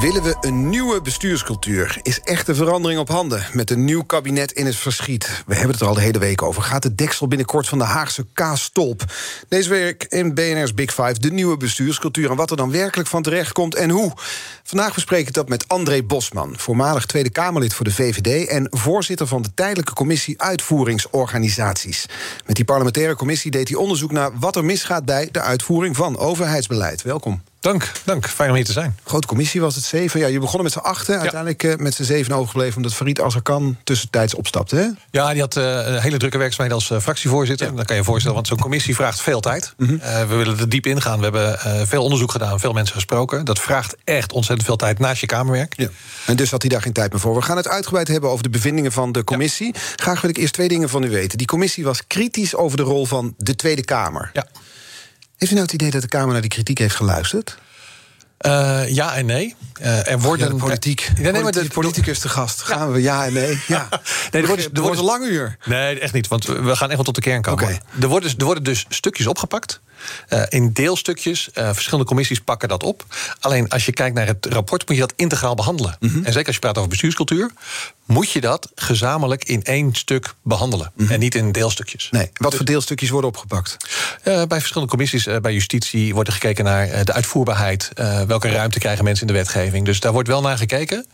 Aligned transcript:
Willen 0.00 0.22
we 0.22 0.36
een 0.40 0.68
nieuwe 0.68 1.02
bestuurscultuur? 1.02 1.98
Is 2.02 2.20
echte 2.20 2.54
verandering 2.54 3.00
op 3.00 3.08
handen 3.08 3.46
met 3.52 3.70
een 3.70 3.84
nieuw 3.84 4.02
kabinet 4.02 4.52
in 4.52 4.66
het 4.66 4.76
verschiet? 4.76 5.42
We 5.46 5.54
hebben 5.54 5.72
het 5.72 5.80
er 5.80 5.86
al 5.86 5.94
de 5.94 6.00
hele 6.00 6.18
week 6.18 6.42
over. 6.42 6.62
Gaat 6.62 6.82
de 6.82 6.94
deksel 6.94 7.28
binnenkort 7.28 7.68
van 7.68 7.78
de 7.78 7.84
Haagse 7.84 8.26
kaasstolp? 8.32 9.04
Deze 9.48 9.68
week 9.68 10.04
in 10.04 10.34
BNR's 10.34 10.74
Big 10.74 10.90
Five 10.90 11.18
de 11.18 11.30
nieuwe 11.30 11.56
bestuurscultuur... 11.56 12.30
en 12.30 12.36
wat 12.36 12.50
er 12.50 12.56
dan 12.56 12.70
werkelijk 12.70 13.08
van 13.08 13.22
terecht 13.22 13.52
komt 13.52 13.74
en 13.74 13.90
hoe. 13.90 14.12
Vandaag 14.62 14.94
bespreek 14.94 15.28
ik 15.28 15.34
dat 15.34 15.48
met 15.48 15.68
André 15.68 16.02
Bosman... 16.02 16.54
voormalig 16.56 17.06
Tweede 17.06 17.30
Kamerlid 17.30 17.74
voor 17.74 17.84
de 17.84 17.92
VVD... 17.92 18.48
en 18.48 18.66
voorzitter 18.70 19.26
van 19.26 19.42
de 19.42 19.54
tijdelijke 19.54 19.92
commissie 19.92 20.42
Uitvoeringsorganisaties. 20.42 22.06
Met 22.46 22.56
die 22.56 22.64
parlementaire 22.64 23.14
commissie 23.14 23.50
deed 23.50 23.68
hij 23.68 23.78
onderzoek 23.78 24.12
naar... 24.12 24.38
wat 24.38 24.56
er 24.56 24.64
misgaat 24.64 25.04
bij 25.04 25.28
de 25.32 25.40
uitvoering 25.40 25.96
van 25.96 26.18
overheidsbeleid. 26.18 27.02
Welkom. 27.02 27.42
Dank, 27.60 27.92
dank. 28.04 28.28
Fijn 28.28 28.50
om 28.50 28.56
hier 28.56 28.64
te 28.64 28.72
zijn. 28.72 28.96
Grote 29.04 29.26
commissie 29.26 29.60
was 29.60 29.74
het 29.74 29.84
zeven. 29.84 30.20
Ja, 30.20 30.26
je 30.26 30.38
begon 30.38 30.62
met 30.62 30.72
z'n 30.72 30.78
achten. 30.78 31.20
Uiteindelijk 31.20 31.62
uh, 31.62 31.76
met 31.76 31.94
z'n 31.94 32.02
zeven 32.02 32.32
overgebleven... 32.32 32.76
omdat 32.76 32.94
Farid 32.94 33.20
Azarkan 33.20 33.76
tussentijds 33.84 34.34
opstapte, 34.34 34.76
hè? 34.76 34.86
Ja, 35.10 35.32
die 35.32 35.40
had 35.40 35.56
uh, 35.56 35.96
hele 35.96 36.16
drukke 36.16 36.38
werkzaamheden 36.38 36.74
als 36.80 36.90
uh, 36.90 37.00
fractievoorzitter. 37.00 37.66
Ja. 37.66 37.72
Dat 37.72 37.86
kan 37.86 37.94
je 37.94 38.00
je 38.00 38.06
voorstellen, 38.06 38.36
want 38.36 38.48
zo'n 38.48 38.58
commissie 38.58 38.94
vraagt 38.94 39.20
veel 39.20 39.40
tijd. 39.40 39.74
Mm 39.76 39.86
-hmm. 39.86 40.28
we 40.28 40.34
willen 40.34 40.58
er 40.58 40.68
diep 40.68 40.86
in 40.86 41.02
gaan. 41.02 41.18
We 41.18 41.22
hebben 41.22 41.88
veel 41.88 42.02
onderzoek 42.02 42.30
gedaan, 42.32 42.60
veel 42.60 42.72
mensen 42.72 42.94
gesproken. 42.94 43.44
Dat 43.44 43.58
vraagt 43.58 43.96
echt 44.04 44.32
ontzettend 44.32 44.66
veel 44.66 44.76
tijd 44.76 44.98
naast 44.98 45.20
je 45.20 45.26
kamerwerk. 45.26 45.74
Ja. 45.76 45.88
En 46.26 46.36
dus 46.36 46.50
had 46.50 46.60
hij 46.60 46.70
daar 46.70 46.82
geen 46.82 46.92
tijd 46.92 47.12
meer 47.12 47.20
voor. 47.20 47.34
We 47.34 47.42
gaan 47.42 47.56
het 47.56 47.68
uitgebreid 47.68 48.08
hebben 48.08 48.30
over 48.30 48.42
de 48.42 48.50
bevindingen 48.50 48.92
van 48.92 49.12
de 49.12 49.24
commissie. 49.24 49.74
Graag 49.96 50.20
wil 50.20 50.30
ik 50.30 50.36
eerst 50.36 50.52
twee 50.52 50.68
dingen 50.68 50.88
van 50.88 51.02
u 51.02 51.10
weten. 51.10 51.38
Die 51.38 51.46
commissie 51.46 51.84
was 51.84 52.06
kritisch 52.06 52.54
over 52.54 52.76
de 52.76 52.82
rol 52.82 53.06
van 53.06 53.34
de 53.36 53.56
Tweede 53.56 53.84
Kamer. 53.84 54.30
Ja. 54.32 54.46
Heeft 55.40 55.52
u 55.52 55.54
nou 55.54 55.66
het 55.66 55.74
idee 55.74 55.90
dat 55.90 56.02
de 56.02 56.08
Kamer 56.08 56.32
naar 56.32 56.40
die 56.40 56.50
kritiek 56.50 56.78
heeft 56.78 56.94
geluisterd? 56.94 57.58
Uh, 58.46 58.88
ja 58.88 59.14
en 59.14 59.26
nee. 59.26 59.54
Uh, 59.80 60.10
er 60.10 60.20
worden 60.20 60.46
ja, 60.46 60.52
de 60.52 60.58
politiek. 60.58 61.10
Ja, 61.16 61.30
nee, 61.30 61.42
maar 61.42 61.52
de, 61.52 61.62
de 61.62 61.68
politicus 61.68 62.18
te 62.18 62.28
gast. 62.28 62.62
Gaan 62.62 62.86
ja. 62.86 62.92
we 62.92 63.02
ja 63.02 63.26
en 63.26 63.32
nee? 63.32 63.58
Ja. 63.66 63.88
nee, 64.30 64.42
er 64.42 64.48
wordt, 64.48 64.70
er 64.72 64.80
wordt 64.80 64.98
een 64.98 65.04
lang 65.04 65.24
uur. 65.24 65.56
Nee, 65.64 66.00
echt 66.00 66.12
niet. 66.12 66.28
Want 66.28 66.44
we 66.44 66.76
gaan 66.76 66.88
echt 66.88 66.94
wel 66.94 67.04
tot 67.04 67.14
de 67.14 67.20
kern 67.20 67.42
komen. 67.42 67.64
Okay. 67.64 67.80
Er, 68.00 68.08
worden, 68.08 68.32
er 68.38 68.44
worden 68.44 68.64
dus 68.64 68.86
stukjes 68.88 69.26
opgepakt. 69.26 69.80
Uh, 70.28 70.42
in 70.48 70.72
deelstukjes. 70.72 71.48
Uh, 71.54 71.70
verschillende 71.72 72.06
commissies 72.06 72.40
pakken 72.40 72.68
dat 72.68 72.82
op. 72.82 73.04
Alleen 73.40 73.68
als 73.68 73.86
je 73.86 73.92
kijkt 73.92 74.14
naar 74.14 74.26
het 74.26 74.46
rapport, 74.46 74.88
moet 74.88 74.96
je 74.96 75.02
dat 75.02 75.12
integraal 75.16 75.54
behandelen. 75.54 75.96
Mm 76.00 76.08
-hmm. 76.08 76.24
En 76.24 76.32
zeker 76.32 76.46
als 76.46 76.54
je 76.54 76.60
praat 76.60 76.76
over 76.76 76.88
bestuurscultuur, 76.88 77.50
moet 78.06 78.30
je 78.30 78.40
dat 78.40 78.70
gezamenlijk 78.74 79.44
in 79.44 79.62
één 79.62 79.94
stuk 79.94 80.34
behandelen. 80.42 80.92
Mm 80.94 81.04
-hmm. 81.04 81.14
En 81.14 81.20
niet 81.20 81.34
in 81.34 81.52
deelstukjes. 81.52 82.08
Nee. 82.10 82.30
Wat 82.32 82.50
dus, 82.50 82.56
voor 82.58 82.68
deelstukjes 82.68 83.10
worden 83.10 83.30
opgepakt? 83.30 83.76
Uh, 84.24 84.42
bij 84.44 84.58
verschillende 84.58 84.90
commissies, 84.90 85.28
bij 85.40 85.52
justitie 85.52 86.14
wordt 86.14 86.28
er 86.28 86.34
gekeken 86.34 86.64
naar 86.64 87.04
de 87.04 87.12
uitvoerbaarheid. 87.12 87.90
welke 88.26 88.50
ruimte 88.50 88.78
krijgen 88.78 89.04
mensen 89.04 89.26
in 89.26 89.32
de 89.32 89.38
wetgeving? 89.38 89.84
Dus 89.84 90.00
daar 90.00 90.12
wordt 90.12 90.28
wel 90.28 90.40
naar 90.40 90.58
gekeken 90.58 91.06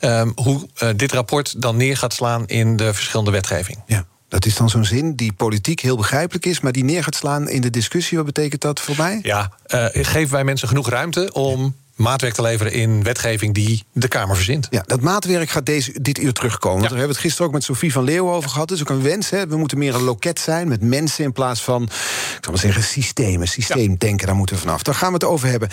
um, 0.00 0.32
hoe 0.34 0.68
dit 0.96 1.12
rapport 1.12 1.62
dan 1.62 1.76
neer 1.76 1.96
gaat 1.96 2.12
slaan 2.12 2.46
in 2.46 2.76
de 2.76 2.94
verschillende 2.94 3.30
wetgeving. 3.30 3.78
Ja. 3.86 4.06
Dat 4.32 4.46
is 4.46 4.56
dan 4.56 4.70
zo'n 4.70 4.84
zin 4.84 5.14
die 5.14 5.32
politiek 5.32 5.80
heel 5.80 5.96
begrijpelijk 5.96 6.46
is, 6.46 6.60
maar 6.60 6.72
die 6.72 6.84
neer 6.84 7.04
gaat 7.04 7.14
slaan 7.14 7.48
in 7.48 7.60
de 7.60 7.70
discussie. 7.70 8.16
Wat 8.16 8.26
betekent 8.26 8.60
dat 8.60 8.80
voor 8.80 8.94
mij? 8.96 9.18
Ja, 9.22 9.52
uh, 9.74 9.86
geven 9.92 10.32
wij 10.32 10.44
mensen 10.44 10.68
genoeg 10.68 10.88
ruimte 10.88 11.32
om 11.32 11.74
maatwerk 11.94 12.34
te 12.34 12.42
leveren 12.42 12.72
in 12.72 13.02
wetgeving 13.02 13.54
die 13.54 13.84
de 13.92 14.08
Kamer 14.08 14.36
verzint. 14.36 14.66
Ja, 14.70 14.82
dat 14.86 15.00
maatwerk 15.00 15.50
gaat 15.50 15.66
deze, 15.66 16.00
dit 16.00 16.18
uur 16.18 16.32
terugkomen. 16.32 16.78
Want 16.78 16.90
ja. 16.90 16.92
we 16.92 16.98
hebben 16.98 17.14
het 17.14 17.24
gisteren 17.24 17.46
ook 17.46 17.52
met 17.52 17.64
Sofie 17.64 17.92
van 17.92 18.04
Leeuwen 18.04 18.34
over 18.34 18.50
gehad. 18.50 18.68
Dat 18.68 18.76
is 18.76 18.82
ook 18.82 18.96
een 18.96 19.02
wens. 19.02 19.30
Hè. 19.30 19.46
We 19.46 19.56
moeten 19.56 19.78
meer 19.78 19.94
een 19.94 20.02
loket 20.02 20.40
zijn 20.40 20.68
met 20.68 20.82
mensen 20.82 21.24
in 21.24 21.32
plaats 21.32 21.62
van, 21.62 21.82
ik 21.82 22.38
zal 22.40 22.52
maar 22.52 22.58
zeggen, 22.58 22.82
systemen. 22.82 23.48
Systeemdenken, 23.48 24.20
ja. 24.20 24.26
daar 24.26 24.36
moeten 24.36 24.56
we 24.56 24.62
vanaf. 24.62 24.82
Daar 24.82 24.94
gaan 24.94 25.08
we 25.08 25.14
het 25.14 25.24
over 25.24 25.48
hebben. 25.48 25.68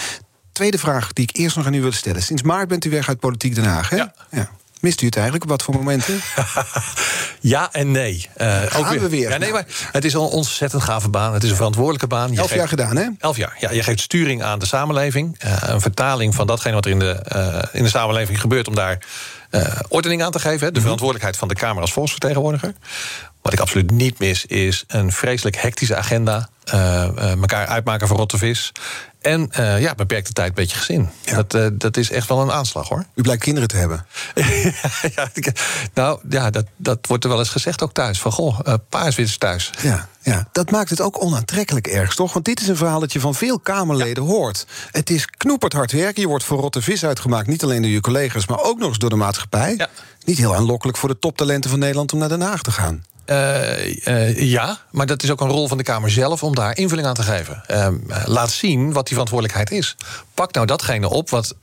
Tweede 0.51 0.77
vraag 0.77 1.13
die 1.13 1.23
ik 1.23 1.37
eerst 1.37 1.55
nog 1.55 1.65
aan 1.65 1.73
u 1.73 1.81
wil 1.81 1.91
stellen. 1.91 2.21
Sinds 2.21 2.41
maart 2.41 2.67
bent 2.67 2.85
u 2.85 2.89
weg 2.89 3.07
uit 3.07 3.19
Politiek 3.19 3.55
Den 3.55 3.65
Haag, 3.65 3.89
hè? 3.89 3.95
Ja. 3.95 4.13
ja. 4.31 4.49
Mist 4.79 5.01
u 5.01 5.05
het 5.05 5.15
eigenlijk? 5.15 5.43
Op 5.43 5.49
wat 5.49 5.63
voor 5.63 5.73
momenten? 5.73 6.21
ja 7.39 7.69
en 7.71 7.91
nee. 7.91 8.29
Uh, 8.37 8.63
ook 8.77 8.87
weer. 8.87 9.01
we 9.01 9.09
weer. 9.09 9.29
Ja, 9.29 9.37
nee, 9.37 9.51
maar 9.51 9.65
het 9.91 10.05
is 10.05 10.13
een 10.13 10.19
ontzettend 10.19 10.83
gave 10.83 11.09
baan. 11.09 11.33
Het 11.33 11.43
is 11.43 11.49
een 11.49 11.55
verantwoordelijke 11.55 12.07
baan. 12.07 12.31
Je 12.31 12.37
elf 12.37 12.47
geeft, 12.47 12.59
jaar 12.59 12.67
gedaan, 12.67 12.95
hè? 12.95 13.07
Elf 13.19 13.37
jaar. 13.37 13.57
Ja, 13.59 13.71
je 13.71 13.83
geeft 13.83 13.99
sturing 13.99 14.43
aan 14.43 14.59
de 14.59 14.65
samenleving. 14.65 15.43
Uh, 15.45 15.57
een 15.61 15.81
vertaling 15.81 16.35
van 16.35 16.47
datgene 16.47 16.73
wat 16.73 16.85
er 16.85 16.91
in 16.91 16.99
de, 16.99 17.25
uh, 17.35 17.79
in 17.79 17.83
de 17.83 17.89
samenleving 17.89 18.41
gebeurt... 18.41 18.67
om 18.67 18.75
daar 18.75 18.97
ordening 19.87 20.23
aan 20.23 20.31
te 20.31 20.39
geven. 20.39 20.59
Hè? 20.59 20.65
De 20.65 20.71
-hmm. 20.71 20.81
verantwoordelijkheid 20.81 21.37
van 21.37 21.47
de 21.47 21.55
Kamer 21.55 21.81
als 21.81 21.93
volksvertegenwoordiger. 21.93 22.73
Wat 23.41 23.53
ik 23.53 23.59
absoluut 23.59 23.91
niet 23.91 24.19
mis, 24.19 24.45
is 24.45 24.83
een 24.87 25.11
vreselijk 25.11 25.55
hectische 25.55 25.95
agenda. 25.95 26.49
elkaar 27.41 27.67
uitmaken 27.67 28.07
voor 28.07 28.17
rotte 28.17 28.37
vis. 28.37 28.71
En 29.21 29.49
uh, 29.59 29.81
ja, 29.81 29.95
beperkte 29.95 30.33
tijd, 30.33 30.53
beetje 30.53 30.77
gezin. 30.77 31.09
Ja. 31.21 31.35
Dat, 31.35 31.53
uh, 31.53 31.67
dat 31.73 31.97
is 31.97 32.11
echt 32.11 32.27
wel 32.27 32.41
een 32.41 32.51
aanslag 32.51 32.87
hoor. 32.87 33.05
U 33.15 33.21
blijkt 33.21 33.43
kinderen 33.43 33.69
te 33.69 33.77
hebben. 33.77 34.05
ja, 35.15 35.29
nou 35.93 36.19
ja, 36.29 36.49
dat, 36.49 36.65
dat 36.77 36.99
wordt 37.07 37.23
er 37.23 37.29
wel 37.29 37.39
eens 37.39 37.49
gezegd 37.49 37.83
ook 37.83 37.93
thuis. 37.93 38.21
Van 38.21 38.31
goh, 38.31 38.59
uh, 38.67 38.73
thuis. 39.37 39.71
Ja, 39.81 40.07
ja, 40.21 40.47
dat 40.51 40.71
maakt 40.71 40.89
het 40.89 41.01
ook 41.01 41.23
onaantrekkelijk 41.23 41.87
ergens, 41.87 42.15
toch? 42.15 42.33
Want 42.33 42.45
dit 42.45 42.61
is 42.61 42.67
een 42.67 42.75
verhaal 42.75 42.99
dat 42.99 43.13
je 43.13 43.19
van 43.19 43.35
veel 43.35 43.59
Kamerleden 43.59 44.23
ja. 44.23 44.29
hoort. 44.29 44.65
Het 44.91 45.09
is 45.09 45.25
knoeperd 45.25 45.73
hard 45.73 45.91
werken. 45.91 46.21
Je 46.21 46.27
wordt 46.27 46.43
voor 46.43 46.59
rotte 46.59 46.81
vis 46.81 47.05
uitgemaakt. 47.05 47.47
Niet 47.47 47.63
alleen 47.63 47.81
door 47.81 47.91
je 47.91 48.01
collega's, 48.01 48.47
maar 48.47 48.61
ook 48.61 48.79
nog 48.79 48.89
eens 48.89 48.97
door 48.97 49.09
de 49.09 49.15
maatschappij. 49.15 49.73
Ja. 49.77 49.87
Niet 50.25 50.37
heel 50.37 50.55
aanlokkelijk 50.55 50.97
voor 50.97 51.09
de 51.09 51.19
toptalenten 51.19 51.69
van 51.69 51.79
Nederland 51.79 52.13
om 52.13 52.19
naar 52.19 52.29
Den 52.29 52.41
Haag 52.41 52.61
te 52.61 52.71
gaan. 52.71 53.03
Uh, 53.29 54.07
uh, 54.07 54.39
ja, 54.39 54.77
maar 54.91 55.05
dat 55.05 55.23
is 55.23 55.31
ook 55.31 55.41
een 55.41 55.49
rol 55.49 55.67
van 55.67 55.77
de 55.77 55.83
Kamer 55.83 56.11
zelf 56.11 56.43
om 56.43 56.55
daar 56.55 56.77
invulling 56.77 57.07
aan 57.07 57.13
te 57.13 57.23
geven. 57.23 57.63
Uh, 57.71 57.87
laat 58.25 58.51
zien 58.51 58.93
wat 58.93 59.03
die 59.03 59.13
verantwoordelijkheid 59.13 59.71
is. 59.71 59.95
Pak 60.33 60.53
nou 60.53 60.65
datgene 60.65 61.09
op 61.09 61.29
wat 61.29 61.55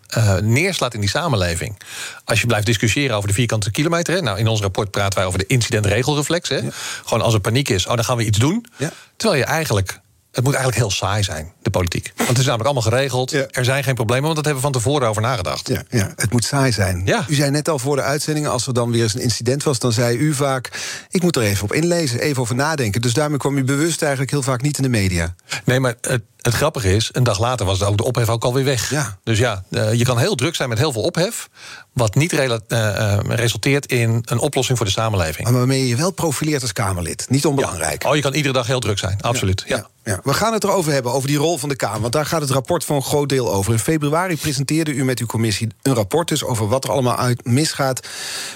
neerslaat 0.43 0.95
in 0.95 1.01
die 1.01 1.09
samenleving. 1.09 1.81
Als 2.25 2.41
je 2.41 2.47
blijft 2.47 2.67
discussiëren 2.67 3.17
over 3.17 3.29
de 3.29 3.35
vierkante 3.35 3.71
kilometer. 3.71 4.15
Hè, 4.15 4.21
nou, 4.21 4.39
in 4.39 4.49
ons 4.49 4.61
rapport 4.61 4.91
praten 4.91 5.19
wij 5.19 5.27
over 5.27 5.39
de 5.39 5.47
incidentregelreflex. 5.47 6.49
Hè. 6.49 6.57
Ja. 6.57 6.69
Gewoon 7.05 7.23
als 7.23 7.35
er 7.35 7.41
paniek 7.41 7.69
is, 7.69 7.87
oh, 7.87 7.95
dan 7.95 8.05
gaan 8.05 8.17
we 8.17 8.25
iets 8.25 8.39
doen. 8.39 8.67
Ja. 8.77 8.91
Terwijl 9.17 9.41
je 9.41 9.47
eigenlijk 9.47 10.01
het 10.37 10.45
moet 10.45 10.55
eigenlijk 10.55 10.77
heel 10.77 10.91
saai 10.91 11.23
zijn, 11.23 11.53
de 11.63 11.71
politiek. 11.71 12.13
Want 12.17 12.29
het 12.29 12.39
is 12.39 12.45
namelijk 12.45 12.65
allemaal 12.65 12.91
geregeld. 12.91 13.31
Ja. 13.31 13.47
Er 13.51 13.65
zijn 13.65 13.85
geen 13.85 13.95
problemen, 13.95 14.25
want 14.25 14.37
dat 14.37 14.45
hebben 14.45 14.63
we 14.63 14.71
van 14.71 14.81
tevoren 14.81 15.09
over 15.09 15.23
nagedacht. 15.23 15.69
Ja, 15.69 15.83
ja, 15.91 16.13
het 16.17 16.33
moet 16.33 16.45
saai 16.45 16.73
zijn. 16.73 17.03
Ja. 17.05 17.25
U 17.29 17.35
zei 17.35 17.51
net 17.51 17.69
al 17.69 17.79
voor 17.79 17.97
de 17.97 18.03
uitzending, 18.03 18.47
als 18.47 18.67
er 18.67 18.75
dan 18.75 18.91
weer 18.91 19.03
eens 19.03 19.15
een 19.15 19.21
incident 19.21 19.63
was... 19.63 19.79
dan 19.79 19.93
zei 19.93 20.17
u 20.17 20.35
vaak, 20.35 20.71
ik 21.11 21.23
moet 21.23 21.37
er 21.37 21.43
even 21.43 21.65
op 21.65 21.73
inlezen, 21.73 22.21
even 22.21 22.43
over 22.43 22.55
nadenken. 22.55 23.01
Dus 23.01 23.13
daarmee 23.13 23.39
kwam 23.39 23.57
u 23.57 23.65
bewust 23.65 24.03
eigenlijk 24.03 24.31
heel 24.31 24.43
vaak 24.43 24.63
niet 24.63 24.77
in 24.77 24.83
de 24.83 24.89
media. 24.89 25.35
Nee, 25.65 25.81
maar 25.81 25.95
het, 26.01 26.23
het 26.47 26.55
grappige 26.55 26.95
is, 26.95 27.09
een 27.13 27.25
dag 27.25 27.39
later 27.39 27.67
was 27.67 27.83
ook 27.83 27.97
de 27.97 28.05
ophef 28.05 28.29
ook 28.29 28.45
alweer 28.45 28.65
weg. 28.65 28.91
Ja. 28.91 29.19
Dus 29.23 29.39
ja, 29.39 29.65
uh, 29.71 29.93
je 29.93 30.05
kan 30.05 30.19
heel 30.19 30.35
druk 30.35 30.55
zijn 30.55 30.69
met 30.69 30.79
heel 30.79 30.93
veel 30.93 31.03
ophef... 31.03 31.49
wat 31.93 32.15
niet 32.15 32.33
re 32.33 32.61
uh, 32.69 33.19
resulteert 33.37 33.87
in 33.87 34.23
een 34.25 34.39
oplossing 34.39 34.79
voor 34.79 34.87
de 34.87 34.93
samenleving. 34.93 35.49
Maar 35.49 35.57
waarmee 35.57 35.89
je 35.89 35.97
wel 35.97 36.11
profileert 36.11 36.63
als 36.63 36.73
Kamerlid. 36.73 37.27
Niet 37.29 37.47
onbelangrijk. 37.47 38.03
Ja. 38.03 38.09
Oh, 38.09 38.15
je 38.15 38.23
kan 38.23 38.35
iedere 38.35 38.55
dag 38.55 38.67
heel 38.67 38.81
druk 38.81 38.99
zijn, 38.99 39.19
absoluut. 39.21 39.65
Ja. 39.67 39.77
ja. 39.77 39.87
Ja, 40.07 40.21
we 40.25 40.35
gaan 40.35 40.53
het 40.53 40.65
erover 40.65 40.93
hebben, 40.93 41.13
over 41.13 41.29
die 41.29 41.37
rol 41.37 41.59
van 41.59 41.69
de 41.69 41.77
Kamer. 41.77 42.01
Want 42.01 42.13
daar 42.13 42.27
gaat 42.27 42.41
het 42.41 42.51
rapport 42.51 42.85
voor 42.85 42.97
een 42.97 43.03
groot 43.03 43.29
deel 43.29 43.53
over. 43.53 43.73
In 43.73 43.79
februari 43.79 44.37
presenteerde 44.37 44.93
u 44.93 45.05
met 45.05 45.19
uw 45.19 45.27
commissie 45.27 45.69
een 45.83 45.95
rapport 45.95 46.29
dus 46.29 46.45
over 46.45 46.69
wat 46.69 46.85
er 46.85 46.91
allemaal 46.91 47.17
uit 47.17 47.45
misgaat 47.45 48.07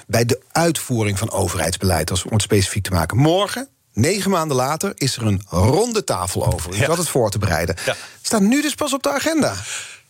bij 0.06 0.24
de 0.24 0.40
uitvoering 0.52 1.18
van 1.18 1.30
overheidsbeleid. 1.30 2.10
Als 2.10 2.24
om 2.24 2.32
het 2.32 2.42
specifiek 2.42 2.82
te 2.82 2.90
maken. 2.90 3.16
Morgen, 3.16 3.68
negen 3.92 4.30
maanden 4.30 4.56
later, 4.56 4.92
is 4.94 5.16
er 5.16 5.26
een 5.26 5.42
ronde 5.48 6.04
tafel 6.04 6.52
over. 6.52 6.76
Ja. 6.76 6.86
zat 6.86 6.98
het 6.98 7.08
voor 7.08 7.30
te 7.30 7.38
bereiden. 7.38 7.76
Ja. 7.84 7.96
Staat 8.22 8.40
nu 8.40 8.62
dus 8.62 8.74
pas 8.74 8.94
op 8.94 9.02
de 9.02 9.12
agenda. 9.12 9.54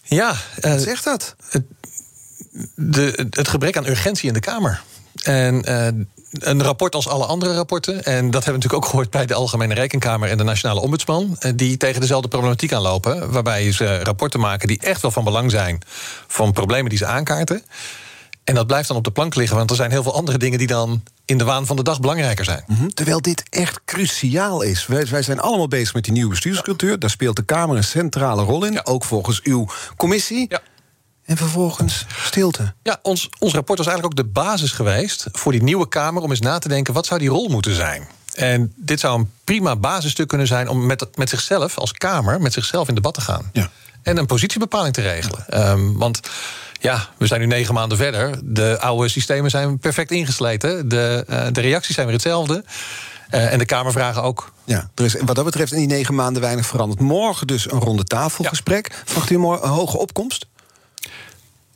Ja, 0.02 0.34
uh, 0.60 0.70
wat 0.70 0.82
zegt 0.82 1.04
dat? 1.04 1.34
Het, 1.48 1.62
de, 2.74 3.26
het 3.30 3.48
gebrek 3.48 3.76
aan 3.76 3.86
urgentie 3.86 4.28
in 4.28 4.34
de 4.34 4.40
Kamer. 4.40 4.82
En 5.22 5.70
uh, 5.70 6.04
een 6.30 6.62
rapport 6.62 6.94
als 6.94 7.08
alle 7.08 7.24
andere 7.24 7.54
rapporten. 7.54 7.94
En 7.94 8.30
dat 8.30 8.44
hebben 8.44 8.44
we 8.44 8.50
natuurlijk 8.52 8.74
ook 8.74 8.90
gehoord 8.90 9.10
bij 9.10 9.26
de 9.26 9.34
Algemene 9.34 9.74
Rekenkamer 9.74 10.28
en 10.28 10.36
de 10.36 10.44
Nationale 10.44 10.80
Ombudsman. 10.80 11.38
Die 11.54 11.76
tegen 11.76 12.00
dezelfde 12.00 12.28
problematiek 12.28 12.72
aanlopen. 12.72 13.32
Waarbij 13.32 13.72
ze 13.72 13.98
rapporten 14.02 14.40
maken 14.40 14.68
die 14.68 14.78
echt 14.80 15.02
wel 15.02 15.10
van 15.10 15.24
belang 15.24 15.50
zijn. 15.50 15.82
van 16.26 16.52
problemen 16.52 16.88
die 16.88 16.98
ze 16.98 17.06
aankaarten. 17.06 17.62
En 18.44 18.54
dat 18.54 18.66
blijft 18.66 18.88
dan 18.88 18.96
op 18.96 19.04
de 19.04 19.10
plank 19.10 19.34
liggen, 19.34 19.56
want 19.56 19.70
er 19.70 19.76
zijn 19.76 19.90
heel 19.90 20.02
veel 20.02 20.14
andere 20.14 20.38
dingen 20.38 20.58
die 20.58 20.66
dan 20.66 21.02
in 21.30 21.38
de 21.38 21.44
waan 21.44 21.66
van 21.66 21.76
de 21.76 21.82
dag 21.82 22.00
belangrijker 22.00 22.44
zijn. 22.44 22.64
Mm 22.66 22.76
-hmm. 22.76 22.94
Terwijl 22.94 23.20
dit 23.20 23.42
echt 23.48 23.80
cruciaal 23.84 24.62
is. 24.62 24.86
Wij, 24.86 25.06
wij, 25.06 25.22
zijn 25.22 25.40
allemaal 25.40 25.68
bezig 25.68 25.94
met 25.94 26.04
die 26.04 26.12
nieuwe 26.12 26.30
bestuurscultuur. 26.30 26.98
Daar 26.98 27.10
speelt 27.10 27.36
de 27.36 27.42
Kamer 27.42 27.76
een 27.76 27.84
centrale 27.84 28.42
rol 28.42 28.64
in. 28.64 28.72
Ja. 28.72 28.80
Ook 28.84 29.04
volgens 29.04 29.42
uw 29.42 29.68
commissie. 29.96 30.46
Ja. 30.48 30.60
En 31.24 31.36
vervolgens 31.36 32.06
stilte. 32.16 32.74
Ja, 32.82 32.98
ons, 33.02 33.28
ons 33.38 33.52
rapport 33.52 33.78
was 33.78 33.86
eigenlijk 33.86 34.18
ook 34.18 34.26
de 34.26 34.32
basis 34.32 34.72
geweest 34.72 35.26
voor 35.32 35.52
die 35.52 35.62
nieuwe 35.62 35.88
Kamer 35.88 36.22
om 36.22 36.30
eens 36.30 36.40
na 36.40 36.58
te 36.58 36.68
denken: 36.68 36.94
wat 36.94 37.06
zou 37.06 37.20
die 37.20 37.28
rol 37.28 37.48
moeten 37.48 37.74
zijn? 37.74 38.08
En 38.34 38.72
dit 38.76 39.00
zou 39.00 39.18
een 39.18 39.30
prima 39.44 39.76
basisstuk 39.76 40.28
kunnen 40.28 40.46
zijn 40.46 40.68
om 40.68 40.86
met, 40.86 41.16
met 41.16 41.28
zichzelf 41.28 41.78
als 41.78 41.92
Kamer, 41.92 42.40
met 42.40 42.52
zichzelf 42.52 42.88
in 42.88 42.94
debat 42.94 43.14
te 43.14 43.20
gaan. 43.20 43.50
Ja. 43.52 43.70
En 44.02 44.16
een 44.16 44.26
positiebepaling 44.26 44.94
te 44.94 45.00
regelen. 45.00 45.70
Um, 45.70 45.98
want 45.98 46.20
Ja, 46.80 47.08
we 47.16 47.26
zijn 47.26 47.40
nu 47.40 47.46
negen 47.46 47.74
maanden 47.74 47.98
verder. 47.98 48.38
De 48.42 48.80
oude 48.80 49.08
systemen 49.08 49.50
zijn 49.50 49.78
perfect 49.78 50.10
ingesleten. 50.10 50.88
De, 50.88 51.24
uh, 51.30 51.46
de 51.52 51.60
reacties 51.60 51.94
zijn 51.94 52.06
weer 52.06 52.14
hetzelfde. 52.14 52.64
Uh, 53.34 53.52
en 53.52 53.58
de 53.58 53.64
Kamervragen 53.64 54.22
ook. 54.22 54.52
Ja, 54.64 54.90
er 54.94 55.04
is 55.04 55.16
wat 55.24 55.36
dat 55.36 55.44
betreft 55.44 55.72
in 55.72 55.78
die 55.78 55.86
negen 55.86 56.14
maanden 56.14 56.42
weinig 56.42 56.66
veranderd. 56.66 57.00
Morgen 57.00 57.46
dus 57.46 57.70
een 57.70 57.78
ronde 57.78 58.04
tafelgesprek. 58.04 58.88
Ja. 58.88 58.96
Verwacht 59.04 59.30
u 59.30 59.34
een 59.34 59.68
hoge 59.68 59.98
opkomst? 59.98 60.46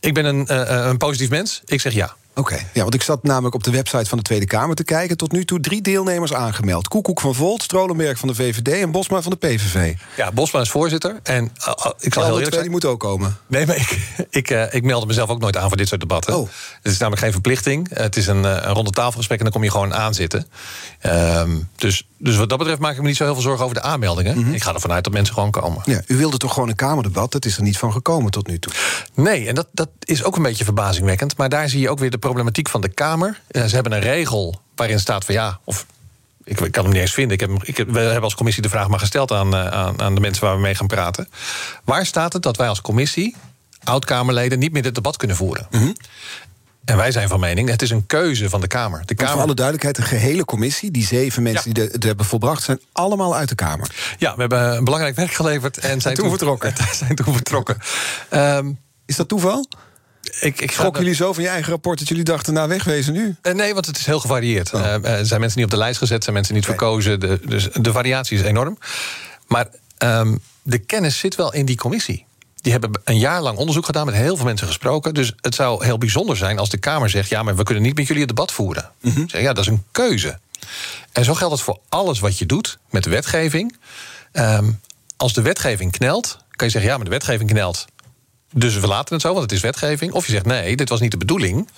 Ik 0.01 0.15
ben 0.15 0.25
een, 0.25 0.47
uh, 0.51 0.87
een 0.87 0.97
positief 0.97 1.31
mens. 1.31 1.63
Ik 1.65 1.81
zeg 1.81 1.93
ja. 1.93 2.15
Oké, 2.35 2.59
ja, 2.73 2.83
want 2.83 2.95
ik 2.95 3.03
zat 3.03 3.23
namelijk 3.23 3.55
op 3.55 3.63
de 3.63 3.71
website 3.71 4.05
van 4.05 4.19
de 4.19 4.25
Tweede 4.25 4.47
Kamer 4.47 4.77
te 4.77 4.85
kijken. 4.85 5.17
Tot 5.17 5.33
nu 5.33 5.45
toe 5.45 5.61
drie 5.61 5.83
deelnemers 5.83 6.35
aangemeld. 6.35 6.89
Koekoek 6.89 7.21
van 7.21 7.35
Volt, 7.35 7.63
Strolenberg 7.63 8.19
van 8.19 8.29
de 8.29 8.35
VVD 8.35 8.69
en 8.69 8.91
Bosma 8.91 9.23
van 9.23 9.31
de 9.31 9.47
PVV. 9.47 9.95
Ja, 10.17 10.33
Bosma 10.33 10.61
is 10.61 10.71
voorzitter. 10.71 11.21
En 11.23 11.45
uh, 11.45 11.75
ik 11.99 12.15
zal 12.15 12.23
heel 12.23 12.33
eerlijk 12.33 12.49
zijn. 12.49 12.63
die 12.63 12.71
moeten 12.71 12.89
ook 12.89 13.01
komen. 13.01 13.37
Nee, 13.47 13.67
maar 13.67 13.77
ik, 13.77 13.99
ik, 14.31 14.51
uh, 14.51 14.75
ik 14.75 14.83
meldde 14.83 15.07
mezelf 15.07 15.31
ook 15.31 15.41
nooit 15.41 15.57
aan 15.57 15.69
voor 15.69 15.77
dit 15.77 15.89
soort 15.89 16.01
debatten. 16.01 16.37
Oh. 16.37 16.49
Het 16.83 16.93
is 16.93 16.99
namelijk 16.99 17.23
geen 17.23 17.33
verplichting. 17.33 17.89
Het 17.93 18.17
is 18.17 18.27
een, 18.27 18.45
een 18.45 18.75
ronde 18.75 18.91
tafelgesprek 18.91 19.39
en 19.39 19.45
dan 19.45 19.53
kom 19.53 19.65
je 19.65 19.71
gewoon 19.71 19.95
aan 19.95 20.15
zitten. 20.15 20.47
Um, 21.03 21.69
dus, 21.77 22.07
dus 22.19 22.37
wat 22.37 22.49
dat 22.49 22.59
betreft 22.59 22.81
maak 22.81 22.95
ik 22.95 23.01
me 23.01 23.07
niet 23.07 23.17
zo 23.17 23.25
heel 23.25 23.35
veel 23.35 23.43
zorgen 23.43 23.65
over 23.65 23.77
de 23.77 23.83
aanmeldingen. 23.83 24.37
Mm 24.37 24.45
-hmm. 24.45 24.55
Ik 24.55 24.63
ga 24.63 24.75
ervan 24.75 24.93
uit 24.93 25.05
dat 25.05 25.13
mensen 25.13 25.35
gewoon 25.35 25.51
komen. 25.51 25.83
Ja, 25.85 26.03
u 26.07 26.17
wilde 26.17 26.37
toch 26.37 26.53
gewoon 26.53 26.69
een 26.69 26.77
Kamerdebat? 26.77 27.33
Dat 27.33 27.45
is 27.45 27.57
er 27.57 27.63
niet 27.63 27.79
van 27.79 27.93
gekomen 27.93 28.31
tot 28.31 28.47
nu 28.47 28.59
toe. 28.59 28.73
Nee, 29.15 29.49
en 29.49 29.55
dat, 29.55 29.69
dat 29.73 29.89
is 30.01 30.25
ook 30.25 30.37
een 30.37 30.43
beetje 30.43 30.65
verbazingwekkend. 30.65 31.37
Maar 31.37 31.49
daar 31.49 31.69
zie 31.69 31.81
je 31.81 31.91
ook 31.91 31.99
weer 31.99 32.11
de 32.11 32.19
problematiek 32.29 32.69
van 32.69 32.81
de 32.81 32.89
Kamer. 32.89 33.41
Uh, 33.51 33.65
ze 33.65 33.75
hebben 33.75 33.93
een 33.93 34.01
regel 34.01 34.61
waarin 34.75 35.01
staat 35.01 35.25
van 35.25 35.35
ja, 35.35 35.59
of 35.65 35.87
ik, 36.45 36.61
ik, 36.61 36.73
kan 36.73 36.85
hem 36.85 36.93
niet 36.93 37.03
eens 37.03 37.13
vinden. 37.13 37.33
Ik 37.33 37.41
heb, 37.41 37.51
ik, 37.63 37.77
we 37.77 37.99
hebben 37.99 38.23
als 38.23 38.35
commissie 38.35 38.63
de 38.63 38.69
vraag 38.69 38.89
maar 38.89 38.99
gesteld 38.99 39.33
aan, 39.33 39.55
uh, 39.55 39.67
aan, 39.67 40.01
aan, 40.01 40.15
de 40.15 40.21
mensen 40.21 40.45
waar 40.45 40.55
we 40.55 40.61
mee 40.61 40.75
gaan 40.75 40.87
praten. 40.87 41.29
Waar 41.85 42.07
staat 42.07 42.33
het 42.33 42.43
dat 42.43 42.57
wij 42.57 42.69
als 42.69 42.81
commissie, 42.81 43.37
oud-Kamerleden, 43.85 44.59
niet 44.59 44.73
meer 44.73 44.83
dit 44.83 44.95
debat 44.95 45.17
kunnen 45.17 45.37
voeren? 45.37 45.67
Mm 45.71 45.81
-hmm. 45.81 45.95
En 46.85 46.97
wij 46.97 47.13
zijn 47.13 47.29
van 47.29 47.41
mening, 47.41 47.69
het 47.69 47.83
is 47.83 47.91
een 47.91 48.07
keuze 48.07 48.49
van 48.49 48.61
de 48.61 48.67
Kamer. 48.67 49.03
De 49.05 49.15
Kamer... 49.15 49.33
Voor 49.33 49.43
alle 49.43 49.55
duidelijkheid, 49.55 49.97
de 49.97 50.03
gehele 50.03 50.45
commissie, 50.45 50.91
die 50.91 51.07
zeven 51.07 51.43
mensen 51.43 51.69
ja. 51.69 51.75
die 51.75 51.89
het 51.93 52.03
hebben 52.03 52.27
volbracht, 52.27 52.63
zijn 52.63 52.81
allemaal 52.93 53.37
uit 53.37 53.49
de 53.49 53.55
Kamer. 53.55 53.91
Ja, 54.19 54.35
we 54.35 54.41
hebben 54.41 54.77
een 54.77 54.85
belangrijk 54.85 55.17
werk 55.17 55.33
geleverd 55.33 55.79
en 55.79 56.01
zijn 56.01 56.15
toen, 56.15 56.29
vertrokken. 56.29 56.75
zijn 57.01 57.15
toen 57.15 57.35
vertrokken. 57.35 57.79
Um, 58.31 58.79
is 59.07 59.17
dat 59.17 59.29
toeval? 59.29 59.67
Ik, 60.41 60.61
ik 60.61 60.71
Schrok 60.71 60.97
jullie 60.97 61.15
zo 61.15 61.33
van 61.33 61.43
je 61.43 61.49
eigen 61.49 61.71
rapport 61.71 61.99
dat 61.99 62.09
jullie 62.09 62.25
dachten, 62.25 62.55
nou 62.55 62.69
wegwezen 62.69 63.13
nu? 63.13 63.37
Uh, 63.43 63.53
nee, 63.53 63.75
want 63.75 63.87
het 63.87 63.99
is 63.99 64.07
heel 64.07 64.21
gevarieerd. 64.21 64.73
Oh. 64.73 65.05
Er 65.05 65.27
zijn 65.27 65.41
mensen 65.41 65.59
niet 65.59 65.69
op 65.69 65.75
de 65.75 65.83
lijst 65.83 65.99
gezet, 65.99 66.23
zijn 66.23 66.35
mensen 66.35 66.55
niet 66.55 66.65
okay. 66.65 66.77
verkozen. 66.77 67.21
De, 67.21 67.41
dus 67.47 67.69
de 67.73 67.93
variatie 67.93 68.39
is 68.39 68.45
enorm. 68.45 68.79
Maar 69.47 69.67
um, 69.99 70.41
de 70.63 70.79
kennis 70.79 71.19
zit 71.19 71.35
wel 71.35 71.53
in 71.53 71.65
die 71.65 71.77
commissie. 71.77 72.27
Die 72.61 72.73
hebben 72.73 73.01
een 73.05 73.19
jaar 73.19 73.43
lang 73.43 73.59
onderzoek 73.59 73.87
gedaan, 73.87 74.07
met 74.07 74.15
heel 74.15 74.37
veel 74.37 74.45
mensen 74.45 74.67
gesproken. 74.67 75.15
Dus 75.15 75.33
het 75.41 75.55
zou 75.55 75.85
heel 75.85 75.99
bijzonder 75.99 76.37
zijn 76.37 76.59
als 76.59 76.71
de 76.71 76.79
Kamer 76.79 77.11
zegt: 77.11 77.29
ja, 77.29 77.43
maar 77.43 77.57
we 77.57 77.63
kunnen 77.63 77.83
niet 77.83 77.97
met 77.97 78.07
jullie 78.07 78.23
het 78.23 78.31
debat 78.37 78.53
voeren. 78.53 78.91
Mm 79.01 79.13
-hmm. 79.13 79.29
zeg, 79.29 79.41
ja, 79.41 79.53
dat 79.53 79.65
is 79.65 79.71
een 79.71 79.85
keuze. 79.93 80.39
En 81.13 81.25
zo 81.25 81.35
geldt 81.35 81.55
het 81.55 81.63
voor 81.63 81.79
alles 81.89 82.21
wat 82.21 82.39
je 82.39 82.47
doet 82.47 82.79
met 82.91 83.05
de 83.05 83.11
wetgeving. 83.11 83.77
Um, 84.33 84.81
als 85.17 85.33
de 85.33 85.43
wetgeving 85.43 85.93
knelt, 85.93 86.39
kan 86.51 86.67
je 86.67 86.73
zeggen: 86.73 86.91
ja, 86.91 86.97
maar 86.97 87.05
de 87.05 87.11
wetgeving 87.11 87.51
knelt. 87.51 87.85
Dus 88.55 88.79
we 88.79 88.87
laten 88.87 89.15
het 89.15 89.23
zo, 89.23 89.29
want 89.29 89.43
het 89.43 89.53
is 89.53 89.61
wetgeving. 89.61 90.13
Of 90.13 90.27
je 90.27 90.33
zegt: 90.33 90.47
nee, 90.47 90.77
dit 90.77 90.89
was 90.89 91.01
niet 91.01 91.11
de 91.11 91.17
bedoeling. 91.17 91.69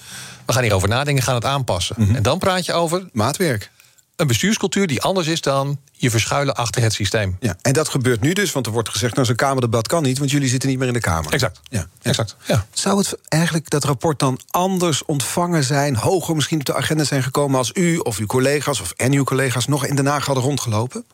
We 0.47 0.53
gaan 0.53 0.63
hierover 0.63 0.89
nadenken, 0.89 1.23
gaan 1.23 1.35
het 1.35 1.45
aanpassen. 1.45 1.95
Mhm. 1.95 2.03
Mm 2.03 2.09
-hmm. 2.09 2.17
En 2.17 2.23
dan 2.23 2.39
praat 2.39 2.65
je 2.65 2.73
over. 2.73 3.09
Maatwerk 3.13 3.71
een 4.17 4.27
bestuurscultuur 4.27 4.87
die 4.87 5.03
anders 5.03 5.27
is 5.27 5.41
dan 5.41 5.79
je 5.93 6.11
verschuilen 6.11 6.55
achter 6.55 6.83
het 6.83 6.93
systeem. 6.93 7.37
Ja, 7.41 7.57
en 7.63 7.73
dat 7.73 7.89
gebeurt 7.89 8.21
nu 8.21 8.33
dus, 8.33 8.53
want 8.53 8.67
er 8.67 8.73
wordt 8.73 8.89
gezegd... 8.89 9.15
nou, 9.15 9.27
zo'n 9.27 9.37
Kamerdebat 9.37 9.89
kan 9.89 10.03
niet, 10.03 10.19
want 10.19 10.31
jullie 10.31 10.49
zitten 10.49 10.69
niet 10.69 10.79
meer 10.79 10.89
in 10.89 10.95
de 10.95 11.01
Kamer. 11.01 11.33
Exact. 11.33 11.61
Ja, 11.69 11.79
ja. 11.79 11.87
exact 12.03 12.37
ja. 12.47 12.67
Zou 12.73 12.99
het 12.99 13.19
eigenlijk 13.29 13.71
dat 13.71 13.85
rapport 13.85 14.19
dan 14.19 14.41
anders 14.51 15.05
ontvangen 15.05 15.65
zijn... 15.65 15.97
hoger 15.97 16.35
misschien 16.35 16.59
op 16.59 16.65
de 16.65 16.75
agenda 16.75 17.05
zijn 17.05 17.23
gekomen 17.23 17.59
als 17.59 17.71
u 17.75 17.97
of 17.97 18.19
uw 18.19 18.27
collega's... 18.27 18.81
of 18.81 18.93
en 18.97 19.13
uw 19.13 19.25
collega's 19.25 19.67
nog 19.67 19.87
in 19.87 19.97
Den 19.97 20.07
Haag 20.07 20.27
hadden 20.27 20.45
rondgelopen? 20.45 21.05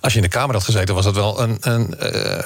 Als 0.00 0.12
je 0.12 0.18
in 0.18 0.24
de 0.24 0.30
Kamer 0.30 0.54
had 0.54 0.64
gezeten, 0.64 0.94
was 0.94 1.04
dat 1.04 1.14
wel 1.14 1.40
een... 1.40 1.56
een 1.60 1.94
uh 2.00 2.38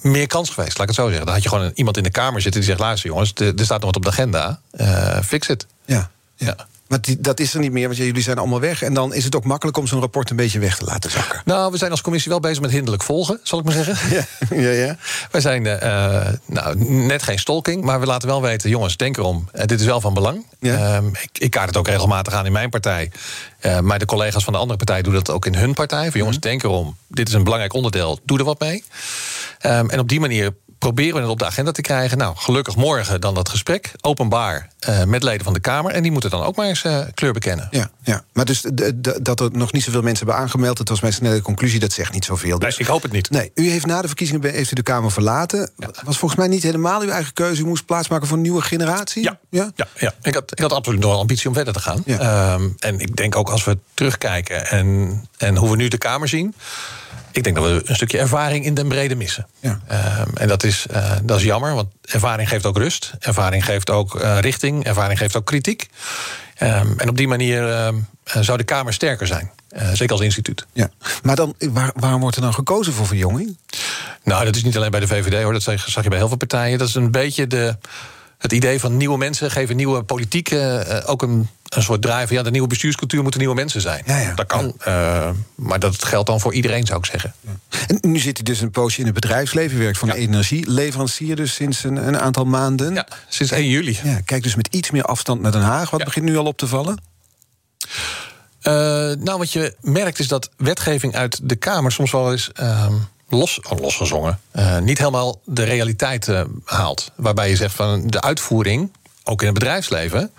meer 0.00 0.26
kans 0.26 0.50
geweest, 0.50 0.78
laat 0.78 0.88
ik 0.88 0.96
het 0.96 1.04
zo 1.04 1.08
zeggen. 1.08 1.24
Dan 1.24 1.34
had 1.34 1.42
je 1.42 1.48
gewoon 1.48 1.70
iemand 1.74 1.96
in 1.96 2.02
de 2.02 2.10
Kamer 2.10 2.40
zitten 2.40 2.60
die 2.60 2.70
zegt... 2.70 2.82
luister 2.82 3.10
jongens, 3.10 3.32
er 3.34 3.52
staat 3.56 3.80
nog 3.80 3.84
wat 3.84 3.96
op 3.96 4.02
de 4.02 4.08
agenda, 4.08 4.60
uh, 4.80 5.20
fix 5.20 5.46
het. 5.46 5.66
Ja, 5.84 6.10
ja. 6.36 6.56
Maar 6.88 7.00
die, 7.00 7.20
dat 7.20 7.40
is 7.40 7.54
er 7.54 7.60
niet 7.60 7.72
meer, 7.72 7.86
want 7.86 7.96
jullie 7.98 8.22
zijn 8.22 8.38
allemaal 8.38 8.60
weg. 8.60 8.82
En 8.82 8.94
dan 8.94 9.14
is 9.14 9.24
het 9.24 9.36
ook 9.36 9.44
makkelijk 9.44 9.76
om 9.76 9.86
zo'n 9.86 10.00
rapport 10.00 10.30
een 10.30 10.36
beetje 10.36 10.58
weg 10.58 10.76
te 10.76 10.84
laten 10.84 11.10
zakken. 11.10 11.42
Nou, 11.44 11.70
we 11.72 11.78
zijn 11.78 11.90
als 11.90 12.00
commissie 12.00 12.30
wel 12.30 12.40
bezig 12.40 12.60
met 12.60 12.70
hinderlijk 12.70 13.02
volgen, 13.02 13.40
zal 13.42 13.58
ik 13.58 13.64
maar 13.64 13.74
zeggen. 13.74 13.96
Ja, 14.16 14.24
ja, 14.56 14.70
ja. 14.70 14.96
Wij 15.30 15.40
zijn 15.40 15.64
uh, 15.64 16.26
nou, 16.46 16.84
net 16.84 17.22
geen 17.22 17.38
stalking, 17.38 17.84
maar 17.84 18.00
we 18.00 18.06
laten 18.06 18.28
wel 18.28 18.42
weten... 18.42 18.70
jongens, 18.70 18.96
denk 18.96 19.16
erom, 19.16 19.48
uh, 19.54 19.62
dit 19.64 19.80
is 19.80 19.86
wel 19.86 20.00
van 20.00 20.14
belang. 20.14 20.46
Ja. 20.58 21.00
Uh, 21.00 21.06
ik, 21.22 21.30
ik 21.38 21.50
kaart 21.50 21.66
het 21.66 21.76
ook 21.76 21.88
regelmatig 21.88 22.32
aan 22.32 22.46
in 22.46 22.52
mijn 22.52 22.70
partij. 22.70 23.10
Uh, 23.60 23.78
maar 23.80 23.98
de 23.98 24.06
collega's 24.06 24.44
van 24.44 24.52
de 24.52 24.58
andere 24.58 24.78
partij 24.78 25.02
doen 25.02 25.14
dat 25.14 25.30
ook 25.30 25.46
in 25.46 25.54
hun 25.54 25.74
partij. 25.74 26.10
Van 26.10 26.18
jongens, 26.18 26.36
mm. 26.36 26.42
denk 26.42 26.62
erom, 26.62 26.96
dit 27.08 27.28
is 27.28 27.34
een 27.34 27.44
belangrijk 27.44 27.72
onderdeel, 27.72 28.18
doe 28.24 28.38
er 28.38 28.44
wat 28.44 28.60
mee. 28.60 28.84
Um, 29.66 29.90
en 29.90 29.98
op 29.98 30.08
die 30.08 30.20
manier 30.20 30.54
proberen 30.78 31.14
we 31.14 31.20
het 31.20 31.30
op 31.30 31.38
de 31.38 31.46
agenda 31.46 31.70
te 31.70 31.80
krijgen. 31.80 32.18
Nou, 32.18 32.36
gelukkig 32.36 32.76
morgen 32.76 33.20
dan 33.20 33.34
dat 33.34 33.48
gesprek, 33.48 33.92
openbaar 34.00 34.68
uh, 34.88 35.04
met 35.04 35.22
leden 35.22 35.44
van 35.44 35.52
de 35.52 35.60
Kamer. 35.60 35.92
En 35.92 36.02
die 36.02 36.12
moeten 36.12 36.30
dan 36.30 36.42
ook 36.42 36.56
maar 36.56 36.66
eens 36.66 36.84
uh, 36.84 37.00
kleur 37.14 37.32
bekennen. 37.32 37.68
Ja, 37.70 37.90
ja. 38.02 38.24
maar 38.32 38.44
dus 38.44 38.64
dat 39.22 39.40
er 39.40 39.50
nog 39.52 39.72
niet 39.72 39.82
zoveel 39.82 40.02
mensen 40.02 40.26
hebben 40.26 40.44
aangemeld... 40.44 40.76
dat 40.76 40.88
was 40.88 41.00
mijn 41.00 41.12
snelle 41.12 41.42
conclusie, 41.42 41.80
dat 41.80 41.92
zegt 41.92 42.12
niet 42.12 42.24
zoveel. 42.24 42.58
Dus. 42.58 42.76
Nee, 42.76 42.86
ik 42.86 42.92
hoop 42.92 43.02
het 43.02 43.12
niet. 43.12 43.30
Nee, 43.30 43.50
u 43.54 43.70
heeft 43.70 43.86
na 43.86 44.00
de 44.00 44.06
verkiezingen 44.06 44.50
heeft 44.50 44.70
u 44.70 44.74
de 44.74 44.82
Kamer 44.82 45.12
verlaten. 45.12 45.70
Ja. 45.76 45.90
was 46.04 46.18
volgens 46.18 46.40
mij 46.40 46.48
niet 46.48 46.62
helemaal 46.62 47.00
uw 47.00 47.10
eigen 47.10 47.32
keuze. 47.32 47.62
U 47.62 47.66
moest 47.66 47.86
plaatsmaken 47.86 48.26
voor 48.26 48.36
een 48.36 48.42
nieuwe 48.42 48.62
generatie. 48.62 49.22
Ja, 49.22 49.38
ja? 49.50 49.70
ja, 49.74 49.86
ja. 49.94 50.12
Ik, 50.22 50.34
had, 50.34 50.50
ik 50.50 50.58
had 50.58 50.72
absoluut 50.72 51.00
nog 51.00 51.12
een 51.12 51.18
ambitie 51.18 51.48
om 51.48 51.54
verder 51.54 51.72
te 51.72 51.80
gaan. 51.80 52.02
Ja. 52.04 52.54
Um, 52.54 52.74
en 52.78 53.00
ik 53.00 53.16
denk 53.16 53.36
ook 53.36 53.50
als 53.50 53.64
we 53.64 53.78
terugkijken 53.94 54.66
en, 54.66 55.28
en 55.36 55.56
hoe 55.56 55.70
we 55.70 55.76
nu 55.76 55.88
de 55.88 55.98
Kamer 55.98 56.28
zien... 56.28 56.54
Ik 57.38 57.44
denk 57.44 57.56
dat 57.56 57.64
we 57.64 57.82
een 57.84 57.94
stukje 57.94 58.18
ervaring 58.18 58.64
in 58.64 58.74
den 58.74 58.88
brede 58.88 59.14
missen. 59.14 59.46
Ja. 59.60 59.80
Uh, 59.90 60.20
en 60.34 60.48
dat 60.48 60.62
is, 60.64 60.86
uh, 60.90 61.12
dat 61.22 61.38
is 61.38 61.44
jammer, 61.44 61.74
want 61.74 61.88
ervaring 62.02 62.48
geeft 62.48 62.66
ook 62.66 62.76
rust. 62.76 63.12
Ervaring 63.18 63.64
geeft 63.64 63.90
ook 63.90 64.14
uh, 64.14 64.38
richting. 64.40 64.84
Ervaring 64.84 65.18
geeft 65.18 65.36
ook 65.36 65.46
kritiek. 65.46 65.88
Um, 66.62 66.94
en 66.96 67.08
op 67.08 67.16
die 67.16 67.28
manier 67.28 67.92
zou 68.24 68.58
de 68.58 68.64
Kamer 68.64 68.92
sterker 68.92 69.26
zijn. 69.26 69.50
zeker 69.92 70.12
als 70.12 70.20
instituut. 70.20 70.66
Ja. 70.72 70.90
Maar 71.22 71.36
dan, 71.36 71.54
waar, 71.58 71.90
waarom 71.94 72.20
wordt 72.20 72.36
er 72.36 72.42
dan 72.42 72.54
gekozen 72.54 72.92
voor 72.92 73.06
verjonging? 73.06 73.56
Nou, 74.24 74.44
dat 74.44 74.56
is 74.56 74.64
niet 74.64 74.76
alleen 74.76 74.90
bij 74.90 75.00
de 75.00 75.06
VVD 75.06 75.42
hoor. 75.42 75.52
Dat 75.52 75.62
zag 75.62 76.02
je 76.02 76.08
bij 76.08 76.18
heel 76.18 76.28
veel 76.28 76.36
partijen. 76.36 76.78
Dat 76.78 76.88
is 76.88 76.94
een 76.94 77.10
beetje 77.10 77.46
de 77.46 77.76
het 78.38 78.52
idee 78.52 78.80
van 78.80 78.96
nieuwe 78.96 79.18
mensen 79.18 79.50
geven 79.50 79.76
nieuwe 79.76 80.02
politiek 80.02 80.50
uh, 80.50 80.80
ook 81.06 81.22
een, 81.22 81.48
een 81.68 81.82
soort 81.82 82.02
drive. 82.02 82.34
Ja, 82.34 82.42
de 82.42 82.50
nieuwe 82.50 82.68
bestuurscultuur 82.68 83.22
moeten 83.22 83.40
nieuwe 83.40 83.54
mensen 83.54 83.80
zijn. 83.80 84.02
Ja, 84.06 84.18
ja. 84.18 84.34
Dat 84.34 84.46
kan. 84.46 84.72
Ja. 84.84 85.26
Uh, 85.26 85.30
maar 85.54 85.78
dat 85.78 86.04
geldt 86.04 86.26
dan 86.26 86.40
voor 86.40 86.54
iedereen, 86.54 86.86
zou 86.86 86.98
ik 86.98 87.04
zeggen. 87.04 87.34
Ja. 87.40 87.50
En 87.86 87.98
nu 88.00 88.18
zit 88.18 88.36
hij 88.36 88.44
dus 88.44 88.60
een 88.60 88.70
poosje 88.70 88.98
in 88.98 89.04
het 89.04 89.14
bedrijfsleven. 89.14 89.78
Werkt 89.78 89.98
voor 89.98 90.08
een 90.08 90.14
energieleverancier 90.14 91.36
dus 91.36 91.54
sinds 91.54 91.84
een, 91.84 91.96
een, 91.96 92.18
aantal 92.18 92.44
maanden. 92.44 92.94
Ja, 92.94 93.06
sinds 93.28 93.52
1 93.52 93.68
juli. 93.68 93.98
Ja, 94.02 94.20
kijk 94.24 94.42
dus 94.42 94.54
met 94.54 94.68
iets 94.70 94.90
meer 94.90 95.04
afstand 95.04 95.40
naar 95.40 95.52
Den 95.52 95.60
Haag. 95.60 95.90
Wat 95.90 96.04
begint 96.04 96.24
nu 96.24 96.36
al 96.36 96.46
op 96.46 96.56
te 96.56 96.66
vallen? 96.66 97.02
Uh, 98.62 98.72
nou, 99.24 99.38
wat 99.38 99.52
je 99.52 99.74
merkt 99.80 100.18
is 100.18 100.28
dat 100.28 100.50
wetgeving 100.56 101.14
uit 101.14 101.40
de 101.42 101.56
Kamer 101.56 101.92
soms 101.92 102.12
wel 102.12 102.32
eens 102.32 102.50
los, 103.28 103.60
oh, 103.60 103.78
losgezongen, 103.78 104.40
uh, 104.56 104.78
niet 104.78 104.98
helemaal 104.98 105.40
de 105.44 105.62
realiteit 105.62 106.26
uh, 106.26 106.40
haalt. 106.64 107.10
Waarbij 107.14 107.48
je 107.48 107.56
zegt 107.56 107.74
van 107.74 108.06
de 108.06 108.20
uitvoering, 108.20 108.92
ook 109.24 109.40
in 109.40 109.46
het 109.46 109.58
bedrijfsleven, 109.58 110.30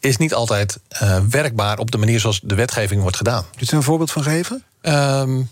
is 0.00 0.16
niet 0.16 0.34
altijd 0.34 0.78
uh, 1.02 1.18
werkbaar 1.30 1.78
op 1.78 1.90
de 1.90 1.98
manier 1.98 2.20
zoals 2.20 2.40
de 2.42 2.54
wetgeving 2.54 3.00
wordt 3.00 3.16
gedaan. 3.16 3.42
Kun 3.50 3.60
je 3.60 3.66
er 3.66 3.76
een 3.76 3.82
voorbeeld 3.82 4.10
van 4.10 4.22
geven? 4.22 4.64
Um, 4.82 5.50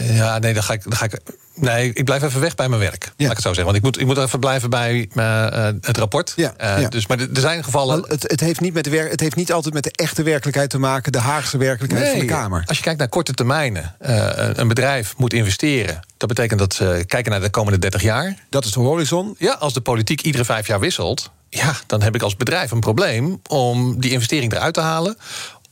ja, 0.00 0.38
nee, 0.38 0.54
dan 0.54 0.62
ga 0.62 0.72
ik. 0.72 0.82
Dan 0.82 0.96
ga 0.96 1.04
ik 1.04 1.20
Nee, 1.54 1.92
ik 1.92 2.04
blijf 2.04 2.22
even 2.22 2.40
weg 2.40 2.54
bij 2.54 2.68
mijn 2.68 2.80
werk. 2.80 3.04
Ja. 3.04 3.10
Laat 3.16 3.30
ik 3.30 3.36
het 3.36 3.42
zo 3.42 3.54
zeggen. 3.54 3.64
Want 3.64 3.76
ik 3.76 3.82
moet, 3.82 4.00
ik 4.00 4.06
moet 4.06 4.18
even 4.18 4.40
blijven 4.40 4.70
bij 4.70 5.08
uh, 5.14 5.68
het 5.80 5.96
rapport. 5.96 6.32
Ja, 6.36 6.54
uh, 6.60 6.80
ja. 6.80 6.88
Dus, 6.88 7.06
maar 7.06 7.18
er 7.18 7.28
zijn 7.32 7.64
gevallen. 7.64 8.04
Het, 8.08 8.22
het, 8.22 8.40
heeft 8.40 8.60
niet 8.60 8.74
met 8.74 8.84
de 8.84 8.90
het 8.90 9.20
heeft 9.20 9.36
niet 9.36 9.52
altijd 9.52 9.74
met 9.74 9.82
de 9.82 9.90
echte 9.92 10.22
werkelijkheid 10.22 10.70
te 10.70 10.78
maken, 10.78 11.12
de 11.12 11.18
Haagse 11.18 11.58
werkelijkheid 11.58 12.04
nee, 12.04 12.12
van 12.12 12.26
de 12.26 12.32
Kamer. 12.32 12.62
Als 12.66 12.76
je 12.76 12.82
kijkt 12.82 12.98
naar 12.98 13.08
korte 13.08 13.32
termijnen, 13.32 13.94
uh, 14.00 14.28
een 14.52 14.68
bedrijf 14.68 15.14
moet 15.16 15.32
investeren. 15.32 16.00
Dat 16.16 16.28
betekent 16.28 16.58
dat 16.58 16.74
ze 16.74 17.04
kijken 17.06 17.30
naar 17.30 17.40
de 17.40 17.50
komende 17.50 17.78
30 17.78 18.02
jaar. 18.02 18.34
Dat 18.48 18.64
is 18.64 18.72
de 18.72 18.80
horizon. 18.80 19.34
Ja, 19.38 19.52
als 19.52 19.72
de 19.72 19.80
politiek 19.80 20.20
iedere 20.20 20.44
vijf 20.44 20.66
jaar 20.66 20.80
wisselt. 20.80 21.30
Ja, 21.48 21.74
dan 21.86 22.02
heb 22.02 22.14
ik 22.14 22.22
als 22.22 22.36
bedrijf 22.36 22.70
een 22.70 22.80
probleem 22.80 23.40
om 23.48 24.00
die 24.00 24.10
investering 24.10 24.52
eruit 24.52 24.74
te 24.74 24.80
halen. 24.80 25.16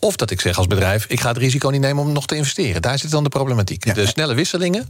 Of 0.01 0.17
dat 0.17 0.31
ik 0.31 0.41
zeg 0.41 0.57
als 0.57 0.67
bedrijf, 0.67 1.05
ik 1.09 1.21
ga 1.21 1.29
het 1.29 1.37
risico 1.37 1.69
niet 1.69 1.81
nemen 1.81 2.05
om 2.05 2.13
nog 2.13 2.27
te 2.27 2.37
investeren. 2.37 2.83
Daar 2.83 2.99
zit 2.99 3.11
dan 3.11 3.23
de 3.23 3.29
problematiek. 3.29 3.85
Ja. 3.85 3.95
De 3.95 4.07
snelle 4.07 4.35
wisselingen 4.35 4.89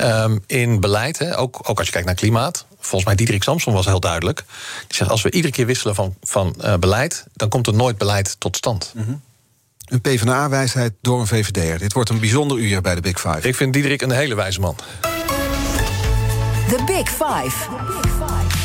um, 0.00 0.42
in 0.46 0.80
beleid, 0.80 1.18
hè, 1.18 1.38
ook, 1.38 1.60
ook 1.62 1.78
als 1.78 1.86
je 1.86 1.92
kijkt 1.92 2.06
naar 2.06 2.16
klimaat. 2.16 2.66
Volgens 2.78 3.04
mij 3.04 3.14
Diederik 3.14 3.42
Samson 3.42 3.72
was 3.72 3.84
heel 3.84 4.00
duidelijk. 4.00 4.44
Die 4.86 4.96
zegt, 4.96 5.10
als 5.10 5.22
we 5.22 5.30
iedere 5.30 5.52
keer 5.52 5.66
wisselen 5.66 5.94
van, 5.94 6.14
van 6.22 6.54
uh, 6.64 6.74
beleid... 6.74 7.24
dan 7.32 7.48
komt 7.48 7.66
er 7.66 7.74
nooit 7.74 7.98
beleid 7.98 8.36
tot 8.38 8.56
stand. 8.56 8.92
Mm 8.94 9.04
-hmm. 9.04 9.20
Een 9.84 10.00
PvdA-wijsheid 10.00 10.92
door 11.00 11.20
een 11.20 11.26
VVD'er. 11.26 11.78
Dit 11.78 11.92
wordt 11.92 12.10
een 12.10 12.20
bijzonder 12.20 12.58
uur 12.58 12.80
bij 12.80 12.94
de 12.94 13.00
Big 13.00 13.20
Five. 13.20 13.48
Ik 13.48 13.54
vind 13.54 13.72
Diederik 13.72 14.02
een 14.02 14.10
hele 14.10 14.34
wijze 14.34 14.60
man. 14.60 14.76
The 16.68 16.82
Big 16.86 17.08
Five. 17.08 17.68
The 17.68 18.00
Big 18.02 18.12
Five. 18.12 18.56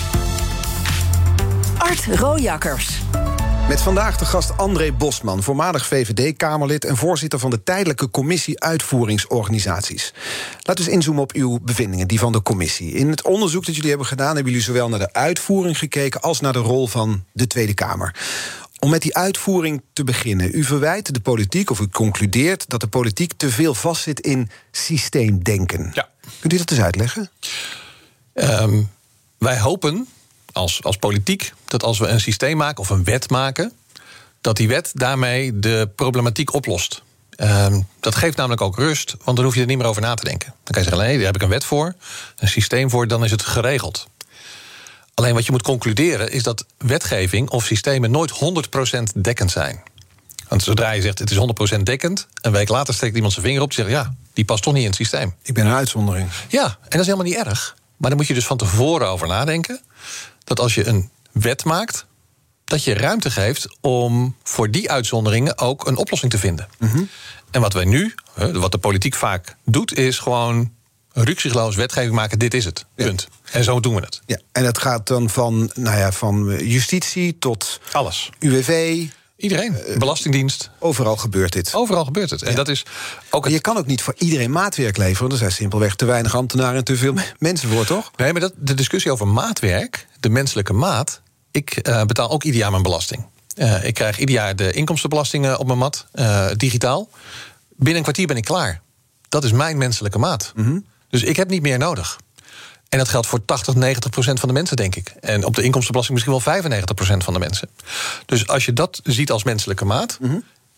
Art 1.78 2.20
Rojakkers. 2.20 3.00
Met 3.70 3.82
vandaag 3.82 4.18
de 4.18 4.26
gast 4.26 4.58
André 4.58 4.92
Bosman, 4.92 5.44
voormalig 5.44 5.86
VVD-Kamerlid 5.86 6.86
en 6.86 6.98
voorzitter 6.98 7.40
van 7.40 7.50
de 7.50 7.64
tijdelijke 7.64 8.10
commissie 8.10 8.60
uitvoeringsorganisaties. 8.60 10.14
Laten 10.62 10.84
we 10.84 10.90
eens 10.90 11.00
inzoomen 11.00 11.24
op 11.24 11.32
uw 11.32 11.60
bevindingen, 11.62 12.08
die 12.08 12.20
van 12.20 12.32
de 12.32 12.42
commissie. 12.42 12.94
In 12.94 13.10
het 13.10 13.22
onderzoek 13.22 13.66
dat 13.66 13.76
jullie 13.76 13.90
hebben 13.90 14.08
gedaan, 14.08 14.36
hebben 14.36 14.46
jullie 14.46 14.68
zowel 14.68 14.90
naar 14.90 15.00
de 15.00 15.14
uitvoering 15.14 15.78
gekeken 15.78 16.22
als 16.22 16.40
naar 16.40 16.54
de 16.54 16.60
rol 16.60 16.88
van 16.88 17.24
de 17.32 17.48
Tweede 17.48 17.74
Kamer. 17.74 18.16
Om 18.80 18.90
met 18.90 19.02
die 19.02 19.16
uitvoering 19.16 19.82
te 19.94 20.04
beginnen. 20.04 20.50
U 20.54 20.64
verwijt 20.64 21.14
de 21.14 21.20
politiek, 21.20 21.70
of 21.70 21.80
u 21.80 21.88
concludeert 21.88 22.70
dat 22.70 22.80
de 22.80 22.88
politiek 22.88 23.34
te 23.38 23.50
veel 23.50 23.74
vastzit 23.74 24.20
in 24.20 24.50
systeemdenken. 24.72 25.92
Ja. 25.94 26.10
Kunt 26.40 26.54
u 26.54 26.58
dat 26.58 26.72
eens 26.72 26.82
uitleggen? 26.82 27.30
Ehm, 28.34 28.82
wij 29.38 29.60
hopen 29.60 30.08
als, 30.60 30.84
als 30.84 30.98
politiek 30.98 31.54
dat 31.68 31.84
als 31.84 32.00
we 32.00 32.08
een 32.08 32.22
systeem 32.22 32.58
maken 32.58 32.82
of 32.82 32.90
een 32.90 33.04
wet 33.04 33.30
maken, 33.30 33.74
dat 34.42 34.58
die 34.58 34.68
wet 34.68 34.92
daarmee 34.94 35.60
de 35.60 35.90
problematiek 35.96 36.54
oplost. 36.54 37.02
Ehm, 37.36 37.82
dat 38.00 38.16
geeft 38.16 38.38
namelijk 38.38 38.62
ook 38.62 38.78
rust, 38.78 39.16
want 39.24 39.38
dan 39.38 39.46
hoef 39.46 39.56
je 39.56 39.62
er 39.62 39.68
niet 39.68 39.78
meer 39.78 39.88
over 39.88 40.02
na 40.02 40.14
te 40.14 40.24
denken. 40.24 40.48
Dan 40.48 40.74
kan 40.74 40.84
je 40.84 40.90
zeggen: 40.90 41.08
nee, 41.08 41.18
daar 41.18 41.26
heb 41.26 41.36
ik 41.36 41.42
een 41.42 41.50
wet 41.50 41.64
voor, 41.64 41.96
een 42.36 42.48
systeem 42.48 42.90
voor, 42.90 43.08
dan 43.08 43.24
is 43.24 43.32
het 43.32 43.42
geregeld. 43.42 44.08
Alleen 45.14 45.34
wat 45.34 45.46
je 45.46 45.52
moet 45.52 45.62
concluderen 45.62 46.32
is 46.32 46.44
dat 46.44 46.66
wetgeving 46.78 47.50
of 47.50 47.66
systemen 47.66 48.12
nooit 48.12 48.32
100% 48.32 49.04
dekkend 49.22 49.52
zijn. 49.52 49.84
Want 50.48 50.64
zodra 50.64 50.92
je 50.92 51.02
zegt 51.02 51.20
het 51.20 51.32
is 51.32 51.38
100% 51.78 51.84
dekkend, 51.84 52.28
een 52.42 52.52
week 52.52 52.70
later 52.70 52.94
steekt 52.94 53.16
iemand 53.16 53.34
zijn 53.34 53.46
vinger 53.46 53.62
op 53.62 53.70
en 53.70 53.76
zegt 53.76 53.90
ja, 53.90 54.14
die 54.34 54.46
past 54.46 54.64
toch 54.64 54.74
niet 54.74 54.82
in 54.82 54.88
het 54.88 54.98
systeem. 54.98 55.34
Ik 55.42 55.54
ben 55.54 55.66
een 55.66 55.74
uitzondering. 55.74 56.30
Ja, 56.48 56.66
en 56.66 56.78
dat 56.90 57.00
is 57.00 57.06
helemaal 57.06 57.26
niet 57.26 57.48
erg. 57.48 57.76
Maar 58.00 58.10
dan 58.10 58.20
moet 58.20 58.28
je 58.28 58.34
dus 58.34 58.46
van 58.46 58.58
tevoren 58.58 59.08
over 59.08 59.28
nadenken 59.28 59.82
dat 60.44 60.60
als 60.60 60.76
je 60.76 60.88
een 60.88 61.10
wet 61.32 61.64
maakt, 61.64 62.06
dat 62.66 62.84
je 62.84 62.94
ruimte 62.94 63.32
geeft 63.32 63.78
om 63.82 64.36
voor 64.44 64.72
die 64.72 64.92
uitzonderingen 64.92 65.58
ook 65.58 65.88
een 65.88 65.98
oplossing 65.98 66.32
te 66.32 66.38
vinden. 66.38 66.68
En 67.52 67.62
wat 67.62 67.74
wij 67.74 67.86
nu, 67.86 68.14
wat 68.36 68.72
de 68.72 68.78
politiek 68.78 69.16
vaak 69.16 69.56
doet, 69.66 69.98
is 69.98 70.20
gewoon 70.20 70.72
ruksigloos 71.14 71.76
wetgeving 71.76 72.14
maken. 72.14 72.40
Dit 72.40 72.54
is 72.54 72.66
het. 72.66 72.86
Punt. 72.96 73.28
En 73.52 73.64
zo 73.64 73.80
doen 73.80 73.96
we 73.96 74.02
het. 74.02 74.22
Ja, 74.26 74.40
en 74.52 74.64
dat 74.64 74.78
gaat 74.78 75.08
dan 75.08 75.30
van, 75.30 75.72
nou 75.74 75.98
ja, 75.98 76.12
van 76.12 76.58
justitie 76.58 77.38
tot 77.40 77.80
Alles. 77.92 78.30
UWV. 78.40 79.06
Iedereen. 79.40 79.76
Belastingdienst. 79.98 80.70
Overal 80.80 81.18
gebeurt 81.18 81.54
dit. 81.54 81.74
Overal 81.74 82.06
gebeurt 82.06 82.30
het. 82.30 82.42
En 82.42 82.56
dat 82.56 82.68
is 82.68 82.86
ook 83.30 83.44
het 83.44 83.54
je 83.54 83.60
kan 83.60 83.78
ook 83.78 83.86
niet 83.86 84.02
voor 84.02 84.14
iedereen 84.18 84.52
maatwerk 84.52 84.98
leveren. 84.98 85.20
want 85.20 85.32
Er 85.32 85.38
zijn 85.38 85.52
simpelweg 85.52 85.96
te 85.96 86.06
weinig 86.06 86.36
ambtenaren 86.36 86.76
en 86.78 86.84
te 86.84 86.98
veel 86.98 87.14
me- 87.14 87.32
mensen 87.38 87.70
voor, 87.70 87.86
toch? 87.86 88.12
Nee, 88.16 88.32
maar 88.32 88.42
dat, 88.42 88.54
de 88.58 88.74
discussie 88.74 89.12
over 89.12 89.28
maatwerk, 89.28 90.08
de 90.20 90.30
menselijke 90.30 90.74
maat. 90.74 91.22
Ik 91.52 91.72
eh, 91.72 92.04
betaal 92.06 92.30
ook 92.30 92.44
ieder 92.44 92.60
jaar 92.60 92.72
mijn 92.72 92.84
belasting. 92.84 93.26
Eh, 93.56 93.84
ik 93.84 93.94
krijg 93.94 94.20
ieder 94.20 94.36
jaar 94.36 94.56
de 94.56 94.72
inkomstenbelastingen 94.72 95.60
op 95.60 95.66
mijn 95.68 95.80
mat, 95.80 96.06
eh, 96.12 96.48
digitaal. 96.56 97.10
Binnen 97.70 97.96
een 97.98 98.02
kwartier 98.04 98.28
ben 98.28 98.38
ik 98.38 98.46
klaar. 98.46 98.82
Dat 99.30 99.44
is 99.44 99.52
mijn 99.52 99.78
menselijke 99.78 100.18
maat. 100.18 100.54
Dus 101.10 101.24
ik 101.24 101.36
heb 101.36 101.50
niet 101.50 101.62
meer 101.62 101.78
nodig. 101.78 102.20
En 102.90 102.98
dat 102.98 103.10
geldt 103.10 103.28
voor 103.28 103.46
80, 103.46 103.76
90 103.76 104.12
procent 104.12 104.40
van 104.40 104.48
de 104.48 104.54
mensen, 104.54 104.78
denk 104.78 104.96
ik. 104.96 105.14
En 105.20 105.46
op 105.46 105.56
de 105.56 105.64
inkomstenbelasting 105.64 106.18
misschien 106.18 106.44
wel 106.44 106.54
95 106.54 106.96
procent 106.96 107.24
van 107.24 107.34
de 107.34 107.40
mensen. 107.40 107.70
Dus 108.26 108.48
als 108.48 108.66
je 108.66 108.74
dat 108.74 109.00
ziet 109.04 109.32
als 109.32 109.44
menselijke 109.44 109.86
maat, 109.86 110.20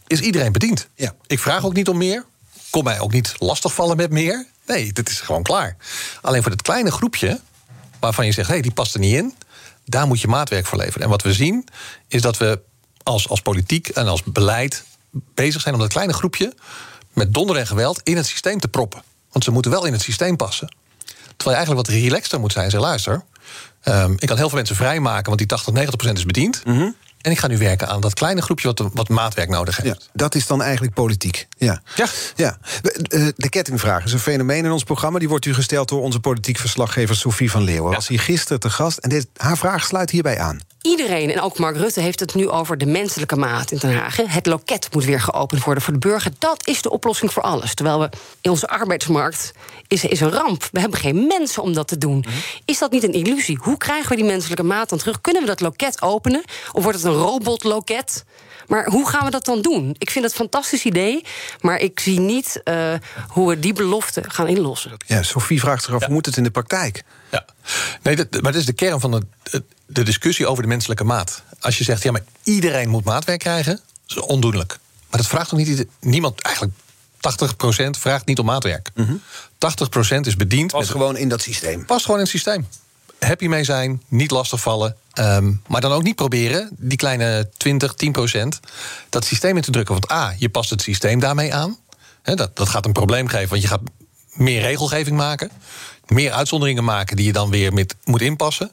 is 0.08 0.20
iedereen 0.20 0.52
bediend. 0.52 0.88
Ja. 0.96 1.16
Ik 1.28 1.40
vraag 1.40 1.66
ook 1.66 1.74
niet 1.74 1.90
om 1.90 1.98
meer. 1.98 2.26
Kom 2.70 2.84
mij 2.84 3.00
ook 3.00 3.12
niet 3.12 3.36
lastigvallen 3.38 3.98
met 3.98 4.12
meer. 4.12 4.46
Nee, 4.66 4.94
dit 4.94 5.10
is 5.10 5.22
gewoon 5.22 5.44
klaar. 5.44 5.78
Alleen 6.22 6.42
voor 6.42 6.52
dat 6.52 6.62
kleine 6.62 6.92
groepje, 6.92 7.40
waarvan 8.00 8.26
je 8.26 8.32
zegt, 8.32 8.48
hé, 8.48 8.54
hey, 8.54 8.62
die 8.62 8.72
past 8.72 8.94
er 8.94 9.00
niet 9.00 9.16
in, 9.16 9.36
daar 9.86 10.08
moet 10.08 10.22
je 10.22 10.28
maatwerk 10.28 10.66
voor 10.66 10.78
leveren. 10.78 11.02
En 11.02 11.10
wat 11.10 11.22
we 11.22 11.34
zien, 11.34 11.68
is 12.08 12.22
dat 12.22 12.38
we 12.38 12.60
als, 13.04 13.30
als 13.30 13.42
politiek 13.42 13.88
en 13.88 14.08
als 14.08 14.24
beleid 14.24 14.84
bezig 15.34 15.62
zijn 15.62 15.74
om 15.74 15.80
dat 15.80 15.90
kleine 15.90 16.14
groepje 16.14 16.54
met 17.14 17.34
donder 17.34 17.58
en 17.58 17.68
geweld 17.68 18.00
in 18.04 18.18
het 18.18 18.26
systeem 18.26 18.60
te 18.60 18.68
proppen. 18.68 19.04
Want 19.32 19.44
ze 19.44 19.52
moeten 19.52 19.72
wel 19.72 19.86
in 19.86 19.94
het 19.94 20.02
systeem 20.02 20.36
passen. 20.36 20.76
Terwijl 21.42 21.60
je 21.60 21.66
eigenlijk 21.66 21.88
wat 21.88 22.04
relaxter 22.04 22.40
moet 22.40 22.52
zijn. 22.52 22.70
Zeg, 22.70 22.80
luister, 22.82 23.24
ehm, 23.82 24.12
ik 24.18 24.28
kan 24.28 24.38
heel 24.38 24.48
veel 24.48 24.58
mensen 24.58 24.76
vrijmaken, 24.76 25.26
want 25.26 25.38
die 25.38 25.48
80, 25.48 25.74
90 25.74 25.96
procent 25.96 26.18
is 26.18 26.26
bediend. 26.26 26.62
En 27.22 27.32
ik 27.32 27.40
ga 27.40 27.48
nu 27.48 27.58
werken 27.58 27.88
aan 27.88 28.02
dat 28.02 28.14
kleine 28.14 28.42
groepje 28.42 28.68
wat, 28.68 28.90
wat 28.94 29.10
maatwerk 29.10 29.50
nodig 29.50 29.78
heeft. 29.78 30.02
Ja, 30.02 30.10
dat 30.14 30.36
is 30.36 30.48
dan 30.48 30.62
eigenlijk 30.62 30.94
politiek. 30.94 31.48
Ja. 31.58 31.82
Ja. 31.96 32.08
ja. 32.36 32.58
Eh, 32.82 33.28
De 33.36 33.50
kettingvraag 33.50 34.04
is 34.04 34.14
een 34.14 34.20
fenomeen 34.20 34.66
in 34.66 34.72
ons 34.72 34.84
programma. 34.84 35.20
Die 35.20 35.30
wordt 35.30 35.46
u 35.46 35.54
gesteld 35.54 35.90
door 35.90 36.02
onze 36.02 36.20
politiek 36.20 36.58
verslaggever 36.58 37.16
Sophie 37.16 37.52
van 37.52 37.64
Leeuwen. 37.64 37.94
Was 37.94 38.08
hier 38.08 38.20
gisteren 38.20 38.60
te 38.60 38.70
gast 38.70 38.98
en 38.98 39.10
dit, 39.10 39.28
haar 39.38 39.58
vraag 39.58 39.86
sluit 39.86 40.10
hierbij 40.10 40.40
aan. 40.40 40.60
Iedereen, 40.82 41.32
en 41.32 41.42
ook 41.42 41.58
Mark 41.58 41.76
Rutte, 41.76 42.00
heeft 42.00 42.20
het 42.20 42.36
nu 42.36 42.50
over 42.50 42.78
de 42.78 42.86
menselijke 42.86 43.36
maat 43.36 43.72
in 43.72 43.78
Den 43.78 43.94
Haag. 43.94 44.16
Het 44.16 44.46
loket 44.46 44.88
moet 44.94 45.06
weer 45.06 45.20
geopend 45.20 45.64
worden 45.64 45.84
voor 45.84 45.94
de 45.94 46.00
burger. 46.00 46.32
Dat 46.40 46.68
is 46.68 46.82
de 46.82 46.90
oplossing 46.90 47.34
voor 47.34 47.44
alles. 47.44 47.74
Terwijl 47.74 48.00
we 48.00 48.10
in 48.42 48.52
onze 48.52 48.68
arbeidsmarkt 48.68 49.52
is, 49.88 50.06
is 50.06 50.20
een 50.20 50.32
ramp. 50.32 50.68
We 50.72 50.80
hebben 50.80 51.00
geen 51.00 51.28
mensen 51.28 51.64
om 51.64 51.74
dat 51.74 51.88
te 51.88 51.98
doen. 51.98 52.26
Is 52.66 52.78
dat 52.78 52.92
niet 52.92 53.04
een 53.04 53.14
illusie? 53.14 53.58
Hoe 53.62 53.78
krijgen 53.78 54.10
we 54.10 54.16
die 54.16 54.26
menselijke 54.26 54.64
maat 54.64 54.90
dan 54.90 54.98
terug? 54.98 55.22
Kunnen 55.22 55.42
we 55.42 55.48
dat 55.48 55.62
loket 55.62 56.02
openen? 56.02 56.44
Of 56.72 56.84
wordt 56.84 56.98
het 56.98 57.08
een 57.08 57.20
robotloket? 57.20 58.24
Maar 58.72 58.86
hoe 58.90 59.10
gaan 59.10 59.26
we 59.26 59.32
dat 59.32 59.46
dan 59.46 59.62
doen? 59.62 59.96
Ik 59.98 60.10
vind 60.10 60.24
het 60.26 60.34
een 60.34 60.40
fantastisch 60.40 60.84
idee, 60.84 61.26
maar 61.60 61.80
ik 61.80 62.00
zie 62.00 62.20
niet 62.20 62.62
eh, 62.64 62.94
hoe 63.28 63.50
we 63.50 63.60
die 63.60 63.74
belofte 63.74 64.24
gaan 64.28 64.48
inlossen. 64.48 64.92
Ja, 65.08 65.24
Sophie 65.24 65.60
vraagt 65.60 65.84
zich 65.84 65.94
af, 65.94 66.00
Ja. 66.00 66.06
hoe 66.06 66.16
moet 66.16 66.26
het 66.26 66.38
in 66.38 66.44
de 66.44 66.52
praktijk? 66.52 67.04
Ja, 67.32 67.46
nee, 68.04 68.16
dat, 68.16 68.32
maar 68.32 68.52
dat 68.52 68.56
is 68.62 68.66
de 68.66 68.74
kern 68.74 69.00
van 69.00 69.12
de, 69.44 69.64
de 69.86 70.04
discussie 70.04 70.48
over 70.48 70.64
de 70.64 70.70
menselijke 70.70 71.04
maat. 71.04 71.44
Als 71.60 71.78
je 71.78 71.84
zegt, 71.84 72.04
ja, 72.04 72.12
maar 72.12 72.24
iedereen 72.44 72.90
moet 72.90 73.04
maatwerk 73.04 73.40
krijgen, 73.40 73.80
dat 74.06 74.18
is 74.18 74.24
ondoenlijk. 74.24 74.78
Maar 75.10 75.20
dat 75.20 75.30
vraagt 75.30 75.50
toch 75.50 75.60
niet 75.60 75.86
niemand, 76.00 76.42
eigenlijk 76.42 76.76
80% 77.96 78.00
vraagt 78.00 78.26
niet 78.26 78.40
om 78.40 78.46
maatwerk. 78.46 78.90
80% 78.98 80.20
is 80.22 80.36
bediend. 80.36 80.74
Met- 80.74 80.90
gewoon 80.90 81.18
in 81.18 81.30
dat 81.30 81.42
systeem. 81.42 81.86
Past 81.86 82.02
gewoon 82.06 82.18
in 82.20 82.24
het 82.26 82.34
systeem. 82.34 82.68
Happy 83.26 83.48
mee 83.48 83.64
zijn, 83.64 84.02
niet 84.08 84.32
lastigvallen. 84.32 84.96
ehm, 85.14 85.52
maar 85.68 85.82
dan 85.82 85.92
ook 85.92 86.04
niet 86.04 86.16
proberen, 86.16 86.70
die 86.78 86.98
kleine 86.98 87.50
20, 87.58 87.94
10 87.94 88.12
procent, 88.12 88.60
dat 89.10 89.26
systeem 89.26 89.56
in 89.56 89.62
te 89.62 89.72
drukken. 89.72 89.94
Want 89.94 90.12
A, 90.12 90.34
je 90.38 90.50
past 90.50 90.70
het 90.70 90.82
systeem 90.82 91.20
daarmee 91.20 91.54
aan. 91.54 91.78
Dat, 92.24 92.56
dat 92.56 92.70
gaat 92.70 92.86
een 92.86 92.92
probleem 92.92 93.28
geven, 93.28 93.50
want 93.50 93.62
je 93.62 93.68
gaat 93.68 93.82
meer 94.34 94.62
regelgeving 94.62 95.18
maken. 95.18 95.52
Meer 96.08 96.32
uitzonderingen 96.32 96.84
maken 96.84 97.16
die 97.16 97.26
je 97.26 97.34
dan 97.34 97.50
weer 97.50 97.74
met, 97.74 97.96
moet 98.04 98.22
inpassen. 98.22 98.72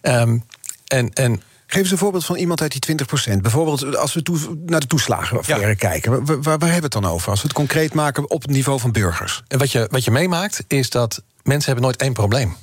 Ehm, 0.00 0.38
en, 0.86 1.12
en 1.12 1.42
Geef 1.68 1.80
eens 1.82 1.90
een 1.90 1.98
voorbeeld 1.98 2.24
van 2.24 2.36
iemand 2.36 2.60
uit 2.60 2.86
die 2.86 2.96
20% 3.38 3.42
Bijvoorbeeld 3.42 3.96
als 3.96 4.14
we 4.14 4.22
toe- 4.22 4.58
naar 4.66 4.80
de 4.80 4.86
toeslagenaffaire 4.86 5.66
Ja. 5.68 5.74
kijken. 5.74 6.10
Waar, 6.10 6.24
waar, 6.24 6.42
waar 6.42 6.52
hebben 6.52 6.68
we 6.78 6.82
het 6.82 6.92
dan 6.92 7.06
over? 7.06 7.30
Als 7.30 7.40
we 7.40 7.46
het 7.46 7.56
concreet 7.56 7.94
maken 7.94 8.30
op 8.30 8.42
het 8.42 8.50
niveau 8.50 8.80
van 8.80 8.92
burgers. 8.92 9.42
En 9.48 9.58
wat 9.58 9.72
je, 9.72 9.88
wat 9.90 10.04
je 10.04 10.10
meemaakt 10.10 10.64
is 10.68 10.90
dat 10.90 11.22
mensen 11.42 11.64
hebben 11.66 11.84
nooit 11.84 12.00
één 12.02 12.12
probleem. 12.12 12.56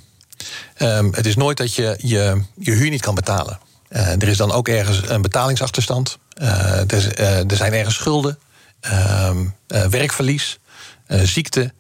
Ehm, 0.76 1.12
het 1.12 1.26
is 1.26 1.36
nooit 1.36 1.58
dat 1.58 1.76
je 1.76 1.96
je, 1.98 2.42
je 2.60 2.72
huur 2.72 2.90
niet 2.90 3.02
kan 3.02 3.16
betalen. 3.16 3.60
Eh, 3.88 4.22
er 4.22 4.28
is 4.28 4.38
dan 4.38 4.52
ook 4.52 4.68
ergens 4.68 5.10
een 5.10 5.22
betalingsachterstand. 5.22 6.18
Eh, 6.34 6.92
er, 6.92 7.14
eh, 7.16 7.52
er 7.52 7.56
zijn 7.56 7.74
ergens 7.74 7.96
schulden, 7.96 8.40
ehm, 8.80 9.46
eh, 9.68 9.86
werkverlies, 9.86 10.60
ziekte, 11.08 11.74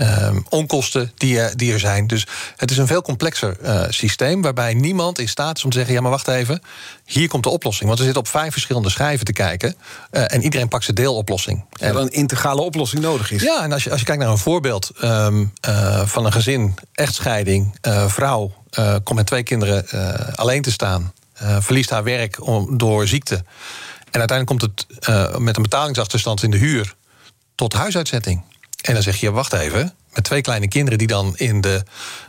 ehm, 0.00 0.40
onkosten 0.48 1.12
die, 1.16 1.40
er- 1.40 1.56
die 1.56 1.72
er 1.72 1.78
zijn. 1.78 2.06
Dus 2.06 2.26
het 2.56 2.70
is 2.70 2.76
een 2.76 2.86
veel 2.86 3.02
complexer 3.02 3.60
eh, 3.60 3.82
systeem 3.88 4.42
waarbij 4.42 4.74
niemand 4.74 5.18
in 5.18 5.28
staat 5.28 5.56
is 5.56 5.64
om 5.64 5.70
te 5.70 5.76
zeggen: 5.76 5.94
ja, 5.94 6.00
maar 6.00 6.10
wacht 6.10 6.28
even, 6.28 6.62
hier 7.04 7.28
komt 7.28 7.42
de 7.42 7.48
oplossing. 7.48 7.86
Want 7.86 7.98
we 7.98 8.04
zitten 8.04 8.22
op 8.22 8.28
vijf 8.28 8.52
verschillende 8.52 8.90
schijven 8.90 9.24
te 9.24 9.32
kijken 9.32 9.74
eh, 10.10 10.34
en 10.34 10.42
iedereen 10.42 10.68
pakt 10.68 10.84
zijn 10.84 10.96
deeloplossing. 10.96 11.64
Dat 11.70 11.88
er 11.88 11.96
een 11.96 12.08
integrale 12.10 12.60
oplossing 12.60 13.02
nodig 13.02 13.30
is. 13.30 13.42
Ja, 13.42 13.62
en 13.62 13.72
als 13.72 13.84
je, 13.84 13.90
als 13.90 13.98
je 14.00 14.06
kijkt 14.06 14.22
naar 14.22 14.30
een 14.30 14.38
voorbeeld 14.38 14.90
ehm, 15.00 15.44
eh, 15.60 16.06
van 16.06 16.24
een 16.26 16.32
gezin, 16.32 16.74
echtscheiding, 16.94 17.74
vrouw 18.06 18.52
komt 19.02 19.14
met 19.14 19.26
twee 19.26 19.42
kinderen 19.42 19.86
alleen 20.36 20.62
te 20.62 20.70
staan, 20.72 21.12
verliest 21.60 21.90
haar 21.90 22.04
werk 22.04 22.46
om, 22.46 22.78
door 22.78 23.06
ziekte. 23.06 23.34
En 24.10 24.18
uiteindelijk 24.20 24.46
komt 24.46 24.62
het 24.62 24.86
met 25.40 25.56
een 25.56 25.62
betalingsachterstand 25.62 26.42
in 26.42 26.50
de 26.50 26.56
huur 26.56 26.94
tot 27.54 27.72
huisuitzetting. 27.72 28.42
En 28.82 28.94
dan 28.94 29.02
zeg 29.02 29.16
je, 29.16 29.30
wacht 29.30 29.52
even, 29.52 29.94
met 30.14 30.24
twee 30.24 30.40
kleine 30.40 30.68
kinderen 30.68 30.98
die 30.98 31.06
dan 31.06 31.36
in 31.36 31.60
de 31.60 31.82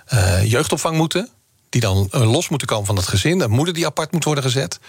eh, 0.05 0.51
jeugdopvang 0.51 0.97
moeten, 0.97 1.29
die 1.69 1.81
dan 1.81 2.07
eh, 2.11 2.31
los 2.31 2.49
moeten 2.49 2.67
komen 2.67 2.85
van 2.85 2.95
het 2.95 3.07
gezin, 3.07 3.41
een 3.41 3.51
moeder 3.51 3.73
die 3.73 3.85
apart 3.85 4.11
moet 4.11 4.23
worden 4.23 4.43
gezet. 4.43 4.79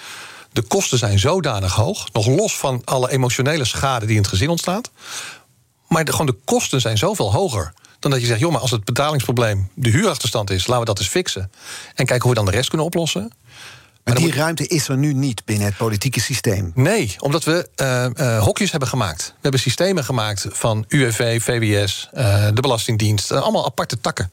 De 0.53 0.63
kosten 0.63 0.99
zijn 0.99 1.19
zodanig 1.19 1.75
hoog, 1.75 2.13
nog 2.13 2.27
los 2.27 2.57
van 2.57 2.83
alle 2.85 3.11
emotionele 3.11 3.65
schade 3.65 4.07
die 4.07 4.17
in 4.17 4.23
het 4.23 4.31
gezin 4.31 4.49
ontstaat. 4.49 4.91
Maar 5.89 6.05
de, 6.05 6.11
gewoon 6.11 6.27
de 6.27 6.39
kosten 6.45 6.81
zijn 6.81 6.99
zoveel 6.99 7.33
hoger. 7.33 7.73
Dan 7.99 8.11
dat 8.11 8.21
je 8.21 8.27
zegt, 8.27 8.41
joh, 8.41 8.53
maar 8.53 8.61
als 8.61 8.71
het 8.71 8.85
betalingsprobleem 8.85 9.71
de 9.75 9.91
huurachterstand 9.91 10.51
is, 10.51 10.67
laten 10.67 10.79
we 10.79 10.85
dat 10.85 10.99
eens 10.99 11.09
fixen. 11.09 11.53
En 11.95 12.07
kijken 12.07 12.21
hoe 12.21 12.31
we 12.31 12.37
dan 12.37 12.45
de 12.45 12.51
rest 12.51 12.69
kunnen 12.69 12.87
oplossen. 12.87 13.33
Maar 14.05 14.15
die 14.15 14.25
moet- 14.25 14.35
ruimte 14.35 14.67
is 14.67 14.89
er 14.89 14.97
nu 14.97 15.13
niet 15.13 15.45
binnen 15.45 15.67
het 15.67 15.77
politieke 15.77 16.21
systeem. 16.21 16.73
Nee, 16.75 17.15
omdat 17.19 17.45
we 17.45 17.69
eh, 17.75 18.05
eh, 18.05 18.43
hokjes 18.43 18.71
hebben 18.71 18.89
gemaakt. 18.89 19.27
We 19.27 19.39
hebben 19.41 19.61
systemen 19.61 20.05
gemaakt 20.05 20.47
van 20.51 20.85
UWV, 20.89 21.43
VWS, 21.43 22.09
eh, 22.13 22.47
de 22.55 22.61
Belastingdienst. 22.61 23.33
allemaal 23.33 23.67
aparte 23.67 24.01
takken. 24.01 24.33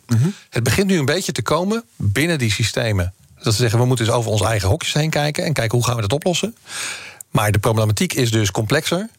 Het 0.50 0.64
begint 0.64 0.88
nu 0.88 0.98
een 0.98 1.06
beetje 1.06 1.32
te 1.32 1.42
komen 1.42 1.84
binnen 1.96 2.38
die 2.38 2.52
systemen 2.52 3.14
Dat 3.44 3.54
ze 3.54 3.60
zeggen, 3.60 3.80
we 3.80 3.86
moeten 3.86 4.06
dus 4.06 4.14
over 4.14 4.32
onze 4.32 4.46
eigen 4.46 4.70
hokjes 4.70 4.94
heen 4.94 5.10
kijken... 5.10 5.44
en 5.44 5.54
kijken 5.54 5.78
hoe 5.78 5.86
gaan 5.88 5.96
we 5.96 6.02
dat 6.02 6.14
oplossen. 6.14 6.56
Maar 7.30 7.52
de 7.52 7.60
problematiek 7.60 8.14
is 8.14 8.32
dus 8.32 8.52
complexer. 8.52 9.10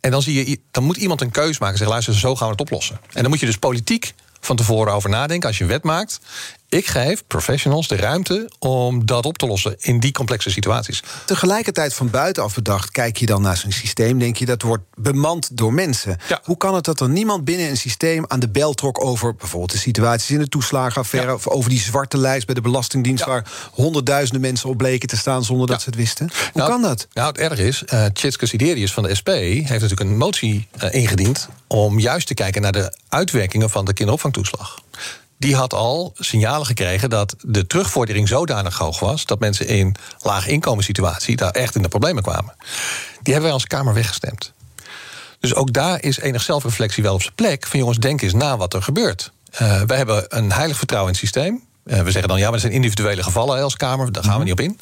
En 0.00 0.10
dan, 0.10 0.22
zie 0.22 0.48
je, 0.48 0.60
dan 0.70 0.84
moet 0.84 0.96
iemand 0.96 1.20
een 1.20 1.30
keus 1.30 1.58
maken 1.58 1.66
en 1.72 1.76
zeggen... 1.76 1.88
luister, 1.88 2.14
zo 2.14 2.36
gaan 2.36 2.46
we 2.46 2.52
het 2.52 2.60
oplossen. 2.60 3.00
En 3.12 3.20
dan 3.22 3.30
moet 3.30 3.40
je 3.40 3.46
dus 3.46 3.56
politiek 3.56 4.14
van 4.40 4.56
tevoren 4.56 4.92
over 4.92 5.10
nadenken 5.10 5.48
als 5.48 5.58
je 5.58 5.64
een 5.64 5.70
wet 5.70 5.82
maakt. 5.82 6.20
Ik 6.76 6.86
geef 6.86 7.26
professionals 7.26 7.88
de 7.88 7.96
ruimte 7.96 8.50
om 8.58 9.06
dat 9.06 9.24
op 9.26 9.38
te 9.38 9.46
lossen 9.46 9.76
in 9.78 10.00
die 10.00 10.12
complexe 10.12 10.50
situaties. 10.50 11.02
Tegelijkertijd 11.24 11.94
van 11.94 12.10
buitenaf 12.10 12.54
bedacht, 12.54 12.90
kijk 12.90 13.16
je 13.16 13.26
dan 13.26 13.42
naar 13.42 13.56
zo'n 13.56 13.72
systeem, 13.72 14.18
denk 14.18 14.36
je 14.36 14.46
dat 14.46 14.62
wordt 14.62 14.82
bemand 14.94 15.56
door 15.56 15.72
mensen. 15.72 16.18
Ja. 16.28 16.40
Hoe 16.44 16.56
kan 16.56 16.74
het 16.74 16.84
dat 16.84 17.00
er 17.00 17.08
niemand 17.08 17.44
binnen 17.44 17.68
een 17.68 17.76
systeem 17.76 18.24
aan 18.26 18.40
de 18.40 18.48
bel 18.48 18.72
trok 18.74 19.04
over 19.04 19.34
bijvoorbeeld 19.34 19.72
de 19.72 19.78
situaties 19.78 20.30
in 20.30 20.38
de 20.38 20.48
toeslagenaffaire, 20.48 21.28
Ja. 21.30 21.34
of 21.34 21.48
over 21.48 21.70
die 21.70 21.80
zwarte 21.80 22.18
lijst 22.18 22.46
bij 22.46 22.54
de 22.54 22.60
Belastingdienst, 22.60 23.24
Ja. 23.24 23.30
waar 23.30 23.50
honderdduizenden 23.72 24.40
mensen 24.40 24.68
op 24.68 24.76
bleken 24.76 25.08
te 25.08 25.16
staan 25.16 25.44
zonder 25.44 25.66
dat 25.66 25.80
ze 25.82 25.86
het 25.88 25.98
wisten? 25.98 26.30
Hoe 26.32 26.50
Nou, 26.54 26.70
kan 26.70 26.82
dat? 26.82 27.06
Nou, 27.12 27.28
het 27.28 27.38
erg 27.38 27.58
is, 27.58 27.84
eh 27.84 28.04
Tjitske 28.06 28.46
Siderius 28.46 28.92
van 28.92 29.02
de 29.02 29.14
SP 29.20 29.28
heeft 29.28 29.68
natuurlijk 29.68 30.00
een 30.00 30.16
motie 30.16 30.68
eh, 30.78 30.94
ingediend 30.94 31.48
om 31.66 31.98
juist 31.98 32.26
te 32.26 32.34
kijken 32.34 32.62
naar 32.62 32.72
de 32.72 32.92
uitwerkingen 33.08 33.70
van 33.70 33.84
de 33.84 33.92
kinderopvangtoeslag. 33.92 34.78
Die 35.38 35.56
had 35.56 35.74
al 35.74 36.12
signalen 36.18 36.66
gekregen 36.66 37.10
dat 37.10 37.36
de 37.40 37.66
terugvordering 37.66 38.28
zodanig 38.28 38.78
hoog 38.78 39.00
was 39.00 39.24
dat 39.24 39.38
mensen 39.38 39.66
in 39.66 39.94
laag 40.22 40.46
inkomenssituatie 40.46 41.36
daar 41.36 41.50
echt 41.50 41.74
in 41.74 41.82
de 41.82 41.88
problemen 41.88 42.22
kwamen. 42.22 42.54
Die 43.22 43.32
hebben 43.32 43.42
wij 43.42 43.52
als 43.52 43.66
Kamer 43.66 43.94
weggestemd. 43.94 44.52
Dus 45.40 45.54
ook 45.54 45.72
daar 45.72 46.02
is 46.02 46.18
enig 46.18 46.42
zelfreflectie 46.42 47.02
wel 47.02 47.14
op 47.14 47.22
zijn 47.22 47.34
plek. 47.34 47.66
Van 47.66 47.78
jongens, 47.78 47.98
denk 47.98 48.22
eens 48.22 48.32
na 48.32 48.56
wat 48.56 48.74
er 48.74 48.82
gebeurt. 48.82 49.32
Eh, 49.50 49.82
wij 49.82 49.96
hebben 49.96 50.24
een 50.28 50.52
heilig 50.52 50.76
vertrouwen 50.76 51.12
in 51.12 51.18
het 51.18 51.28
systeem. 51.30 51.62
Eh, 51.84 52.02
we 52.02 52.10
zeggen 52.10 52.28
dan, 52.28 52.38
ja, 52.38 52.44
maar 52.44 52.54
er 52.54 52.60
zijn 52.60 52.72
individuele 52.72 53.22
gevallen 53.22 53.62
als 53.62 53.76
Kamer. 53.76 54.12
Daar 54.12 54.24
gaan 54.24 54.38
we 54.38 54.44
niet 54.44 54.52
op 54.52 54.60
in. 54.60 54.80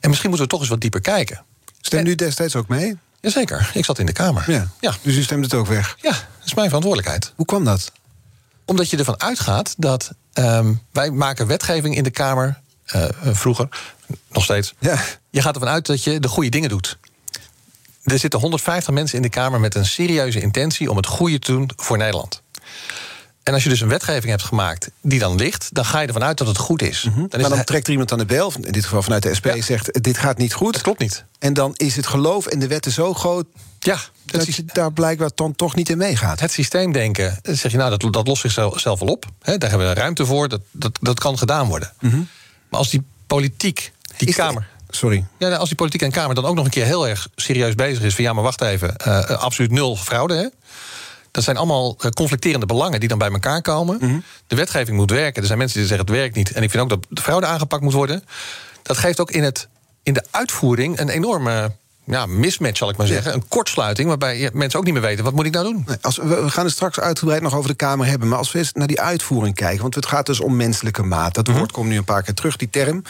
En 0.00 0.08
misschien 0.08 0.28
moeten 0.28 0.46
we 0.46 0.52
toch 0.52 0.60
eens 0.60 0.70
wat 0.70 0.80
dieper 0.80 1.00
kijken. 1.00 1.44
Stem 1.80 2.06
u 2.06 2.14
destijds 2.14 2.56
ook 2.56 2.68
mee? 2.68 2.98
Jazeker, 3.20 3.70
ik 3.74 3.84
zat 3.84 3.98
in 3.98 4.06
de 4.06 4.12
Kamer. 4.12 4.50
Ja. 4.50 4.68
ja. 4.80 4.94
Dus 5.02 5.16
u 5.16 5.22
stemt 5.22 5.44
het 5.44 5.54
ook 5.54 5.66
weg. 5.66 5.96
Ja, 6.00 6.10
dat 6.10 6.46
is 6.46 6.54
mijn 6.54 6.66
verantwoordelijkheid. 6.66 7.32
Hoe 7.36 7.46
kwam 7.46 7.64
dat? 7.64 7.92
Omdat 8.68 8.90
je 8.90 8.96
ervan 8.96 9.20
uitgaat 9.20 9.74
dat 9.76 10.10
ehm, 10.32 10.72
wij 10.92 11.10
maken 11.10 11.46
wetgeving 11.46 11.96
in 11.96 12.02
de 12.02 12.10
Kamer, 12.10 12.60
eh, 12.84 13.04
vroeger, 13.22 13.68
nog 14.30 14.44
steeds. 14.44 14.74
Ja. 14.78 14.98
Je 15.30 15.42
gaat 15.42 15.54
ervan 15.54 15.68
uit 15.68 15.86
dat 15.86 16.04
je 16.04 16.20
de 16.20 16.28
goede 16.28 16.48
dingen 16.50 16.68
doet. 16.68 16.98
Er 18.04 18.18
zitten 18.18 18.40
150 18.40 18.94
mensen 18.94 19.16
in 19.16 19.22
de 19.22 19.28
Kamer 19.28 19.60
met 19.60 19.74
een 19.74 19.86
serieuze 19.86 20.40
intentie 20.40 20.90
om 20.90 20.96
het 20.96 21.06
goede 21.06 21.38
te 21.38 21.52
doen 21.52 21.70
voor 21.76 21.96
Nederland. 21.98 22.42
En 23.42 23.54
als 23.54 23.62
je 23.62 23.68
dus 23.68 23.80
een 23.80 23.88
wetgeving 23.88 24.30
hebt 24.30 24.42
gemaakt 24.42 24.90
die 25.00 25.18
dan 25.18 25.36
ligt, 25.36 25.68
dan 25.74 25.84
ga 25.84 26.00
je 26.00 26.06
ervan 26.06 26.24
uit 26.24 26.38
dat 26.38 26.46
het 26.46 26.56
goed 26.58 26.82
is. 26.82 27.02
Dan 27.02 27.12
is 27.12 27.28
Mhm. 27.30 27.40
maar 27.40 27.50
dan 27.50 27.64
trekt 27.64 27.86
er 27.86 27.92
iemand 27.92 28.12
aan 28.12 28.18
de 28.18 28.24
bel, 28.26 28.52
in 28.62 28.72
dit 28.72 28.84
geval 28.84 29.02
vanuit 29.02 29.22
de 29.22 29.34
SP, 29.38 29.44
Ja. 29.46 29.62
zegt 29.62 30.02
dit 30.02 30.18
gaat 30.18 30.38
niet 30.38 30.54
goed. 30.54 30.74
het 30.74 30.82
klopt 30.82 30.98
niet. 31.00 31.24
En 31.38 31.54
dan 31.54 31.72
is 31.76 31.96
het 31.96 32.06
geloof 32.06 32.48
in 32.48 32.58
de 32.58 32.66
wetten 32.66 32.92
zo 32.92 33.14
groot 33.14 33.46
Ja, 33.78 33.98
dat 34.24 34.42
systeem- 34.42 34.66
je 34.66 34.72
daar 34.72 34.92
blijkbaar 34.92 35.30
dan 35.34 35.54
toch 35.54 35.74
niet 35.74 35.88
in 35.88 35.98
meegaat. 35.98 36.40
het 36.40 36.52
systeemdenken, 36.52 37.38
eh, 37.42 37.54
zeg 37.54 37.70
je 37.72 37.78
nou, 37.78 37.96
dat, 37.96 38.12
dat 38.12 38.26
lost 38.26 38.40
zichzelf 38.40 38.80
zelf 38.80 39.00
wel 39.00 39.08
op. 39.08 39.24
Hè, 39.42 39.58
daar 39.58 39.70
hebben 39.70 39.88
we 39.88 39.94
ruimte 39.94 40.26
voor, 40.26 40.48
dat, 40.48 40.60
dat, 40.70 40.98
dat 41.00 41.20
kan 41.20 41.38
gedaan 41.38 41.68
worden. 41.68 41.92
Maar 42.68 42.78
als 42.80 42.90
die 42.90 43.02
politiek, 43.26 43.92
die 44.16 44.28
Is 44.28 44.34
Kamer. 44.34 44.68
Sorry. 44.88 45.24
Ja, 45.38 45.46
nou, 45.48 45.58
als 45.58 45.68
die 45.68 45.76
politiek 45.76 46.02
en 46.02 46.10
Kamer 46.10 46.34
dan 46.34 46.44
ook 46.44 46.54
nog 46.54 46.64
een 46.64 46.70
keer 46.70 46.84
heel 46.84 47.08
erg 47.08 47.28
serieus 47.36 47.74
bezig 47.74 48.02
is 48.02 48.14
van 48.14 48.24
ja, 48.24 48.32
maar 48.32 48.42
wacht 48.42 48.60
even, 48.60 48.96
eh, 48.96 49.20
absoluut 49.30 49.70
nul 49.70 49.96
fraude. 49.96 50.34
Hè? 50.34 50.46
Dat 51.30 51.44
zijn 51.44 51.56
allemaal 51.56 51.96
conflicterende 52.14 52.66
belangen 52.66 53.00
die 53.00 53.08
dan 53.08 53.18
bij 53.18 53.30
elkaar 53.30 53.62
komen. 53.62 54.24
De 54.46 54.56
wetgeving 54.56 54.96
moet 54.96 55.10
werken. 55.10 55.40
Er 55.40 55.46
zijn 55.46 55.58
mensen 55.58 55.78
die 55.78 55.88
zeggen 55.88 56.06
het 56.06 56.16
werkt 56.16 56.34
niet. 56.36 56.52
En 56.52 56.62
ik 56.62 56.70
vind 56.70 56.82
ook 56.82 56.88
dat 56.88 57.06
de 57.08 57.22
fraude 57.22 57.46
aangepakt 57.46 57.82
moet 57.82 57.92
worden. 57.92 58.24
Dat 58.82 58.96
geeft 58.96 59.20
ook 59.20 59.30
in, 59.30 59.42
het, 59.42 59.68
in 60.02 60.12
de 60.12 60.24
uitvoering 60.30 60.98
een 60.98 61.08
enorme 61.08 61.72
ja, 62.08 62.26
mismatch, 62.26 62.76
zal 62.76 62.88
ik 62.90 62.96
maar 62.96 63.06
zeggen. 63.06 63.34
Een 63.34 63.48
kortsluiting 63.48 64.08
waarbij 64.08 64.50
mensen 64.52 64.78
ook 64.78 64.84
niet 64.84 64.94
meer 64.94 65.02
weten 65.02 65.24
wat 65.24 65.32
moet 65.34 65.46
ik 65.46 65.52
nou 65.52 65.64
doen. 65.72 65.82
Nee, 65.86 65.96
als, 66.00 66.16
we, 66.16 66.24
we 66.42 66.50
gaan 66.50 66.64
het 66.64 66.72
straks 66.74 67.00
uitgebreid 67.00 67.42
nog 67.42 67.54
over 67.54 67.70
de 67.70 67.76
Kamer 67.76 68.06
hebben. 68.06 68.28
Maar 68.28 68.38
als 68.38 68.52
we 68.52 68.58
eens 68.58 68.72
naar 68.72 68.86
die 68.86 69.00
uitvoering 69.00 69.54
kijken. 69.54 69.82
Want 69.82 69.94
het 69.94 70.06
gaat 70.06 70.26
dus 70.26 70.40
om 70.40 70.56
menselijke 70.56 71.02
maat. 71.02 71.34
Dat 71.34 71.46
woord 71.48 71.72
komt 71.72 71.88
nu 71.88 71.96
een 71.96 72.04
paar 72.04 72.22
keer 72.22 72.34
terug, 72.34 72.56
die 72.56 72.70
term. 72.70 73.02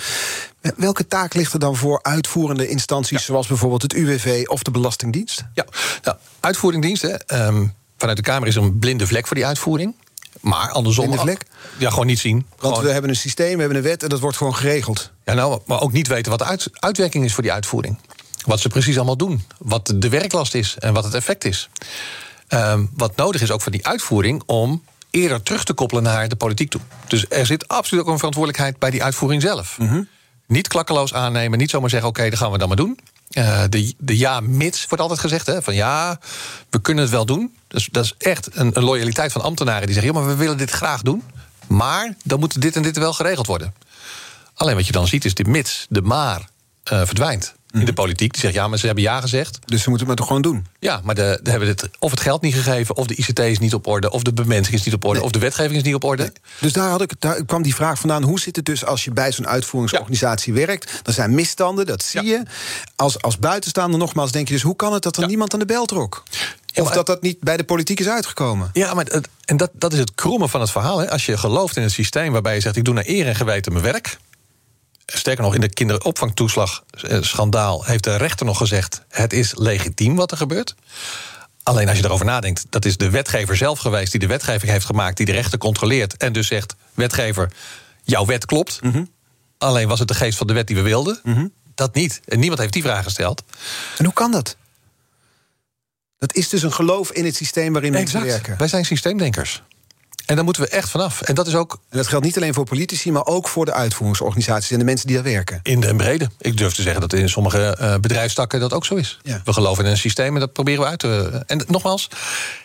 Welke 0.77 1.07
taak 1.07 1.35
ligt 1.35 1.53
er 1.53 1.59
dan 1.59 1.77
voor 1.77 1.99
uitvoerende 2.03 2.68
instanties. 2.68 3.25
zoals 3.25 3.46
bijvoorbeeld 3.46 3.83
het 3.83 3.92
UWV 3.92 4.44
of 4.46 4.62
de 4.62 4.70
Belastingdienst? 4.70 5.44
Ja, 5.55 5.64
nou, 6.03 6.16
uitvoeringdiensten. 6.40 7.27
ehm, 7.27 7.66
vanuit 7.99 8.16
de 8.16 8.22
Kamer 8.22 8.49
is 8.49 8.57
er 8.57 8.62
een 8.62 8.79
blinde 8.79 9.07
vlek 9.07 9.27
voor 9.27 9.37
die 9.37 9.46
uitvoering. 9.46 9.94
Maar 10.40 10.70
andersom. 10.70 11.05
Blinde 11.05 11.22
vlek? 11.22 11.42
Ja, 11.79 11.90
gewoon 11.90 12.07
niet 12.07 12.18
zien. 12.18 12.46
Want 12.49 12.61
Gewoon- 12.61 12.83
we 12.87 12.92
hebben 12.92 13.11
een 13.11 13.16
systeem, 13.16 13.53
we 13.55 13.59
hebben 13.61 13.77
een 13.77 13.83
wet 13.83 14.03
en 14.03 14.09
dat 14.09 14.20
wordt 14.20 14.37
gewoon 14.37 14.55
geregeld. 14.57 15.11
Ja, 15.25 15.35
nou, 15.35 15.61
maar 15.66 15.81
ook 15.81 15.92
niet 15.92 16.07
weten 16.09 16.31
wat 16.31 16.38
de 16.38 16.44
uit- 16.44 16.68
uitwerking 16.72 17.25
is 17.25 17.35
voor 17.35 17.42
die 17.42 17.53
uitvoering. 17.53 17.99
Wat 18.44 18.61
ze 18.61 18.68
precies 18.68 18.96
allemaal 18.96 19.16
doen. 19.16 19.44
Wat 19.59 19.92
de 19.96 20.09
werklast 20.09 20.55
is 20.55 20.77
en 20.79 20.92
wat 20.92 21.05
het 21.05 21.14
effect 21.14 21.44
is. 21.44 21.68
Ehm, 22.48 22.85
wat 22.94 23.16
nodig 23.16 23.40
is 23.40 23.51
ook 23.51 23.62
voor 23.62 23.72
die 23.72 23.87
uitvoering 23.87 24.42
om 24.46 24.83
eerder 25.11 25.42
terug 25.42 25.64
te 25.64 25.72
koppelen 25.72 26.03
naar 26.03 26.29
de 26.29 26.37
politiek 26.37 26.70
toe. 26.70 26.81
Dus 27.07 27.24
er 27.29 27.46
zit 27.46 27.68
absoluut 27.68 28.05
ook 28.05 28.11
een 28.11 28.16
verantwoordelijkheid 28.16 28.79
bij 28.79 28.90
die 28.90 29.03
uitvoering 29.03 29.42
zelf. 29.42 29.79
Niet 30.46 30.68
klakkeloos 30.68 31.14
aannemen, 31.14 31.59
niet 31.59 31.70
zomaar 31.70 31.90
zeggen: 31.90 32.09
oké, 32.09 32.31
dat 32.31 32.38
gaan 32.38 32.53
we 32.53 32.59
dan 32.59 32.68
maar 32.68 32.77
doen. 32.77 32.98
Eh, 33.31 33.62
de, 33.68 33.94
de 33.98 34.16
ja-mits 34.16 34.87
wordt 34.87 35.03
altijd 35.03 35.20
gezegd: 35.20 35.46
hè, 35.46 35.62
van 35.62 35.74
ja, 35.74 36.20
we 36.70 36.81
kunnen 36.81 37.05
het 37.05 37.12
wel 37.12 37.27
doen. 37.27 37.55
Dus 37.68 37.88
dat 37.92 38.05
is 38.05 38.14
echt 38.18 38.48
een, 38.57 38.70
een 38.77 38.85
loyaliteit 38.85 39.33
van 39.33 39.42
ambtenaren 39.42 39.87
die 39.87 39.94
zeggen: 39.94 40.12
ja, 40.12 40.20
maar 40.20 40.29
we 40.29 40.37
willen 40.37 40.57
dit 40.57 40.70
graag 40.70 41.03
doen. 41.03 41.22
Maar 41.66 42.14
dan 42.24 42.38
moet 42.38 42.61
dit 42.61 42.77
en 42.77 42.83
dit 42.83 42.98
wel 42.98 43.12
geregeld 43.12 43.46
worden. 43.46 43.74
Alleen 44.55 44.74
wat 44.74 44.87
je 44.87 44.92
dan 44.92 45.07
ziet 45.07 45.24
is 45.24 45.35
de 45.35 45.44
mits, 45.44 45.87
de 45.88 46.03
maar, 46.03 46.48
eh, 46.83 47.03
verdwijnt. 47.05 47.55
In 47.81 47.87
de 47.87 47.93
politiek. 47.93 48.33
Die 48.33 48.41
zegt 48.41 48.55
ja, 48.55 48.69
maar 48.69 48.79
ze 48.79 48.87
hebben 48.87 49.05
ja 49.05 49.21
gezegd. 49.21 49.59
Dus 49.64 49.83
ze 49.83 49.88
moeten 49.91 50.07
het 50.07 50.07
maar 50.07 50.17
toch 50.17 50.27
gewoon 50.27 50.43
doen. 50.43 50.67
Ja, 50.79 51.01
maar 51.05 51.14
de, 51.14 51.41
de 51.43 51.51
hebben 51.51 51.69
het, 51.69 51.88
of 51.99 52.11
het 52.11 52.21
geld 52.21 52.43
niet 52.43 52.55
gegeven, 52.55 52.97
of 52.97 53.07
de 53.07 53.14
ICT 53.14 53.38
is 53.38 53.59
niet 53.59 53.75
op 53.75 53.87
orde, 53.87 54.11
of 54.11 54.23
de 54.23 54.33
bemensing 54.33 54.77
is 54.77 54.85
niet 54.85 54.95
op 54.95 55.05
orde, 55.05 55.17
Nee. 55.19 55.27
of 55.27 55.33
de 55.33 55.38
wetgeving 55.38 55.77
is 55.77 55.83
niet 55.83 55.95
op 55.95 56.05
orde. 56.05 56.33
Dus 56.61 56.73
daar, 56.73 56.91
had 56.91 57.03
ik, 57.03 57.12
daar 57.19 57.45
kwam 57.45 57.62
die 57.62 57.75
vraag 57.75 57.99
vandaan. 57.99 58.23
Hoe 58.23 58.41
zit 58.41 58.57
het 58.57 58.64
dus 58.64 58.85
als 58.85 59.05
je 59.05 59.11
bij 59.11 59.33
zo'n 59.33 59.47
uitvoeringsorganisatie 59.49 60.53
werkt? 60.53 61.01
Er 61.05 61.12
zijn 61.12 61.35
misstanden, 61.35 61.87
dat 61.87 62.03
zie 62.03 62.23
Ja. 62.23 62.31
je. 62.31 62.43
Als, 62.97 63.23
als 63.23 63.38
buitenstaander 63.38 63.99
nogmaals 63.99 64.33
denk 64.33 64.49
je 64.49 64.55
dus... 64.55 64.62
hoe 64.62 64.77
kan 64.77 64.93
het 64.93 65.03
dat 65.03 65.17
er 65.17 65.23
Ja. 65.23 65.29
niemand 65.29 65.53
aan 65.53 65.59
de 65.59 65.64
bel 65.67 65.87
trok? 65.87 66.23
Of 66.75 66.91
dat 66.91 67.07
dat 67.07 67.23
niet 67.23 67.41
bij 67.41 67.57
de 67.57 67.64
politiek 67.64 68.01
is 68.01 68.09
uitgekomen? 68.09 68.71
Ja, 68.73 68.95
maar 68.95 69.05
het, 69.05 69.29
en 69.45 69.57
dat, 69.57 69.71
dat 69.73 69.93
is 69.93 69.99
het 69.99 70.14
kromme 70.14 70.49
van 70.49 70.61
het 70.61 70.71
verhaal. 70.71 70.99
Hè. 70.99 71.11
Als 71.11 71.27
je 71.27 71.37
gelooft 71.38 71.77
in 71.77 71.83
een 71.83 71.91
systeem 71.91 72.33
waarbij 72.33 72.55
je 72.55 72.61
zegt: 72.61 72.77
ik 72.77 72.85
doe 72.85 72.95
naar 72.95 73.05
eer 73.07 73.27
en 73.27 73.35
geweten 73.35 73.73
mijn 73.73 73.85
werk. 73.85 74.19
Sterker 75.12 75.44
nog, 75.44 75.55
in 75.55 75.61
de 75.61 75.68
kinderopvangtoeslag-schandaal 75.68 77.85
heeft 77.85 78.05
de 78.05 78.16
rechter 78.16 78.47
nog 78.47 78.59
gezegd: 78.59 79.03
het 79.09 79.33
is 79.33 79.55
legitiem 79.57 80.16
wat 80.16 80.31
er 80.31 80.37
gebeurt. 80.37 80.75
Alleen 81.62 81.88
als 81.88 81.99
je 81.99 82.05
erover 82.05 82.27
nadenkt, 82.27 82.66
dat 82.68 82.85
is 82.85 82.97
de 82.97 83.11
wetgever 83.11 83.57
zelf 83.57 83.79
geweest 83.79 84.11
die 84.11 84.21
de 84.21 84.27
wetgeving 84.27 84.73
heeft 84.73 84.85
gemaakt, 84.85 85.16
die 85.16 85.27
de 85.27 85.33
rechter 85.33 85.59
controleert 85.59 86.16
en 86.16 86.33
dus 86.33 86.47
zegt: 86.47 86.75
wetgever, 86.94 87.53
jouw 88.03 88.27
wet 88.27 88.47
klopt. 88.47 88.81
Alleen 89.59 89.88
was 89.88 89.99
het 89.99 90.09
de 90.09 90.14
geest 90.14 90.38
van 90.38 90.47
de 90.47 90.53
wet 90.53 90.66
die 90.66 90.77
we 90.77 90.83
wilden. 90.83 91.21
Dat 91.75 91.94
niet. 91.94 92.21
En 92.25 92.38
niemand 92.38 92.61
heeft 92.61 92.73
die 92.73 92.83
vraag 92.83 93.05
gesteld. 93.05 93.42
En 93.99 94.05
hoe 94.05 94.14
kan 94.14 94.31
dat? 94.31 94.57
Dat 96.18 96.35
is 96.35 96.49
dus 96.49 96.62
een 96.62 96.73
geloof 96.73 97.12
in 97.12 97.25
het 97.25 97.37
systeem 97.37 97.73
waarin 97.73 97.92
mensen 97.92 98.25
werken. 98.25 98.59
Wij 98.59 98.68
zijn 98.68 98.85
systeemdenkers. 98.85 99.62
En 100.29 100.35
daar 100.35 100.45
moeten 100.45 100.62
we 100.62 100.69
echt 100.69 100.88
vanaf. 100.91 101.21
En 101.23 101.35
dat 101.35 101.47
is 101.47 101.55
ook 101.55 101.73
En 101.91 101.97
dat 101.97 102.07
geldt 102.07 102.25
niet 102.25 102.37
alleen 102.37 102.55
voor 102.55 102.64
politici, 102.64 103.12
maar 103.12 103.27
ook 103.27 103.49
voor 103.49 103.64
de 103.64 103.73
uitvoeringsorganisaties 103.73 104.71
en 104.71 104.79
de 104.79 104.85
mensen 104.85 105.07
die 105.07 105.17
daar 105.17 105.25
werken. 105.25 105.61
In 105.62 105.81
de 105.81 105.97
brede. 105.97 106.31
Ik 106.38 106.57
durf 106.57 106.75
te 106.75 106.83
zeggen 106.83 107.01
dat 107.01 107.12
in 107.12 107.29
sommige 107.29 107.77
eh, 107.77 107.95
bedrijfstakken 107.97 108.61
dat 108.61 108.73
ook 108.73 108.85
zo 108.85 108.95
is. 108.95 109.19
Ja. 109.23 109.41
We 109.45 109.53
geloven 109.53 109.85
in 109.85 109.91
een 109.91 109.97
systeem 109.97 110.35
en 110.35 110.41
dat 110.41 110.53
proberen 110.53 110.81
we 110.81 110.87
uit 110.87 110.99
te. 110.99 111.43
En 111.47 111.64
nogmaals, 111.67 112.09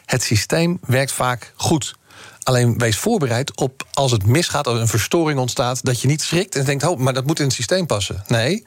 het 0.06 0.23
systeem 0.23 0.80
werkt 0.86 1.12
vaak 1.12 1.54
goed. 1.56 1.95
Alleen 2.43 2.78
wees 2.78 2.97
voorbereid 2.97 3.58
op 3.58 3.86
als 3.93 4.12
het 4.12 4.26
misgaat, 4.26 4.67
als 4.67 4.80
een 4.80 4.88
verstoring 4.88 5.39
ontstaat, 5.39 5.86
dat 5.86 6.02
je 6.02 6.08
niet 6.08 6.21
schrikt 6.21 6.56
en 6.56 6.65
denkt: 6.65 6.84
oh, 6.84 6.99
maar 6.99 7.13
dat 7.13 7.26
moet 7.26 7.39
in 7.39 7.45
het 7.45 7.54
systeem 7.54 7.86
passen. 7.86 8.23
Nee. 8.28 8.63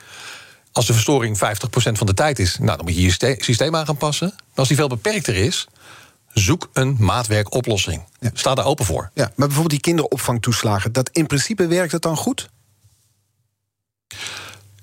Als 0.73 0.87
de 0.87 0.93
verstoring 0.93 1.37
50% 1.37 1.41
van 1.93 2.07
de 2.07 2.15
tijd 2.15 2.39
is, 2.39 2.57
nou, 2.59 2.77
dan 2.77 2.87
moet 2.87 2.95
je 2.95 3.03
je 3.03 3.09
syste- 3.09 3.37
systeem 3.39 3.77
aan 3.77 3.87
gaan 3.87 3.97
passen. 3.97 4.33
Maar 4.37 4.55
als 4.55 4.69
die 4.69 4.77
veel 4.77 4.89
beperkter 4.89 5.35
is, 5.35 5.67
zoek 6.41 6.71
een 6.73 6.97
maatwerkoplossing. 6.99 8.03
Ja. 8.21 8.31
Sta 8.33 8.55
daar 8.55 8.65
open 8.65 8.85
voor. 8.85 9.11
Ja, 9.15 9.23
maar 9.25 9.33
bijvoorbeeld 9.47 9.71
die 9.71 9.81
kinderopvangtoeslagen, 9.81 10.93
dat 10.93 11.11
in 11.13 11.27
principe 11.27 11.67
werkt 11.67 11.91
dat 11.93 12.03
dan 12.03 12.17
goed? 12.17 12.49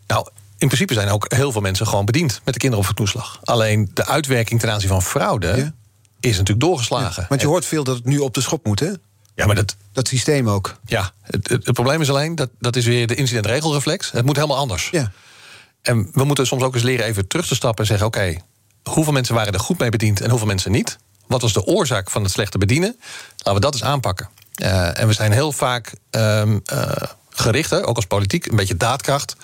Nou, 0.07 0.27
in 0.57 0.67
principe 0.67 0.93
zijn 0.93 1.09
ook 1.09 1.33
heel 1.33 1.51
veel 1.51 1.61
mensen 1.61 1.87
gewoon 1.87 2.05
bediend 2.05 2.41
met 2.43 2.53
de 2.53 2.59
kinderopvangtoeslag. 2.59 3.39
Alleen 3.43 3.91
de 3.93 4.05
uitwerking 4.05 4.59
ten 4.59 4.71
aanzien 4.71 4.89
van 4.89 5.01
fraude 5.01 5.47
Ja. 5.47 5.73
is 6.19 6.31
natuurlijk 6.37 6.59
doorgeslagen. 6.65 7.25
Want 7.29 7.41
je 7.41 7.47
hoort 7.47 7.65
veel 7.65 7.83
dat 7.83 7.95
het 7.95 8.05
nu 8.05 8.17
op 8.19 8.33
de 8.33 8.41
schop 8.41 8.65
moet, 8.65 8.79
hè? 8.79 8.91
Ja, 9.35 9.45
maar 9.45 9.55
dat, 9.55 9.75
Dat 9.91 10.07
systeem 10.07 10.49
ook. 10.49 10.79
ja, 10.85 11.11
het, 11.21 11.49
het, 11.49 11.65
het 11.65 11.73
probleem 11.73 12.01
is 12.01 12.09
alleen 12.09 12.35
dat 12.35 12.49
dat 12.59 12.75
is 12.75 12.85
weer 12.85 13.07
de 13.07 13.15
incidentregelreflex. 13.15 14.11
Het 14.11 14.25
moet 14.25 14.35
helemaal 14.35 14.57
anders. 14.57 14.89
Ja. 14.91 15.11
En 15.81 16.09
we 16.13 16.23
moeten 16.23 16.47
soms 16.47 16.63
ook 16.63 16.73
eens 16.73 16.83
leren 16.83 17.05
even 17.05 17.27
terug 17.27 17.47
te 17.47 17.55
stappen 17.55 17.79
en 17.81 17.87
zeggen: 17.89 18.07
oké, 18.07 18.35
hoeveel 18.83 19.13
mensen 19.13 19.35
waren 19.35 19.53
er 19.53 19.59
goed 19.59 19.79
mee 19.79 19.89
bediend 19.89 20.21
en 20.21 20.29
hoeveel 20.29 20.47
mensen 20.47 20.71
niet? 20.71 20.97
Wat 21.27 21.41
was 21.41 21.53
de 21.53 21.65
oorzaak 21.65 22.09
van 22.09 22.23
het 22.23 22.31
slechte 22.31 22.57
bedienen? 22.57 22.95
Laten 23.37 23.53
we 23.53 23.59
dat 23.59 23.73
eens 23.73 23.83
aanpakken. 23.83 24.29
Eh, 24.53 24.99
en 24.99 25.07
we 25.07 25.13
zijn 25.13 25.31
heel 25.31 25.51
vaak 25.51 25.93
eh, 26.09 26.41
gericht, 27.29 27.69
hè, 27.69 27.87
ook 27.87 27.95
als 27.95 28.05
politiek, 28.05 28.45
een 28.45 28.55
beetje 28.55 28.77
daadkracht. 28.77 29.35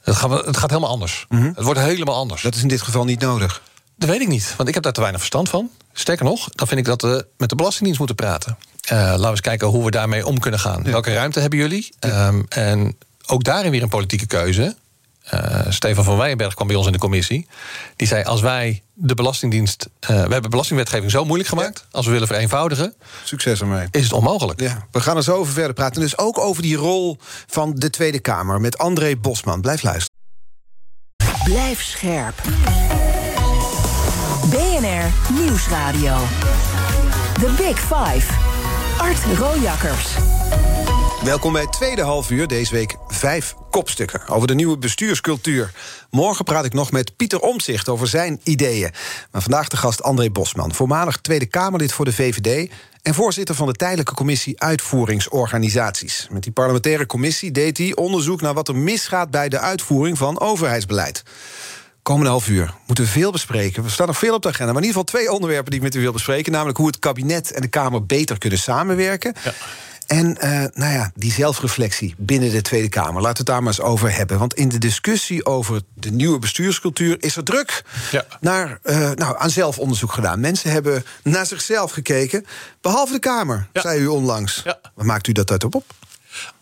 Het 0.00 0.16
gaat, 0.16 0.46
het 0.46 0.56
gaat 0.56 0.70
helemaal 0.70 0.90
anders. 0.90 1.26
Het 1.28 1.62
wordt 1.62 1.80
helemaal 1.80 2.14
anders. 2.14 2.42
Dat 2.42 2.54
is 2.54 2.62
in 2.62 2.68
dit 2.68 2.82
geval 2.82 3.04
niet 3.04 3.20
nodig. 3.20 3.62
Dat 3.96 4.08
weet 4.08 4.20
ik 4.20 4.28
niet, 4.28 4.54
want 4.56 4.68
ik 4.68 4.74
heb 4.74 4.82
daar 4.82 4.92
te 4.92 5.00
weinig 5.00 5.20
verstand 5.20 5.48
van. 5.48 5.70
Sterker 5.92 6.24
nog, 6.24 6.48
dan 6.50 6.66
vind 6.66 6.80
ik 6.80 6.86
dat 6.86 7.02
we 7.02 7.26
met 7.36 7.48
de 7.48 7.56
Belastingdienst 7.56 7.98
moeten 7.98 8.16
praten. 8.16 8.56
Eh, 8.80 8.96
laten 8.96 9.20
we 9.20 9.28
eens 9.28 9.40
kijken 9.40 9.68
hoe 9.68 9.84
we 9.84 9.90
daarmee 9.90 10.26
om 10.26 10.38
kunnen 10.38 10.60
gaan. 10.60 10.82
Welke 10.82 11.14
ruimte 11.14 11.40
hebben 11.40 11.58
jullie? 11.58 11.94
Ehm, 11.98 12.42
en 12.48 12.96
ook 13.26 13.44
daarin 13.44 13.70
weer 13.70 13.82
een 13.82 13.88
politieke 13.88 14.26
keuze. 14.26 14.76
Eh, 15.26 15.60
Stefan 15.68 16.04
van 16.04 16.16
Weijenberg 16.16 16.54
kwam 16.54 16.66
bij 16.66 16.76
ons 16.76 16.86
in 16.86 16.92
de 16.92 16.98
commissie. 16.98 17.46
Die 17.96 18.06
zei: 18.06 18.24
Als 18.24 18.40
wij 18.40 18.82
de 18.94 19.14
Belastingdienst. 19.14 19.88
eh, 20.00 20.08
we 20.08 20.32
hebben 20.32 20.50
belastingwetgeving 20.50 21.10
zo 21.10 21.24
moeilijk 21.24 21.48
gemaakt. 21.48 21.86
Als 21.90 22.06
we 22.06 22.12
willen 22.12 22.26
vereenvoudigen, 22.26 22.94
Succes 23.24 23.60
ermee. 23.60 23.86
is 23.90 24.02
het 24.02 24.12
onmogelijk. 24.12 24.60
Ja, 24.60 24.86
we 24.90 25.00
gaan 25.00 25.16
er 25.16 25.22
zo 25.22 25.36
over 25.36 25.52
verder 25.52 25.72
praten. 25.72 26.00
Dus 26.00 26.18
ook 26.18 26.38
over 26.38 26.62
die 26.62 26.76
rol 26.76 27.18
van 27.46 27.74
de 27.74 27.90
Tweede 27.90 28.18
Kamer 28.18 28.60
met 28.60 28.78
André 28.78 29.16
Bosman. 29.16 29.60
Blijf 29.60 29.82
luisteren. 29.82 30.14
Blijf 31.44 31.82
scherp. 31.82 32.42
BNR 34.50 35.32
Nieuwsradio. 35.40 36.16
The 37.40 37.54
Big 37.56 37.78
Five. 37.78 38.32
Art 38.98 39.18
Rojakkers. 39.38 40.06
Welkom 41.26 41.52
bij 41.52 41.62
het 41.62 41.72
tweede 41.72 42.02
half 42.02 42.30
uur. 42.30 42.46
Deze 42.46 42.74
week 42.74 42.96
vijf 43.08 43.54
kopstukken 43.70 44.28
over 44.28 44.46
de 44.46 44.54
nieuwe 44.54 44.78
bestuurscultuur. 44.78 45.72
Morgen 46.10 46.44
praat 46.44 46.64
ik 46.64 46.72
nog 46.72 46.90
met 46.92 47.16
Pieter 47.16 47.40
Omtzigt 47.40 47.88
over 47.88 48.06
zijn 48.06 48.40
ideeën. 48.42 48.90
Maar 49.30 49.42
vandaag 49.42 49.68
de 49.68 49.76
gast 49.76 50.02
André 50.02 50.30
Bosman, 50.30 50.74
voormalig 50.74 51.16
Tweede 51.16 51.46
Kamerlid 51.46 51.92
voor 51.92 52.04
de 52.04 52.12
VVD... 52.12 52.70
en 53.02 53.14
voorzitter 53.14 53.54
van 53.54 53.66
de 53.66 53.72
tijdelijke 53.72 54.14
commissie 54.14 54.60
Uitvoeringsorganisaties. 54.60 56.26
Met 56.30 56.42
die 56.42 56.52
parlementaire 56.52 57.06
commissie 57.06 57.50
deed 57.50 57.78
hij 57.78 57.94
onderzoek 57.94 58.40
naar 58.40 58.54
wat 58.54 58.68
er 58.68 58.76
misgaat... 58.76 59.30
bij 59.30 59.48
de 59.48 59.58
uitvoering 59.58 60.18
van 60.18 60.40
overheidsbeleid. 60.40 61.22
Komende 62.02 62.30
half 62.30 62.48
uur 62.48 62.74
moeten 62.86 63.04
we 63.04 63.10
veel 63.10 63.32
bespreken. 63.32 63.82
We 63.82 63.90
staan 63.90 64.06
nog 64.06 64.18
veel 64.18 64.34
op 64.34 64.42
de 64.42 64.48
agenda. 64.48 64.72
Maar 64.72 64.82
in 64.82 64.88
ieder 64.88 65.02
geval 65.02 65.20
twee 65.20 65.32
onderwerpen 65.32 65.70
die 65.70 65.80
ik 65.80 65.86
met 65.86 65.94
u 65.94 66.00
wil 66.00 66.12
bespreken. 66.12 66.52
Namelijk 66.52 66.78
hoe 66.78 66.86
het 66.86 66.98
kabinet 66.98 67.52
en 67.52 67.60
de 67.60 67.68
Kamer 67.68 68.06
beter 68.06 68.38
kunnen 68.38 68.58
samenwerken. 68.58 69.34
En 70.06 70.38
eh, 70.40 70.50
nou 70.74 70.92
ja, 70.92 71.10
die 71.14 71.32
zelfreflectie 71.32 72.14
binnen 72.18 72.50
de 72.50 72.62
Tweede 72.62 72.88
Kamer. 72.88 73.12
Laten 73.22 73.30
we 73.32 73.36
het 73.38 73.46
daar 73.46 73.62
maar 73.62 73.72
eens 73.72 73.80
over 73.80 74.14
hebben. 74.14 74.38
Want 74.38 74.54
in 74.54 74.68
de 74.68 74.78
discussie 74.78 75.46
over 75.46 75.80
de 75.94 76.10
nieuwe 76.10 76.38
bestuurscultuur 76.38 77.16
is 77.22 77.36
er 77.36 77.44
druk 77.44 77.84
Ja. 78.10 78.24
naar, 78.40 78.78
eh, 78.82 79.10
nou, 79.10 79.34
aan 79.38 79.50
zelfonderzoek 79.50 80.12
gedaan. 80.12 80.40
Mensen 80.40 80.70
hebben 80.70 81.04
naar 81.22 81.46
zichzelf 81.46 81.92
gekeken. 81.92 82.46
Behalve 82.80 83.12
de 83.12 83.18
Kamer, 83.18 83.66
Ja. 83.72 83.80
zei 83.80 84.00
u 84.00 84.06
onlangs. 84.06 84.60
Ja. 84.64 84.78
Waar 84.94 85.06
maakt 85.06 85.26
u 85.26 85.32
dat 85.32 85.50
uit 85.50 85.64
op? 85.64 85.82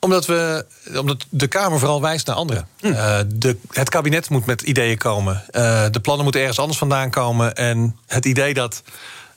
Omdat, 0.00 0.26
we, 0.26 0.66
omdat 0.98 1.26
de 1.30 1.46
Kamer 1.46 1.78
vooral 1.78 2.00
wijst 2.00 2.26
naar 2.26 2.36
anderen. 2.36 2.68
Eh, 2.80 3.18
de, 3.34 3.56
het 3.72 3.88
kabinet 3.88 4.28
moet 4.30 4.46
met 4.46 4.62
ideeën 4.62 4.98
komen. 4.98 5.44
De 5.90 5.98
plannen 6.02 6.22
moeten 6.22 6.40
ergens 6.40 6.58
anders 6.58 6.78
vandaan 6.78 7.10
komen. 7.10 7.54
En 7.54 7.96
het 8.06 8.24
idee 8.24 8.54
dat 8.54 8.82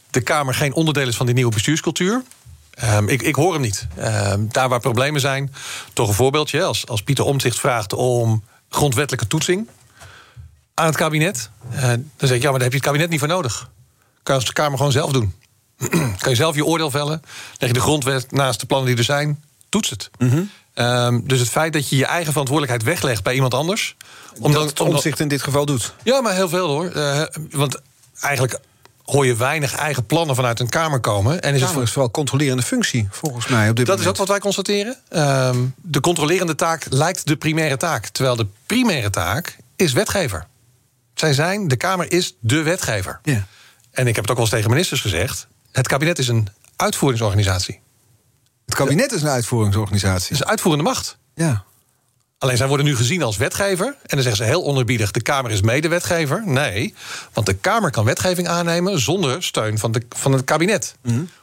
de 0.09 0.21
Kamer 0.21 0.53
geen 0.53 0.73
onderdeel 0.73 1.07
is 1.07 1.15
van 1.17 1.25
die 1.25 1.35
nieuwe 1.35 1.53
bestuurscultuur. 1.53 2.23
Ehm, 2.77 3.07
ik, 3.07 3.21
ik 3.21 3.35
hoor 3.35 3.53
hem 3.53 3.61
niet. 3.61 3.87
Ehm, 3.95 4.41
daar 4.47 4.69
waar 4.69 4.79
problemen 4.79 5.21
zijn, 5.21 5.53
toch 5.93 6.07
een 6.07 6.13
voorbeeldje. 6.13 6.63
Als, 6.63 6.87
als 6.87 7.01
Pieter 7.03 7.25
Omtzigt 7.25 7.59
vraagt 7.59 7.93
om 7.93 8.43
grondwettelijke 8.69 9.27
toetsing 9.27 9.67
aan 10.73 10.85
het 10.85 10.95
kabinet. 10.95 11.49
eh, 11.71 11.81
dan 11.87 12.27
zeg 12.27 12.31
ik, 12.37 12.41
ja, 12.41 12.49
maar 12.49 12.59
daar 12.59 12.69
heb 12.69 12.71
je 12.71 12.77
het 12.77 12.85
kabinet 12.87 13.09
niet 13.09 13.19
voor 13.19 13.27
nodig. 13.27 13.69
Kan 14.23 14.35
je 14.35 14.41
als 14.41 14.45
de 14.45 14.53
Kamer 14.53 14.77
gewoon 14.77 14.91
zelf 14.91 15.11
doen. 15.11 15.33
kan 16.19 16.29
je 16.29 16.35
zelf 16.35 16.55
je 16.55 16.65
oordeel 16.65 16.91
vellen. 16.91 17.21
Leg 17.57 17.69
je 17.69 17.75
de 17.75 17.81
grondwet 17.81 18.31
naast 18.31 18.59
de 18.59 18.65
plannen 18.65 18.87
die 18.89 18.97
er 18.97 19.03
zijn. 19.03 19.43
Toets 19.69 19.89
het. 19.89 20.09
Ehm, 20.73 21.19
dus 21.23 21.39
het 21.39 21.49
feit 21.49 21.73
dat 21.73 21.89
je 21.89 21.95
je 21.95 22.05
eigen 22.05 22.31
verantwoordelijkheid 22.31 22.93
weglegt 22.93 23.23
bij 23.23 23.33
iemand 23.33 23.53
anders. 23.53 23.95
Omdat 24.39 24.65
het 24.69 24.79
omzicht 24.79 25.19
in 25.19 25.27
dit 25.27 25.41
geval 25.41 25.65
doet. 25.65 25.93
Ja, 26.03 26.21
maar 26.21 26.33
heel 26.33 26.49
veel 26.49 26.67
hoor. 26.67 26.85
Eh, 26.89 27.21
want 27.51 27.81
eigenlijk 28.19 28.59
hoor 29.11 29.25
je 29.25 29.35
weinig 29.35 29.75
eigen 29.75 30.05
plannen 30.05 30.35
vanuit 30.35 30.59
een 30.59 30.69
Kamer 30.69 30.99
komen. 30.99 31.41
En 31.41 31.53
is 31.53 31.61
het 31.61 31.69
voor, 31.69 31.87
vooral 31.87 32.11
controlerende 32.11 32.63
functie, 32.63 33.07
volgens 33.11 33.47
mij. 33.47 33.69
Op 33.69 33.75
dit 33.75 33.85
dat 33.85 33.99
is 33.99 34.07
ook 34.07 34.17
wat 34.17 34.27
wij 34.27 34.39
constateren. 34.39 34.97
Ehm, 35.09 35.57
de 35.81 35.99
controlerende 35.99 36.55
taak 36.55 36.85
lijkt 36.89 37.27
de 37.27 37.35
primaire 37.35 37.77
taak. 37.77 38.07
Terwijl 38.07 38.35
de 38.35 38.47
primaire 38.65 39.09
taak 39.09 39.57
is 39.75 39.93
wetgever. 39.93 40.47
Zij 41.13 41.33
zijn, 41.33 41.67
de 41.67 41.75
Kamer 41.75 42.11
is 42.11 42.35
de 42.39 42.61
wetgever. 42.61 43.19
Ja. 43.23 43.47
En 43.91 44.07
ik 44.07 44.15
heb 44.15 44.23
het 44.23 44.29
ook 44.29 44.37
wel 44.37 44.45
eens 44.45 44.55
tegen 44.55 44.69
ministers 44.69 45.01
gezegd. 45.01 45.47
Het 45.71 45.87
kabinet 45.87 46.19
is 46.19 46.27
een 46.27 46.47
uitvoeringsorganisatie. 46.75 47.79
Het 48.65 48.75
kabinet 48.75 49.11
is 49.11 49.21
een 49.21 49.29
uitvoeringsorganisatie. 49.29 50.23
Het 50.23 50.31
is 50.31 50.39
een 50.39 50.47
uitvoerende 50.47 50.83
macht. 50.83 51.17
Ja. 51.35 51.63
Alleen 52.39 52.57
zij 52.57 52.67
worden 52.67 52.85
nu 52.85 52.95
gezien 52.95 53.23
als 53.23 53.37
wetgever. 53.37 53.85
En 53.85 53.95
dan 54.07 54.21
zeggen 54.21 54.35
ze 54.35 54.43
heel 54.43 54.65
onerbiedig: 54.65 55.11
de 55.11 55.21
Kamer 55.21 55.51
is 55.51 55.61
medewetgever. 55.61 56.43
Nee, 56.45 56.93
want 57.33 57.47
de 57.47 57.53
Kamer 57.53 57.91
kan 57.91 58.05
wetgeving 58.05 58.47
aannemen 58.47 58.99
zonder 58.99 59.43
steun 59.43 59.77
van, 59.77 59.91
de, 59.91 60.01
van 60.09 60.31
het 60.31 60.43
kabinet. 60.43 60.95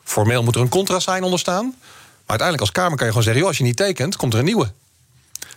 Formeel 0.04 0.42
moet 0.42 0.54
er 0.54 0.60
een 0.60 0.68
contrasign 0.68 1.22
onder 1.22 1.38
staan. 1.38 1.64
Maar 1.64 2.38
uiteindelijk 2.38 2.60
als 2.60 2.72
Kamer 2.72 2.96
kan 2.96 3.06
je 3.06 3.12
gewoon 3.12 3.22
zeggen: 3.22 3.40
joh, 3.40 3.48
als 3.48 3.58
je 3.58 3.64
niet 3.64 3.76
tekent, 3.76 4.16
komt 4.16 4.32
er 4.32 4.38
een 4.38 4.44
nieuwe. 4.44 4.72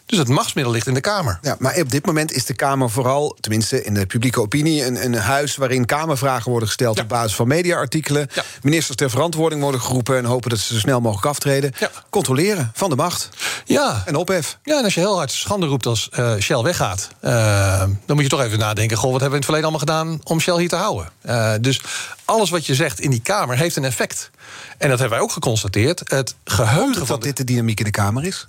Dus 0.08 0.18
het 0.18 0.28
machtsmiddel 0.28 0.74
ligt 0.74 0.88
in 0.88 0.94
de 0.94 1.02
Kamer. 1.02 1.40
Ja, 1.42 1.56
maar 1.60 1.76
op 1.76 1.92
dit 1.92 2.06
moment 2.06 2.32
is 2.32 2.46
de 2.46 2.54
Kamer 2.54 2.90
vooral, 2.90 3.38
tenminste 3.40 3.84
in 3.84 3.94
de 3.94 4.06
publieke 4.06 4.42
opinie, 4.42 4.86
een, 4.86 5.04
een 5.06 5.14
huis 5.16 5.56
waarin 5.56 5.86
Kamervragen 5.86 6.50
worden 6.52 6.68
gesteld 6.68 6.96
Ja. 6.98 7.04
op 7.04 7.10
basis 7.10 7.36
van 7.36 7.48
mediaartikelen. 7.48 8.28
Ja. 8.34 8.44
Ministers 8.62 8.98
ter 8.98 9.10
verantwoording 9.10 9.62
worden 9.62 9.82
geroepen 9.82 10.18
en 10.18 10.26
hopen 10.26 10.50
dat 10.50 10.60
ze 10.60 10.74
zo 10.74 10.80
snel 10.80 11.02
mogelijk 11.02 11.26
aftreden. 11.28 11.72
Ja. 11.80 11.92
Controleren 12.10 12.72
van 12.74 12.90
de 12.90 12.96
macht 12.96 13.30
Ja. 13.66 14.04
en 14.06 14.16
ophef. 14.16 14.58
Ja, 14.64 14.78
en 14.78 14.84
als 14.84 14.94
je 14.94 15.00
heel 15.00 15.16
hard 15.18 15.32
schande 15.32 15.66
roept 15.66 15.86
als 15.86 16.10
eh, 16.12 16.34
Shell 16.40 16.62
weggaat... 16.62 17.08
eh, 17.20 17.80
dan 17.80 18.16
moet 18.16 18.24
je 18.24 18.30
toch 18.30 18.42
even 18.42 18.60
nadenken... 18.60 18.98
goh, 18.98 19.12
wat 19.12 19.22
hebben 19.22 19.40
we 19.40 19.46
in 19.46 19.52
het 19.52 19.62
verleden 19.62 19.70
allemaal 19.70 20.08
gedaan 20.08 20.20
om 20.24 20.40
Shell 20.40 20.58
hier 20.60 20.70
te 20.70 20.76
houden? 20.76 21.10
Eh, 21.22 21.54
dus 21.62 21.82
alles 22.26 22.50
wat 22.50 22.66
je 22.66 22.76
zegt 22.76 23.00
in 23.00 23.10
die 23.10 23.22
Kamer 23.22 23.58
heeft 23.58 23.76
een 23.76 23.86
effect. 23.86 24.30
En 24.78 24.90
dat 24.90 25.00
hebben 25.00 25.18
wij 25.18 25.26
ook 25.28 25.32
geconstateerd. 25.34 26.02
Het 26.04 26.36
geheugen 26.44 26.94
van 26.98 27.06
Dat 27.08 27.20
de 27.22 27.28
dit 27.28 27.38
de 27.38 27.44
dynamiek 27.44 27.80
in 27.80 27.86
de 27.86 27.92
Kamer 27.92 28.26
is. 28.26 28.48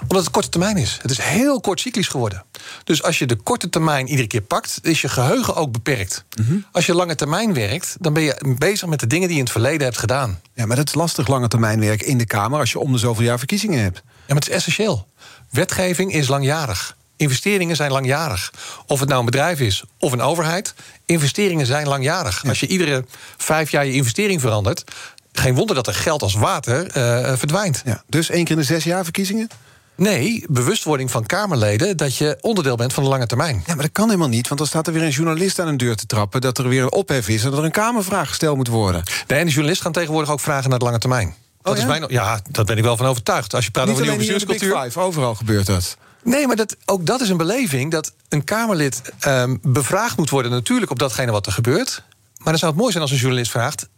Omdat 0.00 0.22
het 0.22 0.32
korte 0.32 0.48
termijn 0.48 0.76
is. 0.76 0.98
Het 1.02 1.10
is 1.10 1.18
heel 1.18 1.60
kort 1.60 1.80
cyclisch 1.80 2.08
geworden. 2.08 2.44
Dus 2.84 3.02
als 3.02 3.18
je 3.18 3.26
de 3.26 3.36
korte 3.36 3.68
termijn 3.68 4.08
iedere 4.08 4.28
keer 4.28 4.40
pakt, 4.40 4.78
is 4.82 5.00
je 5.00 5.08
geheugen 5.08 5.54
ook 5.54 5.72
beperkt. 5.72 6.24
Als 6.72 6.86
je 6.86 6.94
lange 6.94 7.14
termijn 7.14 7.54
werkt, 7.54 7.96
dan 8.00 8.12
ben 8.12 8.22
je 8.22 8.54
bezig 8.58 8.88
met 8.88 9.00
de 9.00 9.06
dingen 9.06 9.26
die 9.28 9.36
je 9.36 9.42
in 9.42 9.48
het 9.48 9.52
verleden 9.52 9.82
hebt 9.82 9.98
gedaan. 9.98 10.40
Ja, 10.54 10.66
maar 10.66 10.76
dat 10.76 10.88
is 10.88 10.94
lastig 10.94 11.26
lange 11.26 11.48
termijn 11.48 11.80
werk 11.80 12.02
in 12.02 12.18
de 12.18 12.26
Kamer 12.26 12.58
als 12.58 12.72
je 12.72 12.78
om 12.78 12.92
de 12.92 12.98
zoveel 12.98 13.24
jaar 13.24 13.38
verkiezingen 13.38 13.82
hebt. 13.82 14.02
Ja, 14.04 14.12
maar 14.26 14.36
het 14.36 14.48
is 14.48 14.54
essentieel. 14.54 15.08
Wetgeving 15.50 16.12
is 16.12 16.28
langjarig. 16.28 16.96
Investeringen 17.16 17.76
zijn 17.76 17.90
langjarig. 17.90 18.52
Of 18.86 19.00
het 19.00 19.08
nou 19.08 19.20
een 19.20 19.26
bedrijf 19.26 19.60
is 19.60 19.84
of 19.98 20.12
een 20.12 20.20
overheid, 20.20 20.74
investeringen 21.06 21.66
zijn 21.66 21.86
langjarig. 21.86 22.44
Als 22.48 22.60
je 22.60 22.66
iedere 22.66 23.04
vijf 23.36 23.70
jaar 23.70 23.86
je 23.86 23.92
investering 23.92 24.40
verandert, 24.40 24.84
geen 25.32 25.54
wonder 25.54 25.76
dat 25.76 25.86
er 25.86 25.94
geld 25.94 26.22
als 26.22 26.34
water 26.34 26.86
eh, 26.86 27.36
verdwijnt. 27.36 27.82
Ja, 27.84 28.02
dus 28.08 28.30
één 28.30 28.44
keer 28.44 28.54
in 28.54 28.60
de 28.60 28.66
zes 28.66 28.84
jaar 28.84 29.04
verkiezingen? 29.04 29.48
Nee, 29.94 30.44
bewustwording 30.48 31.10
van 31.10 31.26
Kamerleden 31.26 31.96
dat 31.96 32.16
je 32.16 32.38
onderdeel 32.40 32.76
bent 32.76 32.92
van 32.92 33.02
de 33.02 33.08
lange 33.08 33.26
termijn. 33.26 33.62
Ja, 33.66 33.74
maar 33.74 33.84
dat 33.84 33.92
kan 33.92 34.06
helemaal 34.06 34.28
niet, 34.28 34.48
want 34.48 34.60
dan 34.60 34.68
staat 34.68 34.86
er 34.86 34.92
weer 34.92 35.02
een 35.02 35.10
journalist 35.10 35.58
aan 35.58 35.68
een 35.68 35.76
deur 35.76 35.96
te 35.96 36.06
trappen... 36.06 36.40
dat 36.40 36.58
er 36.58 36.68
weer 36.68 36.82
een 36.82 36.92
ophef 36.92 37.28
is 37.28 37.44
en 37.44 37.50
dat 37.50 37.58
er 37.58 37.64
een 37.64 37.70
Kamervraag 37.70 38.28
gesteld 38.28 38.56
moet 38.56 38.68
worden. 38.68 39.02
Nee, 39.26 39.38
en 39.38 39.44
de 39.44 39.50
journalisten 39.50 39.84
gaan 39.84 39.92
tegenwoordig 39.92 40.30
ook 40.30 40.40
vragen 40.40 40.70
naar 40.70 40.78
de 40.78 40.84
lange 40.84 40.98
termijn. 40.98 41.34
Dat 41.62 41.72
Oh, 41.72 41.78
ja? 41.78 41.84
is 41.84 41.98
mijn, 41.98 42.12
ja, 42.12 42.40
daar 42.50 42.64
ben 42.64 42.76
ik 42.76 42.82
wel 42.82 42.96
van 42.96 43.06
overtuigd. 43.06 43.54
Als 43.54 43.64
je 43.64 43.70
praat 43.70 43.86
Niet 43.86 43.94
over 43.94 44.06
nieuwe 44.06 44.22
de 44.22 44.32
bestuurscultuur. 44.32 44.82
Five, 44.82 45.00
overal 45.00 45.34
gebeurt 45.34 45.66
dat. 45.66 45.96
Nee, 46.22 46.46
maar 46.46 46.56
dat, 46.56 46.76
ook 46.84 47.06
dat 47.06 47.20
is 47.20 47.28
een 47.28 47.36
beleving 47.36 47.90
dat 47.90 48.12
een 48.28 48.44
Kamerlid 48.44 49.02
ehm, 49.18 49.56
bevraagd 49.62 50.16
moet 50.16 50.30
worden, 50.30 50.50
natuurlijk 50.50 50.90
op 50.90 50.98
datgene 50.98 51.32
wat 51.32 51.46
er 51.46 51.52
gebeurt. 51.52 52.02
Maar 52.36 52.52
dan 52.52 52.58
zou 52.58 52.70
het 52.70 52.80
mooi 52.80 52.92
zijn 52.92 53.02
als 53.02 53.12
een 53.12 53.18
journalist 53.18 53.50
vraagt. 53.50 53.88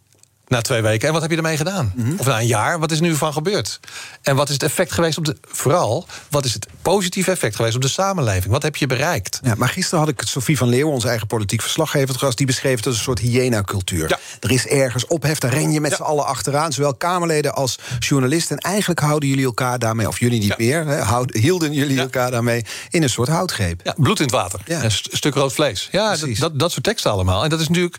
Na 0.47 0.61
twee 0.61 0.81
weken, 0.81 1.07
en 1.07 1.13
wat 1.13 1.21
heb 1.21 1.31
je 1.31 1.37
ermee 1.37 1.57
gedaan? 1.57 1.93
Of 2.17 2.25
na 2.25 2.39
een 2.39 2.47
jaar, 2.47 2.79
wat 2.79 2.91
is 2.91 2.97
er 2.97 3.03
nu 3.03 3.15
van 3.15 3.33
gebeurd? 3.33 3.79
En 4.21 4.35
wat 4.35 4.47
is 4.47 4.53
het 4.53 4.63
effect 4.63 4.91
geweest 4.91 5.17
op 5.17 5.25
de. 5.25 5.35
Vooral, 5.47 6.07
wat 6.29 6.45
is 6.45 6.53
het 6.53 6.67
positieve 6.81 7.31
effect 7.31 7.55
geweest 7.55 7.75
op 7.75 7.81
de 7.81 7.87
samenleving? 7.87 8.53
Wat 8.53 8.63
heb 8.63 8.75
je 8.75 8.87
bereikt? 8.87 9.39
Ja, 9.43 9.53
maar 9.57 9.69
gisteren 9.69 9.99
had 9.99 10.07
ik 10.09 10.21
Sophie 10.25 10.57
van 10.57 10.67
Leeuwen, 10.69 10.93
onze 10.93 11.07
eigen 11.07 11.27
politiek 11.27 11.61
verslaggever, 11.61 12.15
gast, 12.15 12.37
die 12.37 12.45
beschreef 12.45 12.75
het 12.77 12.85
als 12.85 12.95
een 12.95 13.01
soort 13.03 13.19
hyena-cultuur. 13.19 14.09
Ja. 14.09 14.19
Er 14.39 14.51
is 14.51 14.67
ergens 14.67 15.07
ophef, 15.07 15.39
daar 15.39 15.53
ren 15.53 15.71
je 15.71 15.81
met 15.81 15.91
Ja. 15.91 15.97
z'n 15.97 16.03
allen 16.03 16.25
achteraan, 16.25 16.71
zowel 16.73 16.93
Kamerleden 16.95 17.55
als 17.55 17.79
journalisten. 17.99 18.57
En 18.57 18.71
eigenlijk 18.71 18.99
houden 18.99 19.29
jullie 19.29 19.45
elkaar 19.45 19.79
daarmee, 19.79 20.07
of 20.07 20.19
jullie 20.19 20.39
niet 20.39 20.47
Ja. 20.47 20.55
meer, 20.57 20.85
hè, 20.87 21.21
hielden 21.39 21.73
jullie 21.73 21.99
elkaar 21.99 22.31
daarmee 22.31 22.65
in 22.89 23.03
een 23.03 23.09
soort 23.09 23.29
houtgreep. 23.29 23.81
Ja, 23.83 23.93
bloed 23.97 24.17
in 24.19 24.25
het 24.25 24.33
water. 24.33 24.59
Ja. 24.65 24.83
Een 24.83 24.91
st- 24.91 25.09
stuk 25.11 25.33
rood 25.33 25.53
vlees. 25.53 25.87
Ja, 25.91 26.15
dat, 26.15 26.29
dat, 26.37 26.59
dat 26.59 26.71
soort 26.71 26.83
teksten 26.83 27.11
allemaal. 27.11 27.43
En 27.43 27.49
dat 27.49 27.59
is 27.59 27.67
natuurlijk. 27.67 27.97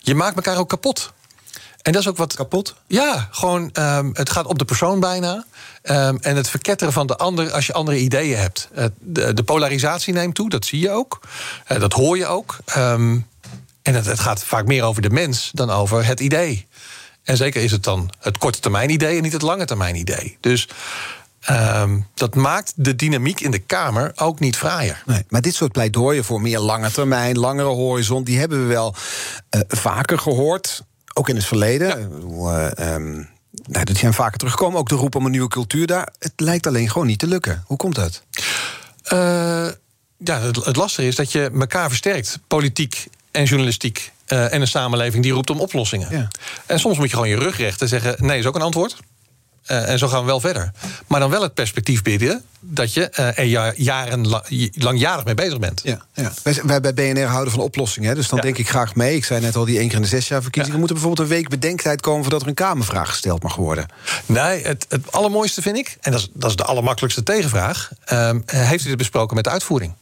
Je 0.00 0.14
maakt 0.14 0.36
elkaar 0.36 0.56
ook 0.58 0.68
kapot. 0.68 1.12
En 1.86 1.92
dat 1.92 2.00
is 2.00 2.08
ook 2.08 2.16
wat. 2.16 2.34
Kapot? 2.34 2.74
Ja, 2.86 3.28
gewoon. 3.30 3.70
ehm, 3.72 4.10
het 4.12 4.30
gaat 4.30 4.46
op 4.46 4.58
de 4.58 4.64
persoon 4.64 5.00
bijna. 5.00 5.44
Ehm, 5.82 6.16
en 6.20 6.36
het 6.36 6.48
verketteren 6.48 6.92
van 6.92 7.06
de 7.06 7.16
ander 7.16 7.52
als 7.52 7.66
je 7.66 7.72
andere 7.72 7.98
ideeën 7.98 8.38
hebt. 8.38 8.68
Eh, 8.74 8.84
de, 8.98 9.34
de 9.34 9.42
polarisatie 9.42 10.14
neemt 10.14 10.34
toe, 10.34 10.48
dat 10.48 10.64
zie 10.64 10.80
je 10.80 10.90
ook. 10.90 11.20
Eh, 11.64 11.80
dat 11.80 11.92
hoor 11.92 12.18
je 12.18 12.26
ook. 12.26 12.56
Ehm, 12.64 13.18
en 13.82 13.94
het, 13.94 14.06
het 14.06 14.20
gaat 14.20 14.44
vaak 14.44 14.66
meer 14.66 14.82
over 14.82 15.02
de 15.02 15.10
mens 15.10 15.50
dan 15.54 15.70
over 15.70 16.06
het 16.06 16.20
idee. 16.20 16.66
En 17.22 17.36
zeker 17.36 17.62
is 17.62 17.72
het 17.72 17.84
dan 17.84 18.10
het 18.20 18.38
korte 18.38 18.60
termijn 18.60 18.90
idee 18.90 19.16
en 19.16 19.22
niet 19.22 19.32
het 19.32 19.42
lange 19.42 19.64
termijn 19.64 19.96
idee. 19.96 20.36
Dus 20.40 20.68
dat 22.14 22.34
maakt 22.34 22.72
de 22.76 22.96
dynamiek 22.96 23.40
in 23.40 23.50
de 23.50 23.58
Kamer 23.58 24.12
ook 24.14 24.40
niet 24.40 24.56
fraaier. 24.56 25.02
Nee, 25.06 25.24
maar 25.28 25.40
dit 25.40 25.54
soort 25.54 25.72
pleidooien 25.72 26.24
voor 26.24 26.40
meer 26.40 26.58
lange 26.58 26.90
termijn, 26.90 27.38
langere 27.38 27.68
horizon, 27.68 28.24
die 28.24 28.38
hebben 28.38 28.60
we 28.60 28.66
wel 28.66 28.94
uh, 29.50 29.60
vaker 29.68 30.18
gehoord. 30.18 30.84
Ook 31.18 31.28
in 31.28 31.36
het 31.36 31.44
verleden. 31.44 31.88
Ja. 32.38 32.72
Uh, 32.78 32.94
um, 32.94 33.28
nou, 33.66 33.84
die 33.84 33.96
zijn 33.96 34.14
vaker 34.14 34.38
teruggekomen. 34.38 34.78
Ook 34.78 34.88
de 34.88 34.94
roep 34.94 35.14
om 35.14 35.24
een 35.24 35.30
nieuwe 35.30 35.48
cultuur 35.48 35.86
daar. 35.86 36.08
Het 36.18 36.32
lijkt 36.36 36.66
alleen 36.66 36.90
gewoon 36.90 37.06
niet 37.06 37.18
te 37.18 37.26
lukken. 37.26 37.64
Hoe 37.66 37.76
komt 37.76 37.94
dat? 37.94 38.22
Uh, 39.12 39.68
ja, 40.16 40.40
het, 40.40 40.64
het 40.64 40.76
lastige 40.76 41.08
is 41.08 41.16
dat 41.16 41.32
je 41.32 41.50
elkaar 41.58 41.88
versterkt, 41.88 42.38
politiek 42.46 43.06
en 43.30 43.44
journalistiek. 43.44 44.12
Uh, 44.28 44.52
en 44.52 44.60
een 44.60 44.68
samenleving 44.68 45.22
die 45.22 45.32
roept 45.32 45.50
om 45.50 45.60
oplossingen. 45.60 46.08
Ja. 46.10 46.28
En 46.66 46.80
soms 46.80 46.98
moet 46.98 47.08
je 47.08 47.14
gewoon 47.14 47.28
je 47.28 47.38
rug 47.38 47.56
rechten 47.56 47.80
en 47.80 47.88
zeggen: 47.88 48.26
nee, 48.26 48.38
is 48.38 48.46
ook 48.46 48.54
een 48.54 48.62
antwoord. 48.62 48.96
Uh, 49.70 49.88
en 49.88 49.98
zo 49.98 50.08
gaan 50.08 50.20
we 50.20 50.26
wel 50.26 50.40
verder. 50.40 50.72
Maar 51.06 51.20
dan 51.20 51.30
wel 51.30 51.42
het 51.42 51.54
perspectief 51.54 52.02
bieden 52.02 52.42
dat 52.60 52.92
je 52.92 53.10
uh, 53.18 53.38
er 53.38 53.74
jaren 53.76 54.26
langjarig 54.72 55.24
mee 55.24 55.34
bezig 55.34 55.58
bent. 55.58 55.80
Ja, 55.84 56.06
ja. 56.14 56.32
Wij, 56.42 56.60
wij, 56.64 56.80
bij 56.80 56.94
BNR 56.94 57.26
houden 57.26 57.52
van 57.52 57.62
oplossingen. 57.62 58.14
Dus 58.14 58.28
dan 58.28 58.38
ja. 58.38 58.44
denk 58.44 58.58
ik 58.58 58.68
graag 58.68 58.94
mee. 58.94 59.16
Ik 59.16 59.24
zei 59.24 59.40
net 59.40 59.56
al, 59.56 59.64
die 59.64 59.78
één 59.78 59.86
keer 59.86 59.96
in 59.96 60.02
de 60.02 60.08
zes 60.08 60.28
jaar 60.28 60.42
verkiezingen. 60.42 60.78
Moet 60.78 60.88
er 60.88 60.94
bijvoorbeeld 60.94 61.28
een 61.28 61.34
week 61.36 61.48
bedenktijd 61.48 62.00
komen 62.00 62.22
voordat 62.22 62.42
er 62.42 62.48
een 62.48 62.54
Kamervraag 62.54 63.08
gesteld 63.08 63.42
mag 63.42 63.56
worden. 63.56 63.86
Nee, 64.26 64.62
het, 64.62 64.86
het 64.88 65.12
allermooiste 65.12 65.62
vind 65.62 65.76
ik, 65.76 65.96
en 66.00 66.12
dat 66.12 66.20
is, 66.20 66.28
dat 66.32 66.50
is 66.50 66.56
de 66.56 66.64
allermakkelijkste 66.64 67.22
tegenvraag. 67.22 67.90
Uh, 68.12 68.30
heeft 68.46 68.84
u 68.84 68.88
dit 68.88 68.98
besproken 68.98 69.34
met 69.34 69.44
de 69.44 69.50
uitvoering? 69.50 69.92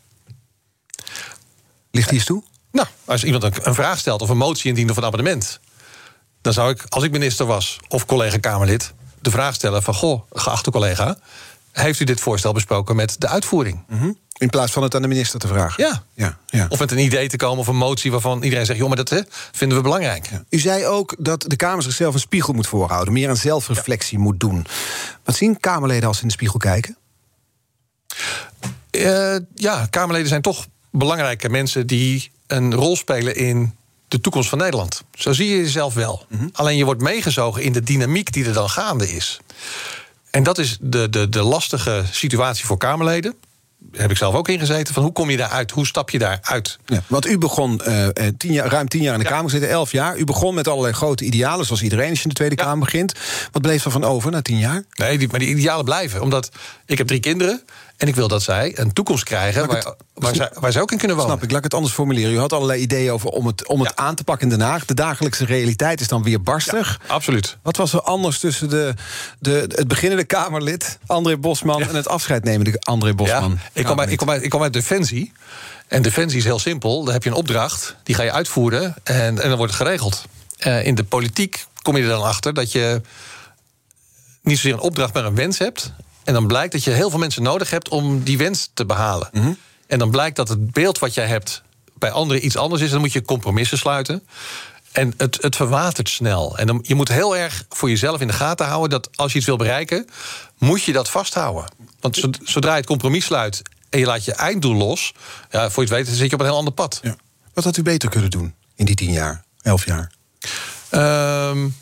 Ligt 1.91 2.09
die 2.09 2.19
eens 2.19 2.27
toe? 2.27 2.43
Nou, 2.73 2.87
als 3.05 3.25
iemand 3.25 3.43
een, 3.43 3.53
een 3.63 3.75
vraag 3.75 3.99
stelt 3.99 4.23
of 4.23 4.29
een 4.29 4.37
motie 4.37 4.69
indient 4.69 4.91
of 4.91 4.97
een 4.97 5.05
abonnement. 5.05 5.61
dan 6.41 6.53
zou 6.53 6.71
ik, 6.71 6.85
als 6.89 7.05
ik 7.05 7.11
minister 7.11 7.47
was 7.47 7.79
of 7.89 8.07
collega 8.07 8.39
Kamerlid 8.39 8.93
de 9.25 9.31
vraag 9.31 9.55
stellen 9.55 9.83
van... 9.83 9.95
goh, 9.95 10.23
geachte 10.33 10.71
collega, 10.71 11.19
heeft 11.73 12.01
u 12.01 12.05
dit 12.05 12.21
voorstel 12.21 12.53
besproken 12.53 12.97
met 12.97 13.17
de 13.19 13.29
uitvoering? 13.29 13.85
Mm 13.89 13.99
-hmm. 13.99 14.19
In 14.39 14.51
plaats 14.51 14.73
van 14.73 14.83
het 14.83 14.95
aan 14.95 15.03
de 15.03 15.09
minister 15.09 15.41
te 15.41 15.47
vragen. 15.47 15.85
Ja. 15.85 16.03
Ja, 16.15 16.39
ja. 16.47 16.67
Of 16.69 16.79
met 16.79 16.91
een 16.91 16.99
idee 16.99 17.29
te 17.29 17.37
komen 17.37 17.59
of 17.59 17.67
een 17.67 17.77
motie 17.77 18.11
waarvan 18.11 18.43
iedereen 18.43 18.67
zegt... 18.67 18.79
joh, 18.79 18.89
maar 18.89 18.97
dat 18.97 19.09
hè, 19.09 19.21
vinden 19.53 19.77
we 19.77 19.83
belangrijk. 19.83 20.29
Ja. 20.31 20.45
U 20.49 20.59
zei 20.59 20.87
ook 20.87 21.15
dat 21.19 21.45
de 21.49 21.57
Kamer 21.57 21.83
zichzelf 21.83 22.15
een 22.15 22.21
spiegel 22.21 22.53
moet 22.53 22.67
voorhouden. 22.67 23.13
Meer 23.13 23.29
aan 23.29 23.37
zelfreflectie 23.37 24.19
moet 24.19 24.41
doen. 24.41 24.67
Wat 25.25 25.37
zien 25.37 25.61
Kamerleden 25.61 26.09
als 26.09 26.17
ze 26.17 26.23
in 26.23 26.29
de 26.29 26.35
spiegel 26.35 26.59
kijken? 26.59 26.97
Uh, 28.91 29.37
ja, 29.55 29.87
Kamerleden 29.91 30.29
zijn 30.29 30.43
toch 30.43 30.67
belangrijke 30.91 31.49
mensen... 31.49 31.87
die 31.87 32.31
een 32.47 32.75
rol 32.75 32.97
spelen 32.97 33.37
in 33.37 33.75
de 34.15 34.21
toekomst 34.21 34.49
van 34.49 34.59
Nederland. 34.59 35.03
Zo 35.15 35.33
zie 35.33 35.49
je 35.49 35.57
jezelf 35.57 35.95
wel. 35.95 36.27
Mm 36.29 36.39
-hmm. 36.39 36.51
Alleen 36.53 36.77
je 36.77 36.85
wordt 36.85 37.01
meegezogen 37.01 37.63
in 37.63 37.73
de 37.73 37.83
dynamiek 37.83 38.33
die 38.33 38.45
er 38.45 38.53
dan 38.53 38.71
gaande 38.71 39.15
is. 39.15 39.41
En 40.31 40.43
dat 40.43 40.59
is 40.59 40.77
de, 40.81 41.09
de, 41.09 41.29
de 41.29 41.43
lastige 41.43 42.05
situatie 42.11 42.65
voor 42.65 42.77
Kamerleden. 42.77 43.35
Heb 43.93 44.11
ik 44.11 44.17
zelf 44.17 44.35
ook 44.35 44.49
ingezeten. 44.49 44.95
Van 44.95 45.03
hoe 45.03 45.13
kom 45.13 45.31
je 45.31 45.37
daaruit? 45.37 45.71
Hoe 45.71 45.87
stap 45.87 46.11
je 46.11 46.19
daaruit? 46.19 46.79
Ja, 46.87 47.03
want 47.07 47.27
u 47.27 47.39
begon 47.39 47.81
uh, 47.87 48.07
tien 48.37 48.53
jaar, 48.53 48.69
ruim 48.69 48.89
tien 48.89 49.03
jaar 49.03 49.13
in 49.13 49.19
de 49.19 49.25
ja. 49.25 49.31
Kamer 49.31 49.51
zitten, 49.51 49.71
elf 49.71 49.93
jaar. 49.93 50.19
U 50.19 50.25
begon 50.25 50.55
met 50.55 50.69
allerlei 50.69 50.95
grote 50.95 51.25
idealen, 51.25 51.67
zoals 51.67 51.83
iedereen 51.83 52.09
als 52.09 52.19
je 52.19 52.23
in 52.23 52.29
de 52.29 52.35
Tweede 52.35 52.57
ja. 52.57 52.63
Kamer 52.63 52.85
begint. 52.85 53.13
Wat 53.53 53.63
bleef 53.63 53.85
er 53.85 53.91
van 53.91 54.05
over 54.05 54.31
na 54.31 54.43
tien 54.43 54.59
jaar? 54.59 54.85
Nee, 54.95 55.19
die, 55.19 55.29
maar 55.29 55.39
die 55.39 55.49
idealen 55.49 55.85
blijven. 55.85 56.21
Omdat 56.23 56.51
ik 56.87 56.99
heb 56.99 57.07
drie 57.07 57.21
kinderen. 57.21 57.63
En 57.97 58.09
ik 58.09 58.15
wil 58.15 58.29
dat 58.29 58.43
zij 58.43 58.79
een 58.79 58.93
toekomst 58.93 59.25
krijgen 59.25 59.67
waar, 59.67 59.77
het, 59.77 59.95
waar, 60.15 60.35
zij, 60.35 60.51
waar 60.61 60.73
zij 60.73 60.83
ook 60.83 60.93
in 60.93 60.99
kunnen 60.99 61.17
wonen. 61.17 61.33
Snap 61.33 61.45
ik, 61.45 61.51
laat 61.51 61.59
ik 61.59 61.65
het 61.65 61.75
anders 61.75 61.95
formuleren. 61.95 62.33
U 62.33 62.39
had 62.39 62.53
allerlei 62.53 62.81
ideeën 62.81 63.13
over 63.13 63.29
om 63.29 63.47
het, 63.47 63.69
om 63.69 63.81
het 63.81 63.93
ja. 63.97 64.05
aan 64.05 64.15
te 64.15 64.25
pakken 64.25 64.51
in 64.51 64.59
Den 64.59 64.67
Haag. 64.67 64.85
De 64.85 64.95
dagelijkse 64.95 65.45
realiteit 65.45 66.01
is 66.01 66.09
dan 66.09 66.23
weer 66.23 66.43
barstig. 66.43 67.01
Ja, 67.03 67.15
absoluut. 67.15 67.57
Wat 67.63 67.77
was 67.77 67.93
er 67.93 68.01
anders 68.01 68.39
tussen 68.39 68.69
de, 68.69 68.95
de, 69.39 69.65
het 69.69 69.89
beginnende 69.89 70.25
Kamerlid, 70.25 70.99
André 71.07 71.37
Bosman... 71.37 71.79
Ja. 71.79 71.89
en 71.89 71.95
het 71.95 72.09
afscheid 72.09 72.45
nemende 72.45 72.79
André 72.79 73.15
Bosman? 73.15 73.59
ik, 73.73 73.85
kom 73.85 74.01
uit, 74.01 74.11
ik, 74.11 74.19
kom 74.19 74.31
uit, 74.31 74.43
ik 74.43 74.51
kom 74.51 74.63
uit 74.63 74.73
Defensie. 74.73 75.33
En 75.89 76.03
Defensie 76.03 76.39
is 76.39 76.45
heel 76.45 76.59
simpel. 76.59 77.05
Dan 77.05 77.13
heb 77.13 77.23
je 77.23 77.31
een 77.31 77.37
opdracht, 77.37 77.97
die 78.03 78.15
ga 78.15 78.23
je 78.23 78.33
uitvoeren 78.33 78.95
en, 79.03 79.43
en 79.43 79.49
dan 79.49 79.57
wordt 79.57 79.73
het 79.73 79.83
geregeld. 79.83 80.25
Uh, 80.67 80.87
in 80.87 80.95
de 80.95 81.05
politiek 81.05 81.67
kom 81.83 81.97
je 81.97 82.03
er 82.03 82.09
dan 82.09 82.23
achter 82.23 82.55
dat 82.55 82.73
je 82.73 83.01
niet 84.43 84.57
zozeer 84.57 84.73
een 84.73 84.81
opdracht, 84.81 85.15
maar 85.15 85.25
een 85.25 85.35
wens 85.35 85.59
hebt. 85.59 85.93
En 86.25 86.33
dan 86.33 86.47
blijkt 86.47 86.73
dat 86.73 86.85
je 86.85 86.91
heel 86.91 87.11
veel 87.11 87.19
mensen 87.19 87.43
nodig 87.43 87.71
hebt 87.71 87.89
om 87.89 88.23
die 88.23 88.39
wens 88.39 88.71
te 88.75 88.87
behalen. 88.87 89.29
Mm 89.33 89.43
-hmm. 89.43 89.57
En 89.87 89.99
dan 89.99 90.11
blijkt 90.11 90.37
dat 90.37 90.49
het 90.49 90.71
beeld 90.71 90.99
wat 90.99 91.15
jij 91.15 91.27
hebt 91.27 91.63
bij 91.99 92.11
anderen 92.11 92.45
iets 92.45 92.57
anders 92.57 92.83
is. 92.83 92.91
Dan 92.91 93.01
moet 93.01 93.13
je 93.13 93.23
compromissen 93.23 93.79
sluiten. 93.79 94.27
En 94.93 95.15
het, 95.17 95.39
het 95.41 95.57
verwatert 95.57 96.09
snel. 96.09 96.59
En 96.59 96.67
dan, 96.67 96.79
je 96.83 96.95
moet 96.95 97.09
heel 97.09 97.37
erg 97.37 97.65
voor 97.69 97.89
jezelf 97.89 98.21
in 98.21 98.27
de 98.27 98.33
gaten 98.33 98.67
houden 98.67 98.91
dat 98.91 99.17
als 99.17 99.33
je 99.33 99.39
iets 99.39 99.47
wil 99.47 99.57
bereiken, 99.57 100.09
moet 100.59 100.83
je 100.83 100.93
dat 100.93 101.11
vasthouden. 101.11 101.71
Want 102.01 102.29
zodra 102.43 102.71
je 102.71 102.77
het 102.77 102.87
compromis 102.87 103.25
sluit 103.25 103.63
en 103.91 103.99
je 103.99 104.07
laat 104.07 104.25
je 104.25 104.33
einddoel 104.33 104.75
los, 104.75 105.13
ja, 105.51 105.71
voor 105.71 105.83
je 105.83 105.89
het 105.89 105.99
weet, 105.99 106.07
dan 106.07 106.15
zit 106.15 106.29
je 106.29 106.35
op 106.35 106.41
een 106.41 106.47
heel 106.47 106.57
ander 106.57 106.73
pad. 106.73 107.01
Ja. 107.03 107.17
Wat 107.55 107.65
had 107.65 107.77
u 107.77 107.83
beter 107.83 108.09
kunnen 108.09 108.31
doen 108.31 108.55
in 108.75 108.85
die 108.85 108.95
tien 108.95 109.13
jaar, 109.13 109.45
elf 109.63 109.85
jaar? 109.85 110.13
Um, 111.51 111.77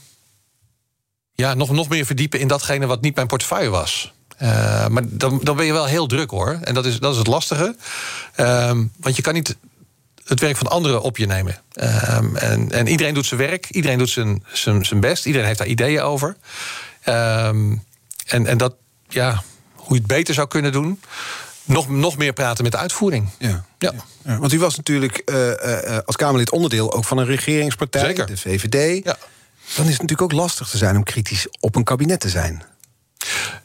ja, 1.34 1.54
nog, 1.54 1.70
nog 1.70 1.88
meer 1.88 2.06
verdiepen 2.06 2.40
in 2.40 2.48
datgene 2.48 2.86
wat 2.86 3.00
niet 3.00 3.14
mijn 3.14 3.26
portefeuille 3.26 3.70
was. 3.70 4.12
Uh, 4.42 4.86
maar 4.86 5.02
dan, 5.06 5.40
dan 5.42 5.56
ben 5.56 5.66
je 5.66 5.72
wel 5.72 5.86
heel 5.86 6.06
druk 6.06 6.30
hoor. 6.30 6.58
En 6.62 6.74
dat 6.74 6.86
is, 6.86 6.98
dat 6.98 7.12
is 7.12 7.18
het 7.18 7.26
lastige. 7.26 7.76
Um, 8.36 8.92
want 9.00 9.16
je 9.16 9.22
kan 9.22 9.34
niet 9.34 9.56
het 10.24 10.40
werk 10.40 10.56
van 10.56 10.66
anderen 10.66 11.02
op 11.02 11.16
je 11.16 11.26
nemen. 11.26 11.58
Um, 11.74 12.36
en, 12.36 12.70
en 12.72 12.86
iedereen 12.86 13.14
doet 13.14 13.26
zijn 13.26 13.40
werk, 13.40 13.70
iedereen 13.70 13.98
doet 13.98 14.10
zijn, 14.10 14.44
zijn, 14.52 14.84
zijn 14.84 15.00
best, 15.00 15.26
iedereen 15.26 15.46
heeft 15.46 15.58
daar 15.58 15.68
ideeën 15.68 16.00
over. 16.00 16.36
Um, 17.06 17.84
en, 18.26 18.46
en 18.46 18.58
dat, 18.58 18.74
ja, 19.08 19.42
hoe 19.74 19.94
je 19.94 19.98
het 19.98 20.06
beter 20.06 20.34
zou 20.34 20.48
kunnen 20.48 20.72
doen. 20.72 21.00
Nog, 21.64 21.88
nog 21.88 22.16
meer 22.16 22.32
praten 22.32 22.62
met 22.62 22.72
de 22.72 22.78
uitvoering. 22.78 23.28
Ja. 23.38 23.64
Ja. 23.78 23.92
ja. 24.24 24.38
Want 24.38 24.52
u 24.52 24.58
was 24.58 24.76
natuurlijk 24.76 25.22
uh, 25.24 25.48
uh, 25.48 25.98
als 26.04 26.16
Kamerlid 26.16 26.50
onderdeel 26.50 26.92
ook 26.92 27.04
van 27.04 27.18
een 27.18 27.26
regeringspartij, 27.26 28.04
Zeker. 28.04 28.26
de 28.26 28.36
VVD. 28.36 29.04
Ja. 29.04 29.16
Dan 29.76 29.84
is 29.84 29.92
het 29.92 30.00
natuurlijk 30.00 30.22
ook 30.22 30.32
lastig 30.32 30.68
te 30.68 30.78
zijn 30.78 30.96
om 30.96 31.02
kritisch 31.02 31.46
op 31.60 31.74
een 31.74 31.84
kabinet 31.84 32.20
te 32.20 32.28
zijn. 32.28 32.62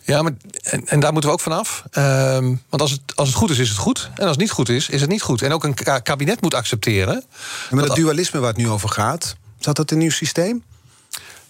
Ja, 0.01 0.21
maar, 0.21 0.31
en, 0.63 0.87
en, 0.87 0.99
daar 0.99 1.11
moeten 1.11 1.29
we 1.29 1.35
ook 1.35 1.41
vanaf. 1.41 1.83
Um, 1.91 2.63
want 2.69 2.81
als 2.81 2.91
het, 2.91 3.01
als 3.15 3.27
het 3.27 3.37
goed 3.37 3.49
is, 3.49 3.57
is 3.57 3.69
het 3.69 3.77
goed. 3.77 4.09
En 4.15 4.21
als 4.21 4.29
het 4.29 4.39
niet 4.39 4.51
goed 4.51 4.69
is, 4.69 4.89
is 4.89 5.01
het 5.01 5.09
niet 5.09 5.21
goed. 5.21 5.41
En 5.41 5.51
ook 5.51 5.63
een 5.63 5.75
kabinet 6.03 6.41
moet 6.41 6.53
accepteren. 6.53 7.13
Ja, 7.13 7.35
maar 7.69 7.79
dat, 7.79 7.87
dat 7.87 7.95
dualisme 7.95 8.39
waar 8.39 8.49
het 8.49 8.57
nu 8.57 8.69
over 8.69 8.89
gaat, 8.89 9.35
zat 9.59 9.75
dat 9.75 9.91
in 9.91 10.01
uw 10.01 10.09
systeem? 10.09 10.63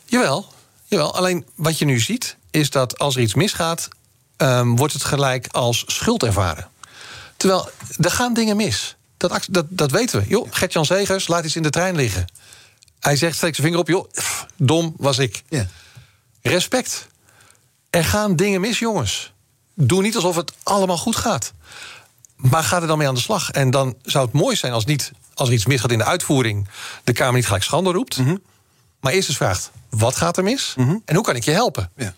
Jawel, 0.06 0.54
jawel. 0.86 1.16
Alleen 1.16 1.46
wat 1.56 1.78
je 1.78 1.86
nu 1.86 2.00
ziet, 2.00 2.38
is 2.52 2.70
dat 2.70 2.98
als 2.98 3.16
er 3.16 3.22
iets 3.22 3.34
misgaat, 3.34 3.88
um, 4.38 4.76
wordt 4.76 4.94
het 4.94 5.04
gelijk 5.04 5.48
als 5.48 5.84
schuld 5.88 6.24
ervaren. 6.24 6.68
Terwijl 7.38 7.70
er 7.98 8.12
gaan 8.12 8.34
dingen 8.34 8.56
mis. 8.56 8.96
Dat, 9.18 9.48
dat, 9.50 9.66
dat 9.70 9.92
weten 9.92 10.20
we. 10.20 10.28
Joh, 10.28 10.48
Gert-Jan 10.50 10.86
Zegers 10.86 11.28
laat 11.28 11.46
iets 11.46 11.56
in 11.56 11.64
de 11.64 11.70
trein 11.70 11.96
liggen. 11.96 12.26
Hij 13.00 13.16
zegt, 13.16 13.36
steek 13.36 13.56
zijn 13.56 13.68
vinger 13.68 13.82
op, 13.82 13.88
joh, 13.88 14.12
pff, 14.12 14.46
dom 14.56 14.94
was 14.98 15.18
ik. 15.18 15.44
Ja. 15.50 15.68
Respect. 16.42 17.08
Er 17.98 18.06
gaan 18.06 18.36
dingen 18.36 18.62
mis, 18.62 18.80
jongens. 18.80 19.34
Doe 19.74 20.02
niet 20.02 20.16
alsof 20.16 20.36
het 20.36 20.54
allemaal 20.64 20.98
goed 20.98 21.16
gaat. 21.16 21.54
Maar 22.36 22.64
ga 22.64 22.82
er 22.82 22.88
dan 22.88 22.98
mee 22.98 23.08
aan 23.08 23.16
de 23.16 23.20
slag. 23.20 23.52
En 23.52 23.72
dan 23.72 23.96
zou 24.02 24.26
het 24.26 24.34
mooi 24.34 24.56
zijn 24.56 24.74
als, 24.74 24.86
niet, 24.86 25.12
als 25.34 25.48
er 25.48 25.54
iets 25.54 25.66
misgaat 25.66 25.92
in 25.92 25.98
de 25.98 26.04
uitvoering... 26.04 26.68
de 27.04 27.14
Kamer 27.14 27.34
niet 27.34 27.46
gelijk 27.46 27.64
schande 27.64 27.92
roept. 27.92 28.18
Mm 28.18 28.26
-hmm. 28.26 28.42
Maar 29.00 29.14
eerst 29.14 29.28
eens 29.28 29.38
vraagt, 29.38 29.72
wat 29.90 30.16
gaat 30.16 30.38
er 30.38 30.44
mis? 30.44 30.74
Mm 30.78 30.88
-hmm. 30.88 31.02
En 31.06 31.16
hoe 31.16 31.24
kan 31.24 31.36
ik 31.36 31.44
je 31.44 31.52
helpen? 31.52 31.92
Ja. 31.96 32.14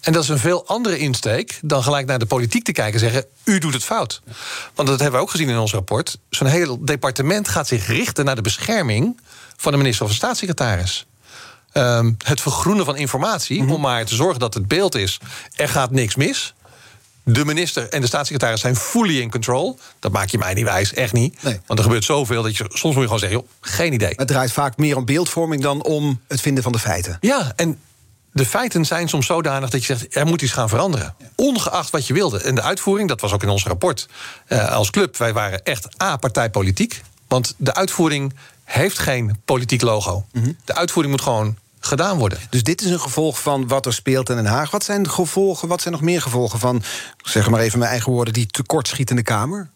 En 0.00 0.12
dat 0.12 0.22
is 0.22 0.28
een 0.28 0.38
veel 0.38 0.66
andere 0.66 0.98
insteek 0.98 1.58
dan 1.62 1.82
gelijk 1.82 2.06
naar 2.06 2.18
de 2.18 2.26
politiek 2.26 2.64
te 2.64 2.72
kijken 2.72 2.94
en 2.94 3.00
zeggen: 3.00 3.24
U 3.44 3.58
doet 3.58 3.74
het 3.74 3.84
fout. 3.84 4.22
Ja. 4.24 4.32
Want 4.74 4.88
dat 4.88 5.00
hebben 5.00 5.18
we 5.18 5.24
ook 5.26 5.30
gezien 5.30 5.48
in 5.48 5.58
ons 5.58 5.72
rapport. 5.72 6.18
Zo'n 6.30 6.46
heel 6.46 6.84
departement 6.84 7.48
gaat 7.48 7.68
zich 7.68 7.86
richten 7.86 8.24
naar 8.24 8.36
de 8.36 8.42
bescherming 8.42 9.20
van 9.56 9.72
de 9.72 9.78
minister 9.78 10.04
of 10.04 10.10
de 10.10 10.16
staatssecretaris. 10.16 11.06
Um, 11.74 12.16
het 12.24 12.40
vergroenen 12.40 12.84
van 12.84 12.96
informatie, 12.96 13.60
mm 13.60 13.66
-hmm. 13.66 13.74
om 13.74 13.80
maar 13.80 14.04
te 14.04 14.14
zorgen 14.14 14.40
dat 14.40 14.54
het 14.54 14.68
beeld 14.68 14.94
is: 14.94 15.18
er 15.56 15.68
gaat 15.68 15.90
niks 15.90 16.14
mis. 16.14 16.54
De 17.24 17.44
minister 17.44 17.88
en 17.88 18.00
de 18.00 18.06
staatssecretaris 18.06 18.60
zijn 18.60 18.76
fully 18.76 19.20
in 19.20 19.30
control. 19.30 19.78
Dat 19.98 20.12
maak 20.12 20.28
je 20.28 20.38
mij 20.38 20.54
niet 20.54 20.64
wijs, 20.64 20.94
echt 20.94 21.12
niet. 21.12 21.42
Nee. 21.42 21.60
Want 21.66 21.78
er 21.78 21.84
gebeurt 21.84 22.04
zoveel 22.04 22.42
dat 22.42 22.56
je 22.56 22.64
soms 22.68 22.82
moet 22.82 22.94
je 22.94 23.02
gewoon 23.02 23.18
zeggen: 23.18 23.38
joh, 23.38 23.48
geen 23.60 23.92
idee. 23.92 24.12
Het 24.16 24.28
draait 24.28 24.52
vaak 24.52 24.76
meer 24.76 24.96
om 24.96 25.04
beeldvorming 25.04 25.62
dan 25.62 25.82
om 25.82 26.20
het 26.28 26.40
vinden 26.40 26.62
van 26.62 26.72
de 26.72 26.78
feiten. 26.78 27.18
Ja, 27.20 27.52
en 27.56 27.78
de 28.32 28.46
feiten 28.46 28.84
zijn 28.84 29.08
soms 29.08 29.26
zodanig 29.26 29.70
dat 29.70 29.84
je 29.84 29.96
zegt: 29.96 30.16
er 30.16 30.26
moet 30.26 30.42
iets 30.42 30.52
gaan 30.52 30.68
veranderen. 30.68 31.14
Ongeacht 31.34 31.90
wat 31.90 32.06
je 32.06 32.14
wilde. 32.14 32.38
En 32.38 32.54
de 32.54 32.62
uitvoering, 32.62 33.08
dat 33.08 33.20
was 33.20 33.32
ook 33.32 33.42
in 33.42 33.48
ons 33.48 33.64
rapport 33.64 34.08
uh, 34.48 34.72
als 34.72 34.90
club, 34.90 35.16
wij 35.16 35.32
waren 35.32 35.64
echt 35.64 36.02
A-partijpolitiek. 36.02 37.02
Want 37.28 37.54
de 37.56 37.74
uitvoering 37.74 38.34
heeft 38.64 38.98
geen 38.98 39.40
politiek 39.44 39.82
logo. 39.82 40.24
Mm 40.32 40.42
-hmm. 40.42 40.56
De 40.64 40.74
uitvoering 40.74 41.14
moet 41.14 41.24
gewoon 41.24 41.56
gedaan 41.86 42.18
worden. 42.18 42.38
Dus 42.50 42.62
dit 42.62 42.80
is 42.80 42.90
een 42.90 43.00
gevolg 43.00 43.40
van 43.40 43.68
wat 43.68 43.86
er 43.86 43.92
speelt 43.94 44.28
in 44.28 44.36
Den 44.36 44.46
Haag. 44.46 44.70
Wat 44.70 44.84
zijn 44.84 45.02
de 45.02 45.08
gevolgen, 45.08 45.68
wat 45.68 45.80
zijn 45.80 45.94
nog 45.94 46.02
meer 46.02 46.22
gevolgen 46.22 46.58
van, 46.58 46.82
zeg 47.22 47.50
maar 47.50 47.60
even 47.60 47.78
mijn 47.78 47.90
eigen 47.90 48.12
woorden, 48.12 48.34
die 48.34 48.46
tekortschietende 48.46 49.22
Kamer? 49.22 49.70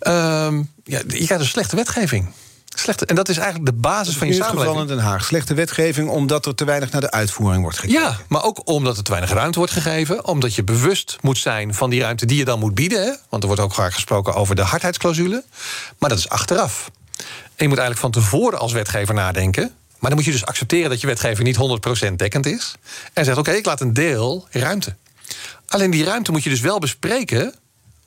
Um, 0.00 0.72
ja, 0.84 0.98
je 1.06 1.24
krijgt 1.24 1.40
een 1.40 1.44
slechte 1.44 1.76
wetgeving. 1.76 2.32
Slechte, 2.74 3.06
en 3.06 3.14
dat 3.14 3.28
is 3.28 3.36
eigenlijk 3.36 3.66
de 3.66 3.80
basis 3.80 4.16
van 4.16 4.26
je 4.26 4.32
In 4.32 4.38
het 4.38 4.48
geval 4.48 4.64
samenleving. 4.64 4.98
in 4.98 5.02
Den 5.02 5.12
Haag. 5.12 5.24
Slechte 5.24 5.54
wetgeving 5.54 6.08
omdat 6.08 6.46
er 6.46 6.54
te 6.54 6.64
weinig 6.64 6.90
naar 6.90 7.00
de 7.00 7.10
uitvoering 7.10 7.62
wordt 7.62 7.78
gekeken. 7.78 8.00
Ja, 8.02 8.16
maar 8.28 8.44
ook 8.44 8.60
omdat 8.64 8.96
er 8.96 9.02
te 9.02 9.10
weinig 9.10 9.32
ruimte 9.32 9.58
wordt 9.58 9.72
gegeven. 9.72 10.26
Omdat 10.26 10.54
je 10.54 10.64
bewust 10.64 11.16
moet 11.20 11.38
zijn 11.38 11.74
van 11.74 11.90
die 11.90 12.00
ruimte 12.00 12.26
die 12.26 12.36
je 12.38 12.44
dan 12.44 12.58
moet 12.58 12.74
bieden. 12.74 13.02
Hè? 13.02 13.12
Want 13.28 13.42
er 13.42 13.48
wordt 13.48 13.62
ook 13.62 13.74
vaak 13.74 13.92
gesproken 13.92 14.34
over 14.34 14.54
de 14.54 14.62
hardheidsclausule. 14.62 15.44
Maar 15.98 16.08
dat 16.08 16.18
is 16.18 16.28
achteraf. 16.28 16.90
En 17.16 17.64
je 17.64 17.68
moet 17.68 17.78
eigenlijk 17.78 18.14
van 18.14 18.22
tevoren 18.22 18.58
als 18.58 18.72
wetgever 18.72 19.14
nadenken. 19.14 19.72
Maar 19.98 20.10
dan 20.10 20.14
moet 20.14 20.24
je 20.24 20.32
dus 20.32 20.46
accepteren 20.46 20.90
dat 20.90 21.00
je 21.00 21.06
wetgeving 21.06 21.48
niet 21.48 22.08
100% 22.08 22.12
dekkend 22.16 22.46
is. 22.46 22.74
En 23.12 23.24
zegt: 23.24 23.38
oké, 23.38 23.50
ik 23.50 23.66
laat 23.66 23.80
een 23.80 23.92
deel 23.92 24.46
ruimte. 24.50 24.96
Alleen 25.66 25.90
die 25.90 26.04
ruimte 26.04 26.32
moet 26.32 26.44
je 26.44 26.50
dus 26.50 26.60
wel 26.60 26.78
bespreken 26.78 27.54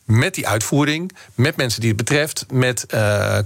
met 0.06 0.36
die 0.36 0.48
uitvoering, 0.48 1.12
met 1.36 1.56
mensen 1.56 1.80
die 1.80 1.90
het 1.90 1.98
betreft, 1.98 2.46
met 2.52 2.86
eh, 2.86 3.38
eh, 3.38 3.44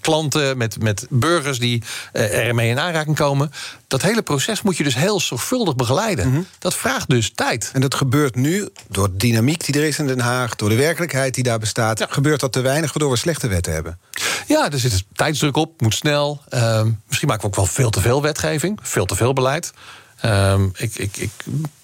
klanten, 0.00 0.56
met, 0.56 0.82
met 0.82 1.06
burgers 1.10 1.58
die 1.58 1.82
eh, 2.12 2.46
ermee 2.46 2.70
in 2.70 2.78
aanraking 2.78 3.16
komen. 3.16 3.52
Dat 3.86 4.02
hele 4.02 4.22
proces 4.22 4.62
moet 4.62 4.76
je 4.76 4.84
dus 4.84 4.94
heel 4.94 5.20
zorgvuldig 5.20 5.76
begeleiden. 5.76 6.46
Dat 6.58 6.74
vraagt 6.74 7.08
dus 7.08 7.30
tijd. 7.34 7.70
En 7.72 7.80
dat 7.80 7.94
gebeurt 7.94 8.34
nu 8.34 8.68
door 8.88 9.10
de 9.10 9.16
dynamiek 9.16 9.64
die 9.64 9.74
er 9.74 9.86
is 9.86 9.98
in 9.98 10.06
Den 10.06 10.20
Haag, 10.20 10.56
door 10.56 10.68
de 10.68 10.74
werkelijkheid 10.74 11.34
die 11.34 11.44
daar 11.44 11.58
bestaat. 11.58 12.06
Gebeurt 12.08 12.40
dat 12.40 12.52
te 12.52 12.60
weinig, 12.60 12.92
waardoor 12.92 13.10
we 13.10 13.18
slechte 13.18 13.48
wetten 13.48 13.72
hebben. 13.72 13.98
Ja, 14.46 14.70
er 14.70 14.78
zit 14.78 15.04
tijdsdruk 15.14 15.56
op, 15.56 15.80
moet 15.80 15.94
snel. 15.94 16.42
Ehm, 16.48 16.90
misschien 17.06 17.28
maken 17.28 17.42
we 17.42 17.48
ook 17.48 17.56
wel 17.56 17.66
veel 17.66 17.90
te 17.90 18.00
veel 18.00 18.22
wetgeving, 18.22 18.78
veel 18.82 19.06
te 19.06 19.16
veel 19.16 19.32
beleid. 19.32 19.72
Ehm, 20.20 20.64
ik, 20.76 20.94
ik, 20.94 21.16
ik 21.16 21.30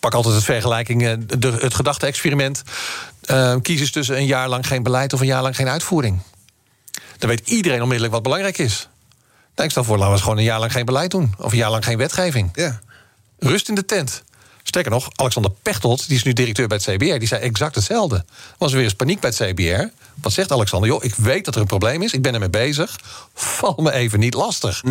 pak 0.00 0.14
altijd 0.14 0.34
het 0.34 0.44
vergelijking, 0.44 1.24
de, 1.38 1.52
het 1.60 1.74
gedachte-experiment. 1.74 2.62
Ehm, 3.30 3.60
kies 3.60 3.80
eens 3.80 3.90
tussen 3.90 4.16
een 4.16 4.26
jaar 4.26 4.48
lang 4.48 4.66
geen 4.66 4.82
beleid 4.82 5.12
of 5.12 5.20
een 5.20 5.26
jaar 5.26 5.42
lang 5.42 5.56
geen 5.56 5.68
uitvoering. 5.68 6.18
Dan 7.18 7.28
weet 7.28 7.48
iedereen 7.48 7.80
onmiddellijk 7.80 8.12
wat 8.12 8.22
belangrijk 8.22 8.58
is. 8.58 8.88
Nou, 9.54 9.64
ik 9.64 9.70
stel 9.70 9.84
voor, 9.84 9.96
laten 9.96 10.06
we 10.08 10.12
eens 10.12 10.22
gewoon 10.22 10.38
een 10.38 10.44
jaar 10.44 10.58
lang 10.58 10.72
geen 10.72 10.84
beleid 10.84 11.10
doen. 11.10 11.34
Of 11.38 11.52
een 11.52 11.58
jaar 11.58 11.70
lang 11.70 11.84
geen 11.84 11.98
wetgeving. 11.98 12.50
Ja. 12.52 12.80
Rust 13.38 13.68
in 13.68 13.74
de 13.74 13.84
tent. 13.84 14.22
Sterker 14.62 14.90
nog, 14.90 15.10
Alexander 15.14 15.52
Pechtold, 15.62 16.08
die 16.08 16.16
is 16.16 16.22
nu 16.22 16.32
directeur 16.32 16.68
bij 16.68 16.78
het 16.84 16.96
CBR, 16.96 17.18
die 17.18 17.28
zei 17.28 17.40
exact 17.40 17.74
hetzelfde. 17.74 18.16
Er 18.16 18.24
was 18.58 18.72
weer 18.72 18.82
eens 18.82 18.94
paniek 18.94 19.20
bij 19.20 19.32
het 19.36 19.50
CBR. 19.50 19.84
Wat 20.14 20.32
zegt 20.32 20.52
Alexander? 20.52 20.88
Joh, 20.88 21.04
ik 21.04 21.14
weet 21.14 21.44
dat 21.44 21.54
er 21.54 21.60
een 21.60 21.66
probleem 21.66 22.02
is, 22.02 22.12
ik 22.12 22.22
ben 22.22 22.34
ermee 22.34 22.50
bezig. 22.50 22.98
Val 23.34 23.74
me 23.76 23.92
even 23.92 24.18
niet 24.18 24.34
lastig. 24.34 24.82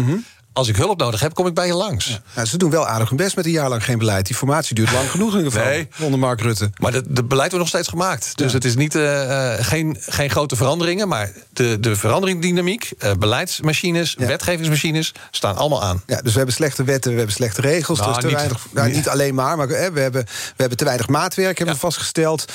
Als 0.54 0.68
ik 0.68 0.76
hulp 0.76 1.00
nodig 1.00 1.20
heb, 1.20 1.34
kom 1.34 1.48
ik 1.48 1.54
bij 1.54 1.68
je 1.68 1.74
langs. 1.74 2.20
Nou, 2.36 2.48
ze 2.48 2.58
doen 2.58 2.70
wel 2.70 2.88
aardig 2.88 3.10
hun 3.10 3.18
best 3.18 3.36
met 3.36 3.46
een 3.46 3.52
jaar 3.52 3.70
lang 3.70 3.84
geen 3.84 3.98
beleid. 3.98 4.26
Die 4.26 4.36
formatie 4.36 4.76
duurt 4.76 4.92
lang 4.92 5.10
genoeg 5.12 5.32
in 5.32 5.38
ieder 5.38 5.52
geval. 5.52 5.68
Nee. 5.68 5.88
Onder 6.00 6.20
Mark 6.20 6.42
Rutte. 6.42 6.70
Maar 6.78 6.92
de 6.92 7.24
beleid 7.24 7.52
wordt 7.52 7.58
nog 7.58 7.68
steeds 7.68 7.88
gemaakt. 7.88 8.38
Dus 8.38 8.48
Ja. 8.48 8.54
het 8.54 8.66
is 8.66 8.76
niet, 8.76 8.96
eh, 8.96 9.54
eh, 9.54 9.66
geen, 9.66 9.98
geen 10.00 10.30
grote 10.30 10.56
veranderingen. 10.56 11.08
Maar 11.08 11.32
de, 11.54 11.78
de 11.80 11.96
veranderingsdynamiek, 11.96 12.92
eh, 13.00 13.12
beleidsmachines, 13.20 14.16
Ja. 14.18 14.26
wetgevingsmachines 14.28 15.14
staan 15.32 15.56
allemaal 15.56 15.84
aan. 15.84 16.02
Ja, 16.06 16.22
dus 16.22 16.32
we 16.32 16.38
hebben 16.38 16.56
slechte 16.56 16.84
wetten, 16.84 17.12
we 17.12 17.18
hebben 17.18 17.36
slechte 17.36 17.62
regels. 17.62 18.00
Nou, 18.00 18.12
is 18.12 18.18
te 18.18 18.26
niet- 18.26 18.36
weinig, 18.36 18.66
nou, 18.74 18.92
niet 18.92 19.10
alleen 19.10 19.36
maar, 19.36 19.58
maar 19.58 19.68
we, 19.68 19.76
hebben, 19.76 20.12
we 20.12 20.26
hebben 20.58 20.78
te 20.78 20.86
weinig 20.86 21.08
maatwerk, 21.08 21.58
hebben 21.58 21.76
we 21.76 21.82
vastgesteld. 21.82 22.46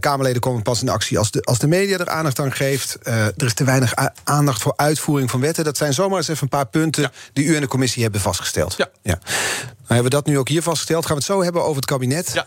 Kamerleden 0.00 0.40
komen 0.40 0.62
pas 0.62 0.82
in 0.82 0.88
actie 0.88 1.18
als 1.18 1.30
de, 1.30 1.42
als 1.42 1.58
de 1.58 1.66
media 1.66 1.98
er 1.98 2.08
aandacht 2.08 2.38
aan 2.40 2.52
geeft. 2.52 2.98
Er 3.02 3.32
is 3.36 3.54
te 3.54 3.64
weinig 3.64 3.94
aandacht 4.24 4.62
voor 4.62 4.72
uitvoering 4.76 5.30
van 5.30 5.40
wetten. 5.40 5.64
Dat 5.64 5.76
zijn 5.76 5.92
zomaar 5.94 6.18
eens 6.18 6.28
even 6.28 6.42
een 6.42 6.48
paar 6.48 6.66
punten 6.66 7.12
die 7.34 7.44
u 7.44 7.54
en 7.54 7.60
de 7.60 7.66
commissie 7.68 8.02
hebben 8.02 8.20
vastgesteld. 8.20 8.74
Ja. 8.76 8.88
Nou 9.02 9.18
hebben 9.86 10.04
we 10.04 10.10
dat 10.10 10.26
nu 10.26 10.38
ook 10.38 10.48
hier 10.48 10.62
vastgesteld. 10.62 11.06
Gaan 11.06 11.16
we 11.16 11.22
het 11.22 11.32
zo 11.32 11.42
hebben 11.42 11.62
over 11.62 11.76
het 11.76 11.84
kabinet. 11.84 12.32
Ja. 12.32 12.46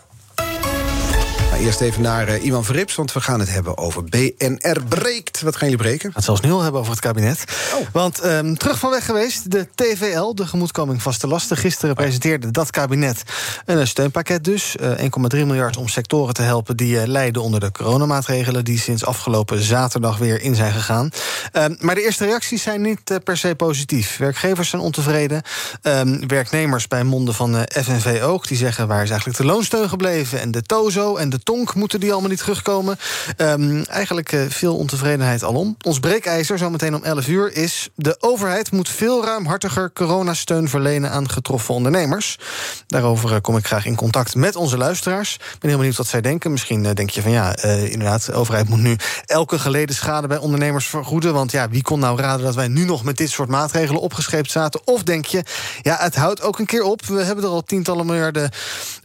Eerst 1.60 1.80
even 1.80 2.02
naar 2.02 2.28
eh, 2.28 2.44
Iwan 2.44 2.64
Verrips, 2.64 2.94
want 2.94 3.12
we 3.12 3.20
gaan 3.20 3.40
het 3.40 3.50
hebben 3.50 3.78
over 3.78 4.04
BNR 4.04 4.82
breekt. 4.88 5.40
Wat 5.40 5.56
gaan 5.56 5.68
jullie 5.68 5.84
breken? 5.84 6.10
het 6.14 6.24
zelfs 6.24 6.40
nu 6.40 6.50
al 6.50 6.62
hebben 6.62 6.80
over 6.80 6.92
het 6.92 7.00
kabinet. 7.00 7.44
Oh. 7.74 7.86
Want 7.92 8.20
ehm, 8.20 8.54
terug 8.54 8.78
van 8.78 8.90
weg 8.90 9.04
geweest, 9.04 9.50
de 9.50 9.68
TVL, 9.74 10.34
de 10.34 10.46
gemoedkoming 10.46 11.02
vaste 11.02 11.26
lasten. 11.26 11.56
Gisteren 11.56 11.94
presenteerde 11.94 12.50
dat 12.50 12.70
kabinet 12.70 13.22
een 13.64 13.78
eh, 13.78 13.86
steunpakket 13.86 14.44
dus. 14.44 14.76
eh, 14.76 14.90
1,3 15.00 15.08
miljard 15.30 15.76
om 15.76 15.88
sectoren 15.88 16.34
te 16.34 16.42
helpen 16.42 16.76
die 16.76 17.00
eh, 17.00 17.06
lijden 17.06 17.42
onder 17.42 17.60
de 17.60 17.72
coronamaatregelen... 17.72 18.64
die 18.64 18.78
sinds 18.78 19.04
afgelopen 19.04 19.62
zaterdag 19.62 20.18
weer 20.18 20.40
in 20.40 20.54
zijn 20.54 20.72
gegaan. 20.72 21.10
Ehm, 21.52 21.74
maar 21.78 21.94
de 21.94 22.02
eerste 22.04 22.24
reacties 22.24 22.62
zijn 22.62 22.80
niet 22.82 23.10
eh, 23.10 23.16
per 23.24 23.36
se 23.36 23.54
positief. 23.54 24.16
Werkgevers 24.16 24.68
zijn 24.68 24.82
ontevreden. 24.82 25.42
Ehm, 25.82 26.26
werknemers 26.26 26.88
bij 26.88 27.04
monden 27.04 27.34
van 27.34 27.56
eh, 27.56 27.82
FNV 27.84 28.22
ook. 28.22 28.48
Die 28.48 28.56
zeggen 28.56 28.88
waar 28.88 29.02
is 29.02 29.10
eigenlijk 29.10 29.38
de 29.38 29.44
loonsteun 29.44 29.88
gebleven... 29.88 30.40
en 30.40 30.50
de 30.50 30.62
TOZO 30.62 31.16
en 31.16 31.30
de 31.30 31.38
TONK 31.48 31.74
moeten 31.74 32.00
die 32.00 32.12
allemaal 32.12 32.30
niet 32.30 32.38
terugkomen. 32.38 32.98
Ehm, 33.36 33.82
eigenlijk 33.82 34.32
eh, 34.32 34.40
veel 34.48 34.76
ontevredenheid 34.76 35.44
alom. 35.44 35.76
Ons 35.82 36.00
breekijzer, 36.00 36.58
zometeen 36.58 36.94
om 36.94 37.04
11 37.04 37.28
uur, 37.28 37.52
is... 37.52 37.88
de 37.94 38.16
overheid 38.20 38.70
moet 38.70 38.88
veel 38.88 39.24
ruimhartiger 39.24 39.92
coronasteun 39.92 40.68
verlenen 40.68 41.10
aan 41.10 41.30
getroffen 41.30 41.74
ondernemers. 41.74 42.38
Daarover 42.86 43.34
eh, 43.34 43.40
kom 43.40 43.56
ik 43.56 43.66
graag 43.66 43.86
in 43.86 43.94
contact 43.94 44.34
met 44.34 44.56
onze 44.56 44.76
luisteraars. 44.76 45.34
Ik 45.34 45.58
ben 45.58 45.68
heel 45.68 45.78
benieuwd 45.78 45.96
wat 45.96 46.06
zij 46.06 46.20
denken. 46.20 46.50
Misschien 46.50 46.86
eh, 46.86 46.94
denk 46.94 47.10
je 47.10 47.22
van 47.22 47.30
ja, 47.30 47.56
inderdaad, 47.62 48.26
de 48.26 48.32
overheid 48.32 48.68
moet 48.68 48.78
nu 48.78 48.96
elke 49.26 49.58
geleden 49.58 49.94
schade 49.94 50.26
bij 50.26 50.38
ondernemers 50.38 50.86
vergoeden. 50.86 51.34
Want 51.34 51.50
ja, 51.50 51.68
wie 51.68 51.82
kon 51.82 51.98
nou 52.00 52.20
raden 52.20 52.44
dat 52.44 52.54
wij 52.54 52.68
nu 52.68 52.84
nog 52.84 53.04
met 53.04 53.16
dit 53.16 53.30
soort 53.30 53.48
maatregelen 53.48 54.00
opgescheept 54.00 54.50
zaten? 54.50 54.80
Of 54.84 55.02
denk 55.02 55.26
je, 55.26 55.42
ja, 55.82 55.96
het 56.00 56.16
houdt 56.16 56.42
ook 56.42 56.58
een 56.58 56.66
keer 56.66 56.82
op. 56.82 57.06
We 57.06 57.22
hebben 57.22 57.44
er 57.44 57.50
al 57.50 57.62
tientallen 57.62 58.06
miljarden 58.06 58.50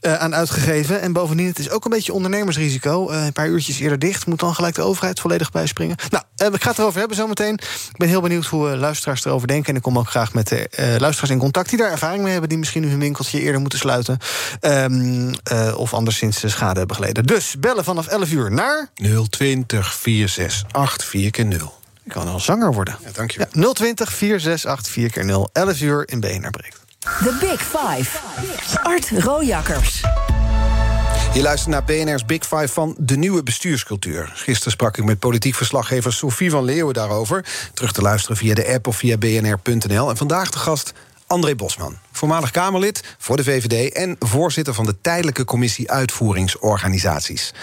aan 0.02 0.36
uitgegeven. 0.36 1.02
En 1.02 1.14
bovendien, 1.14 1.48
het 1.48 1.60
is 1.60 1.70
ook 1.70 1.86
een 1.86 1.92
beetje 1.92 2.14
ondernemersrisico. 2.34 3.10
Eh, 3.10 3.26
een 3.26 3.34
paar 3.34 3.48
uurtjes 3.48 3.80
eerder 3.80 4.00
dicht, 4.00 4.26
moet 4.26 4.40
dan 4.40 4.56
gelijk 4.56 4.76
de 4.76 4.82
overheid 4.82 5.20
volledig 5.20 5.52
bijspringen. 5.52 5.96
Nou, 6.10 6.24
eh, 6.36 6.48
ik 6.54 6.64
ga 6.64 6.70
het 6.70 6.80
erover 6.80 7.00
hebben 7.00 7.18
zometeen. 7.18 7.54
Ik 7.54 7.98
ben 7.98 8.08
heel 8.08 8.22
benieuwd 8.22 8.46
hoe 8.46 8.72
eh, 8.72 8.80
luisteraars 8.80 9.26
erover 9.26 9.48
denken. 9.48 9.70
En 9.70 9.76
ik 9.76 9.82
kom 9.82 9.98
ook 9.98 10.10
graag 10.10 10.34
met 10.34 10.48
de 10.48 10.70
eh, 10.70 10.86
luisteraars 10.86 11.30
in 11.30 11.38
contact 11.38 11.70
die 11.70 11.78
daar 11.78 11.92
ervaring 11.92 12.24
mee 12.24 12.32
hebben, 12.32 12.50
die 12.50 12.58
misschien 12.58 12.82
nu 12.82 12.90
hun 12.90 13.00
winkeltje 13.00 13.42
eerder 13.42 13.62
moeten 13.62 13.80
sluiten. 13.80 14.18
Ehm, 14.60 15.34
eh, 15.44 15.74
of 15.78 15.94
anderszins 15.94 16.44
schade 16.46 16.78
hebben 16.78 16.96
geleden. 16.96 17.26
Dus 17.26 17.56
bellen 17.60 17.84
vanaf 17.84 18.08
11 18.08 18.32
uur 18.32 18.52
naar. 18.52 18.90
020 19.30 19.94
468 19.94 21.08
4 21.08 21.32
keer 21.32 21.46
0 21.46 21.74
Ik 22.04 22.12
kan 22.12 22.28
al 22.28 22.40
zanger 22.40 22.74
worden. 22.74 22.98
Ja, 23.04 23.10
dank 23.14 23.32
je. 23.32 23.40
Ja, 23.40 23.74
020 23.74 24.14
468 24.14 24.94
4 24.94 25.10
keer 25.10 25.26
0 25.26 25.50
11 25.54 25.82
uur 25.82 26.08
in 26.08 26.20
BNR 26.20 26.50
breekt. 26.50 26.82
The 27.00 27.38
Big 27.40 27.62
Five. 27.62 28.18
Art 28.84 29.10
Rojakkers. 29.10 30.02
Je 31.34 31.42
luistert 31.42 31.72
naar 31.72 31.84
BNR's 31.84 32.26
Big 32.26 32.42
Five 32.42 32.68
van 32.68 32.96
de 32.98 33.18
nieuwe 33.18 33.44
bestuurscultuur. 33.44 34.32
Gisteren 34.34 34.72
sprak 34.72 34.98
ik 34.98 35.04
met 35.04 35.20
politiek 35.20 35.56
verslaggever 35.56 36.14
Sophie 36.14 36.50
van 36.50 36.64
Leeuwen 36.64 36.94
daarover. 36.94 37.46
Terug 37.74 37.92
te 37.92 38.02
luisteren 38.02 38.38
via 38.38 38.54
de 38.54 38.74
app 38.74 38.88
of 38.88 38.96
via 38.96 39.18
bnr.nl. 39.18 40.10
En 40.10 40.18
vandaag 40.18 40.50
de 40.50 40.58
gast 40.58 40.94
André 41.28 41.56
Bosman, 41.56 41.98
voormalig 42.12 42.52
Kamerlid 42.52 43.16
voor 43.18 43.38
de 43.38 43.44
VVD... 43.44 43.94
en 43.94 44.16
voorzitter 44.20 44.74
van 44.74 44.86
de 44.86 44.96
tijdelijke 45.02 45.46
commissie 45.46 45.92
uitvoeringsorganisaties. 45.92 47.54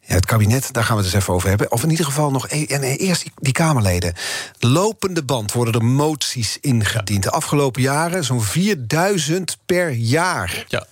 Ja, 0.00 0.14
het 0.14 0.26
kabinet, 0.26 0.72
daar 0.72 0.84
gaan 0.84 0.96
we 0.96 1.02
het 1.02 1.12
eens 1.12 1.22
even 1.22 1.34
over 1.34 1.48
hebben. 1.48 1.72
Of 1.72 1.82
in 1.82 1.90
ieder 1.90 2.04
geval 2.04 2.30
nog 2.30 2.50
e- 2.50 2.64
en 2.64 2.82
eerst 2.82 3.22
die, 3.22 3.32
die 3.36 3.52
Kamerleden. 3.52 4.14
Lopende 4.58 5.22
band 5.22 5.52
worden 5.52 5.74
er 5.74 5.84
moties 5.84 6.58
ingediend. 6.60 7.22
De 7.22 7.30
afgelopen 7.30 7.82
jaren 7.82 8.24
zo'n 8.24 8.42
4000 8.42 9.58
per 9.66 9.90
jaar. 9.90 10.64
Ja. 10.68 10.86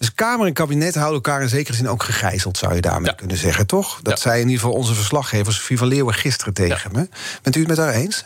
Dus 0.00 0.14
Kamer 0.14 0.46
en 0.46 0.52
kabinet 0.52 0.94
houden 0.94 1.14
elkaar 1.14 1.42
in 1.42 1.48
zekere 1.48 1.76
zin 1.76 1.88
ook 1.88 2.02
gegijzeld, 2.02 2.58
zou 2.58 2.74
je 2.74 2.80
daarmee 2.80 3.10
Ja. 3.10 3.16
kunnen 3.16 3.36
zeggen, 3.36 3.66
toch? 3.66 4.00
Dat 4.02 4.16
Ja. 4.16 4.22
zei 4.22 4.40
in 4.40 4.46
ieder 4.48 4.60
geval 4.60 4.76
onze 4.76 4.94
verslaggever 4.94 5.52
Sofie 5.52 5.78
van 5.78 5.88
Leeuwen 5.88 6.14
gisteren 6.14 6.54
tegen 6.54 6.92
me. 6.92 7.08
Bent 7.42 7.56
u 7.56 7.58
het 7.58 7.68
met 7.68 7.78
haar 7.78 7.92
eens? 7.92 8.24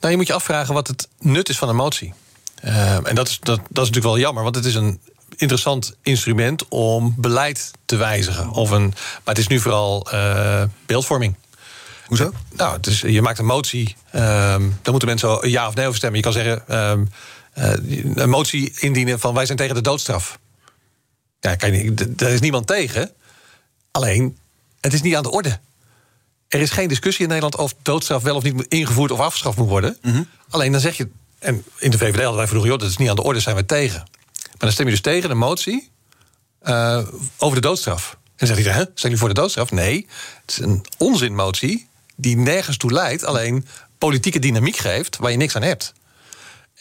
Nou, 0.00 0.10
je 0.12 0.16
moet 0.16 0.26
je 0.26 0.32
afvragen 0.32 0.74
wat 0.74 0.86
het 0.86 1.08
nut 1.20 1.48
is 1.48 1.58
van 1.58 1.68
een 1.68 1.76
motie. 1.76 2.14
Eh, 2.54 3.08
en 3.08 3.14
dat 3.14 3.28
is, 3.28 3.38
dat, 3.40 3.56
dat 3.56 3.84
is 3.84 3.90
natuurlijk 3.90 4.04
wel 4.04 4.18
jammer, 4.18 4.42
want 4.42 4.54
het 4.54 4.64
is 4.64 4.74
een 4.74 5.00
interessant 5.36 5.94
instrument 6.02 6.68
om 6.68 7.14
beleid 7.18 7.70
te 7.84 7.96
wijzigen. 7.96 8.50
Of 8.50 8.70
een, 8.70 8.86
maar 8.88 9.20
het 9.34 9.38
is 9.38 9.46
nu 9.46 9.60
vooral 9.60 10.10
eh, 10.10 10.62
beeldvorming. 10.86 11.34
Hoezo? 12.06 12.32
Nou, 12.52 12.76
het 12.76 12.86
is, 12.86 13.00
je 13.00 13.22
maakt 13.22 13.38
een 13.38 13.44
motie, 13.44 13.96
ehm 14.10 14.60
dan 14.60 14.90
moeten 14.90 15.08
mensen 15.08 15.50
ja 15.50 15.68
of 15.68 15.74
nee 15.74 15.84
over 15.86 15.96
stemmen. 15.96 16.18
Je 16.18 16.24
kan 16.24 16.32
zeggen, 16.32 16.68
ehm, 16.68 17.04
eh, 17.52 17.70
een 18.14 18.28
motie 18.30 18.72
indienen 18.80 19.20
van 19.20 19.34
wij 19.34 19.46
zijn 19.46 19.58
tegen 19.58 19.74
de 19.74 19.80
doodstraf. 19.80 20.38
Ja, 21.42 21.54
kijk, 21.54 22.18
daar 22.18 22.30
is 22.30 22.40
niemand 22.40 22.66
tegen. 22.66 23.10
Alleen, 23.90 24.38
het 24.80 24.92
is 24.92 25.02
niet 25.02 25.16
aan 25.16 25.22
de 25.22 25.30
orde. 25.30 25.60
Er 26.48 26.60
is 26.60 26.70
geen 26.70 26.88
discussie 26.88 27.22
in 27.22 27.28
Nederland 27.28 27.56
of 27.56 27.74
doodstraf 27.82 28.22
wel 28.22 28.36
of 28.36 28.42
niet 28.42 28.54
moet 28.54 28.66
ingevoerd 28.66 29.10
of 29.10 29.18
afgeschaft 29.18 29.58
moet 29.58 29.68
worden. 29.68 29.96
Alleen 30.48 30.72
dan 30.72 30.80
zeg 30.80 30.96
je, 30.96 31.08
en 31.38 31.64
in 31.78 31.90
de 31.90 31.98
VVD 31.98 32.14
hadden 32.20 32.36
wij 32.36 32.46
vroeger, 32.46 32.70
joh, 32.70 32.78
dat 32.78 32.90
is 32.90 32.96
niet 32.96 33.08
aan 33.08 33.16
de 33.16 33.22
orde, 33.22 33.40
zijn 33.40 33.56
we 33.56 33.66
tegen. 33.66 33.98
Maar 33.98 34.58
dan 34.58 34.72
stem 34.72 34.84
je 34.84 34.90
dus 34.90 35.00
tegen 35.00 35.28
de 35.28 35.34
motie 35.34 35.90
eh, 36.58 37.06
over 37.38 37.60
de 37.60 37.66
doodstraf. 37.66 38.10
En 38.12 38.18
dan 38.36 38.46
zegt 38.46 38.58
iedereen, 38.58 38.78
hè, 38.78 38.84
zijn 38.84 38.96
jullie 38.96 39.18
voor 39.18 39.28
de 39.28 39.34
doodstraf? 39.34 39.70
Nee, 39.70 40.06
het 40.40 40.50
is 40.50 40.58
een 40.58 40.84
onzinmotie 40.98 41.88
die 42.16 42.36
nergens 42.36 42.76
toe 42.76 42.92
leidt, 42.92 43.24
alleen 43.24 43.66
politieke 43.98 44.38
dynamiek 44.38 44.76
geeft 44.76 45.16
waar 45.16 45.30
je 45.30 45.36
niks 45.36 45.56
aan 45.56 45.62
hebt. 45.62 45.92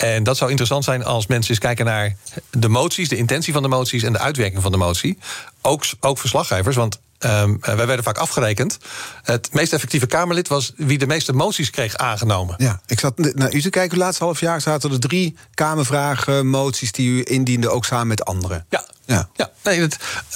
En 0.01 0.23
dat 0.23 0.37
zou 0.37 0.49
interessant 0.49 0.83
zijn 0.83 1.03
als 1.03 1.27
mensen 1.27 1.49
eens 1.49 1.59
kijken 1.59 1.85
naar 1.85 2.15
de 2.49 2.67
moties, 2.69 3.09
de 3.09 3.17
intentie 3.17 3.53
van 3.53 3.61
de 3.61 3.67
moties 3.67 4.03
en 4.03 4.13
de 4.13 4.19
uitwerking 4.19 4.61
van 4.61 4.71
de 4.71 4.77
motie. 4.77 5.17
Ook, 5.61 5.83
ook 5.99 6.17
verslaggevers, 6.17 6.75
want 6.75 6.99
ehm, 7.17 7.55
wij 7.59 7.75
werden 7.87 8.03
vaak 8.03 8.17
afgerekend. 8.17 8.77
Het 9.23 9.53
meest 9.53 9.73
effectieve 9.73 10.05
Kamerlid 10.05 10.47
was 10.47 10.73
wie 10.75 10.97
de 10.97 11.07
meeste 11.07 11.33
moties 11.33 11.69
kreeg 11.69 11.97
aangenomen. 11.97 12.55
Ja, 12.57 12.81
ik 12.85 12.99
zat 12.99 13.17
naar 13.17 13.53
u 13.53 13.61
te 13.61 13.69
kijken. 13.69 13.91
Het 13.91 13.99
laatste 13.99 14.23
half 14.23 14.39
jaar 14.39 14.61
zaten 14.61 14.91
er 14.91 14.99
drie 14.99 15.35
Kamervragen, 15.53 16.47
moties 16.47 16.91
die 16.91 17.09
u 17.09 17.23
indiende, 17.23 17.69
ook 17.69 17.85
samen 17.85 18.07
met 18.07 18.25
anderen. 18.25 18.65
Ja, 18.69 18.85
Ja. 19.05 19.29
ja. 19.35 19.49
Nee, 19.63 19.87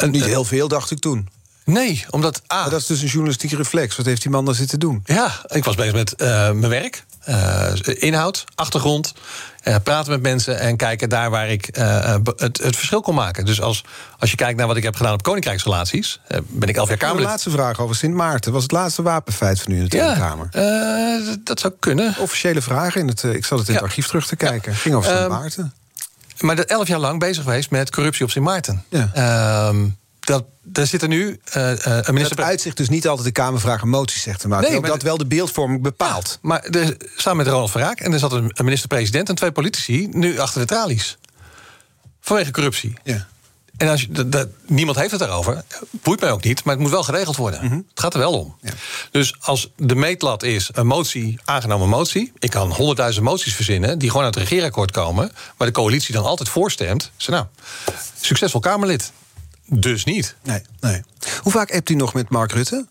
Niet 0.09 0.26
heel 0.26 0.43
veel, 0.45 0.68
dacht 0.68 0.91
ik 0.91 0.99
toen. 0.99 1.30
nee, 1.63 2.05
omdat 2.09 2.41
A, 2.53 2.61
Maar 2.61 2.70
dat 2.70 2.80
is 2.82 2.86
dus 2.86 3.01
een 3.01 3.07
journalistieke 3.07 3.55
reflex. 3.55 3.95
Wat 3.95 4.05
heeft 4.05 4.22
die 4.22 4.32
man 4.32 4.45
daar 4.45 4.55
zitten 4.55 4.80
doen? 4.80 5.01
Ja, 5.05 5.32
ik 5.47 5.63
was 5.63 5.76
bezig 5.76 5.93
met 5.93 6.13
eh, 6.16 6.28
mijn 6.28 6.70
werk, 6.70 7.05
eh, 7.26 7.72
inhoud, 7.86 8.44
achtergrond, 8.56 9.14
eh, 9.64 9.76
praten 9.84 10.12
met 10.12 10.22
mensen 10.22 10.60
en 10.60 10.78
kijken 10.78 11.10
daar 11.10 11.30
waar 11.30 11.50
ik 11.50 11.68
eh, 11.68 12.16
het, 12.36 12.58
het 12.64 12.76
verschil 12.76 13.02
kon 13.02 13.16
maken. 13.16 13.46
Dus 13.46 13.62
als, 13.62 13.84
als 14.20 14.32
je 14.32 14.38
kijkt 14.38 14.58
naar 14.58 14.68
wat 14.68 14.78
ik 14.78 14.84
heb 14.84 14.96
gedaan 14.96 15.14
op 15.14 15.24
koninkrijksrelaties, 15.24 16.20
ben 16.48 16.70
ik 16.70 16.76
elf 16.76 16.88
jaar 16.88 16.98
De 16.98 17.04
Kamerlid. 17.04 17.28
laatste 17.30 17.50
vraag 17.50 17.80
over 17.80 17.96
Sint 17.96 18.14
Maarten. 18.14 18.52
Was 18.52 18.64
het 18.64 18.72
laatste 18.72 19.02
wapenfeit 19.02 19.62
van 19.62 19.72
u 19.72 19.76
in 19.76 19.84
de 19.84 19.90
Tweede 19.90 20.08
Ja, 20.08 20.16
Kamer? 20.18 20.50
dat 21.44 21.60
zou 21.60 21.74
kunnen. 21.80 22.16
Officiële 22.20 22.62
vraag 22.62 22.96
in 22.96 23.08
het. 23.08 23.24
Ik 23.24 23.46
zat 23.46 23.60
het 23.60 23.68
in 23.68 23.74
het 23.74 23.84
Ja. 23.84 23.88
archief 23.90 24.08
terug 24.08 24.28
te 24.28 24.36
kijken. 24.36 24.76
Ging 24.76 24.96
over 24.96 25.10
Sint 25.10 25.22
Ehm, 25.22 25.30
Maarten. 25.30 25.74
Maar 26.40 26.56
dat 26.56 26.66
elf 26.66 26.88
jaar 26.88 27.00
lang 27.00 27.20
bezig 27.20 27.44
geweest 27.44 27.70
met 27.72 27.92
corruptie 27.92 28.26
op 28.26 28.32
Sint 28.32 28.46
Maarten. 28.46 28.84
Ja. 28.90 29.10
Ehm, 29.14 29.88
dat, 30.26 30.46
daar 30.64 30.88
zit 30.88 31.02
er 31.02 31.08
nu 31.08 31.40
eh, 31.44 31.72
eh, 31.72 32.08
een 32.08 32.14
minister. 32.14 32.44
uitzicht 32.44 32.78
dus 32.78 32.90
niet 32.90 33.08
altijd 33.08 33.26
de 33.28 33.34
Kamervragen 33.34 33.90
moties 33.90 34.22
zegt 34.22 34.40
te 34.40 34.48
maken. 34.48 34.72
Nee, 34.72 34.80
maar 34.80 34.90
dat 34.90 35.02
wel 35.02 35.18
de 35.18 35.26
beeldvorming 35.26 35.82
bepaalt. 35.82 36.40
Maar 36.42 36.64
er, 36.64 36.98
samen 37.16 37.38
met 37.38 37.48
Ronald 37.48 37.72
Verraak 37.72 38.00
en 38.00 38.14
er 38.14 38.20
zat 38.20 38.32
een 38.32 38.52
een 38.54 38.66
minister-president 38.66 39.30
en 39.30 39.36
twee 39.36 39.52
politici 39.52 40.08
nu 40.12 40.40
achter 40.40 40.60
de 40.62 40.68
tralies. 40.68 41.18
Vanwege 42.22 42.52
corruptie. 42.52 42.94
Ja. 43.04 43.28
En 43.78 43.88
als 43.88 44.02
je, 44.02 44.08
dat, 44.12 44.32
dat- 44.32 44.48
niemand 44.66 44.98
heeft 44.98 45.12
het 45.12 45.20
daarover. 45.20 45.64
Boeit 45.90 46.20
mij 46.20 46.32
ook 46.32 46.44
niet, 46.44 46.64
maar 46.64 46.74
het 46.74 46.84
moet 46.84 46.92
wel 46.92 47.04
geregeld 47.04 47.36
worden. 47.36 47.62
Het 47.90 48.00
gaat 48.00 48.14
er 48.14 48.20
wel 48.20 48.40
om. 48.40 48.56
Ja. 48.62 48.72
Dus 49.12 49.36
als 49.40 49.72
de 49.76 49.96
meetlat 49.96 50.44
is 50.44 50.70
een 50.74 50.88
motie, 50.88 51.40
aangenomen 51.46 51.90
motie. 51.90 52.32
Ik 52.40 52.50
kan 52.50 52.72
honderdduizend 52.72 53.26
moties 53.26 53.56
verzinnen 53.56 54.00
die 54.00 54.10
gewoon 54.10 54.26
uit 54.26 54.36
het 54.36 54.44
regeerakkoord 54.44 54.92
komen. 54.92 55.32
Waar 55.58 55.68
de 55.68 55.74
coalitie 55.74 56.14
dan 56.14 56.26
altijd 56.26 56.50
voorstemt. 56.50 57.12
Zeg 57.18 57.36
nou, 57.36 57.46
succesvol 58.22 58.60
Kamerlid. 58.60 59.12
Dus 59.66 60.03
niet. 60.03 60.36
Nee, 60.43 60.61
nee. 60.80 61.01
Hoe 61.41 61.51
vaak 61.51 61.72
hebt 61.72 61.89
u 61.89 61.95
nog 61.95 62.13
met 62.13 62.30
Mark 62.30 62.51
Rutte? 62.51 62.86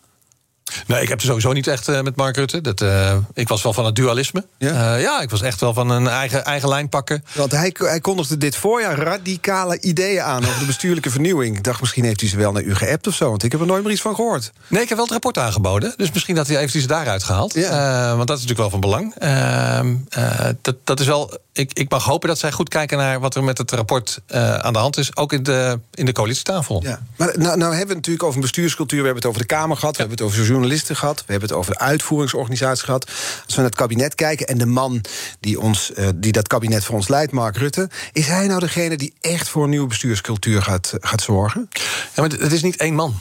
Nee, 0.87 1.01
ik 1.01 1.09
heb 1.09 1.19
er 1.19 1.25
sowieso 1.25 1.51
niet 1.51 1.67
echt 1.67 1.87
eh, 1.87 2.01
met 2.01 2.15
Mark 2.15 2.35
Rutte. 2.35 2.61
Dat, 2.61 2.81
eh, 2.81 3.17
ik 3.33 3.47
was 3.47 3.63
wel 3.63 3.73
van 3.73 3.85
het 3.85 3.95
dualisme. 3.95 4.45
Ja? 4.57 4.95
Eh, 4.95 5.01
ja, 5.01 5.21
ik 5.21 5.29
was 5.29 5.41
echt 5.41 5.59
wel 5.59 5.73
van 5.73 5.89
een 5.89 6.07
eigen, 6.07 6.45
eigen 6.45 6.69
lijn 6.69 6.89
pakken. 6.89 7.25
Want 7.33 7.51
hij, 7.51 7.75
hij 7.77 7.99
kondigde 7.99 8.37
dit 8.37 8.55
voorjaar 8.55 8.97
radicale 8.97 9.79
ideeën 9.79 10.21
aan 10.21 10.45
over 10.45 10.59
de 10.59 10.65
bestuurlijke 10.65 11.09
vernieuwing. 11.09 11.57
Ik 11.57 11.63
dacht, 11.63 11.79
misschien 11.79 12.03
heeft 12.03 12.19
hij 12.19 12.29
ze 12.29 12.37
wel 12.37 12.51
naar 12.51 12.63
u 12.63 12.75
geappt 12.75 13.07
of 13.07 13.15
zo. 13.15 13.29
Want 13.29 13.43
ik 13.43 13.51
heb 13.51 13.61
er 13.61 13.67
nooit 13.67 13.83
meer 13.83 13.91
iets 13.91 14.01
van 14.01 14.15
gehoord. 14.15 14.51
Nee, 14.67 14.81
ik 14.81 14.87
heb 14.87 14.97
wel 14.97 15.05
het 15.05 15.13
rapport 15.13 15.37
aangeboden. 15.37 15.93
Dus 15.97 16.11
misschien 16.11 16.35
dat 16.35 16.47
hij 16.47 16.57
heeft 16.57 16.73
hij 16.73 16.81
ze 16.81 16.87
daaruit 16.87 17.23
gehaald. 17.23 17.53
Ja. 17.53 18.15
Want 18.15 18.27
dat 18.27 18.37
is 18.37 18.43
natuurlijk 18.45 18.59
wel 18.59 18.69
van 18.69 18.79
belang. 18.79 19.15
Ehm, 19.17 19.95
eh, 20.09 20.49
dat, 20.61 20.75
dat 20.83 20.99
is 20.99 21.05
wel, 21.05 21.37
ik, 21.57 21.73
ik 21.73 21.89
mag 21.89 22.03
hopen 22.03 22.27
dat 22.27 22.39
zij 22.39 22.51
goed 22.51 22.69
kijken 22.69 22.97
naar 22.97 23.19
wat 23.19 23.35
er 23.35 23.43
met 23.43 23.57
het 23.57 23.71
rapport 23.71 24.21
eh, 24.27 24.55
aan 24.55 24.73
de 24.73 24.79
hand 24.79 24.97
is. 24.97 25.15
Ook 25.15 25.33
in 25.33 25.43
de, 25.43 25.79
in 25.93 26.05
de 26.05 26.11
coalitietafel. 26.11 26.81
Ja. 26.83 26.99
Maar 27.15 27.27
nou, 27.27 27.57
nou 27.57 27.59
hebben 27.59 27.71
we 27.71 27.77
het 27.77 27.95
natuurlijk 27.95 28.23
over 28.23 28.35
een 28.35 28.41
bestuurscultuur. 28.41 28.99
We 28.99 29.05
hebben 29.05 29.23
het 29.23 29.31
over 29.31 29.47
de 29.47 29.53
Kamer 29.53 29.77
gehad. 29.77 29.95
We 29.95 30.01
hebben 30.01 30.17
het 30.17 30.27
over 30.27 30.45
journalisten 30.45 30.95
gehad. 30.95 31.17
We 31.17 31.31
hebben 31.31 31.49
het 31.49 31.57
over 31.57 31.71
de 31.71 31.79
uitvoeringsorganisatie 31.79 32.85
gehad. 32.85 33.05
Als 33.45 33.55
we 33.55 33.55
naar 33.55 33.65
het 33.65 33.75
kabinet 33.75 34.15
kijken 34.15 34.47
en 34.47 34.57
de 34.57 34.65
man 34.65 35.01
die, 35.39 35.59
ons, 35.59 35.93
eh, 35.93 36.07
die 36.15 36.31
dat 36.31 36.47
kabinet 36.47 36.83
voor 36.83 36.95
ons 36.95 37.07
leidt, 37.07 37.31
Mark 37.31 37.57
Rutte. 37.57 37.89
Is 38.11 38.27
hij 38.27 38.47
nou 38.47 38.59
degene 38.59 38.97
die 38.97 39.13
echt 39.21 39.49
voor 39.49 39.63
een 39.63 39.69
nieuwe 39.69 39.87
bestuurscultuur 39.87 40.61
gaat, 40.61 40.93
gaat 40.99 41.21
zorgen? 41.21 41.69
Ja, 42.13 42.21
maar 42.21 42.29
het 42.29 42.51
is 42.51 42.63
niet 42.63 42.77
één 42.77 42.95
man. 42.95 43.15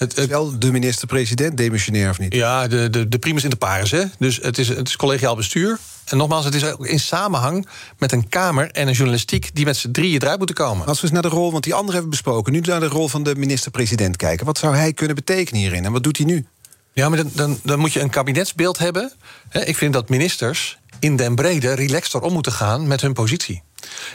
Het, 0.00 0.16
Is 0.16 0.26
wel 0.26 0.58
de 0.58 0.72
minister-president, 0.72 1.56
demissionair 1.56 2.10
of 2.10 2.18
niet? 2.18 2.34
ja, 2.34 2.68
de, 2.68 2.90
de, 2.90 3.08
de 3.08 3.18
primus 3.18 3.42
inter 3.44 3.58
pares. 3.58 3.90
Hè? 3.90 4.04
Dus 4.18 4.38
het 4.42 4.58
is, 4.58 4.68
het 4.68 4.88
is 4.88 4.96
collegiaal 4.96 5.36
bestuur. 5.36 5.78
En 6.04 6.16
nogmaals, 6.16 6.44
het 6.44 6.54
is 6.54 6.64
ook 6.64 6.86
in 6.86 7.00
samenhang 7.00 7.68
met 7.98 8.12
een 8.12 8.28
Kamer 8.28 8.70
en 8.70 8.88
een 8.88 8.94
journalistiek 8.94 9.50
die 9.54 9.64
met 9.64 9.76
z'n 9.76 9.90
drieën 9.90 10.22
eruit 10.22 10.38
moeten 10.38 10.56
komen. 10.56 10.86
Als 10.86 10.96
we 10.96 11.02
eens 11.02 11.12
naar 11.12 11.22
de 11.22 11.28
rol, 11.28 11.52
want 11.52 11.64
die 11.64 11.74
andere 11.74 11.92
hebben 11.92 12.10
besproken. 12.10 12.52
Nu 12.52 12.60
naar 12.60 12.80
de 12.80 12.86
rol 12.86 13.08
van 13.08 13.22
de 13.22 13.34
minister-president 13.34 14.16
kijken. 14.16 14.46
Wat 14.46 14.58
zou 14.58 14.76
hij 14.76 14.92
kunnen 14.92 15.16
betekenen 15.16 15.60
hierin? 15.60 15.84
En 15.84 15.92
wat 15.92 16.02
doet 16.02 16.16
hij 16.16 16.26
nu? 16.26 16.46
Ja, 16.92 17.08
maar 17.08 17.18
dan, 17.18 17.30
dan, 17.34 17.58
dan 17.62 17.78
moet 17.78 17.92
je 17.92 18.00
een 18.00 18.10
kabinetsbeeld 18.10 18.78
hebben. 18.78 19.12
Ik 19.50 19.76
vind 19.76 19.92
dat 19.92 20.08
ministers 20.08 20.78
in 20.98 21.16
den 21.16 21.34
brede 21.34 21.72
relaxter 21.72 22.20
om 22.20 22.32
moeten 22.32 22.52
gaan 22.52 22.86
met 22.86 23.00
hun 23.00 23.12
positie. 23.12 23.62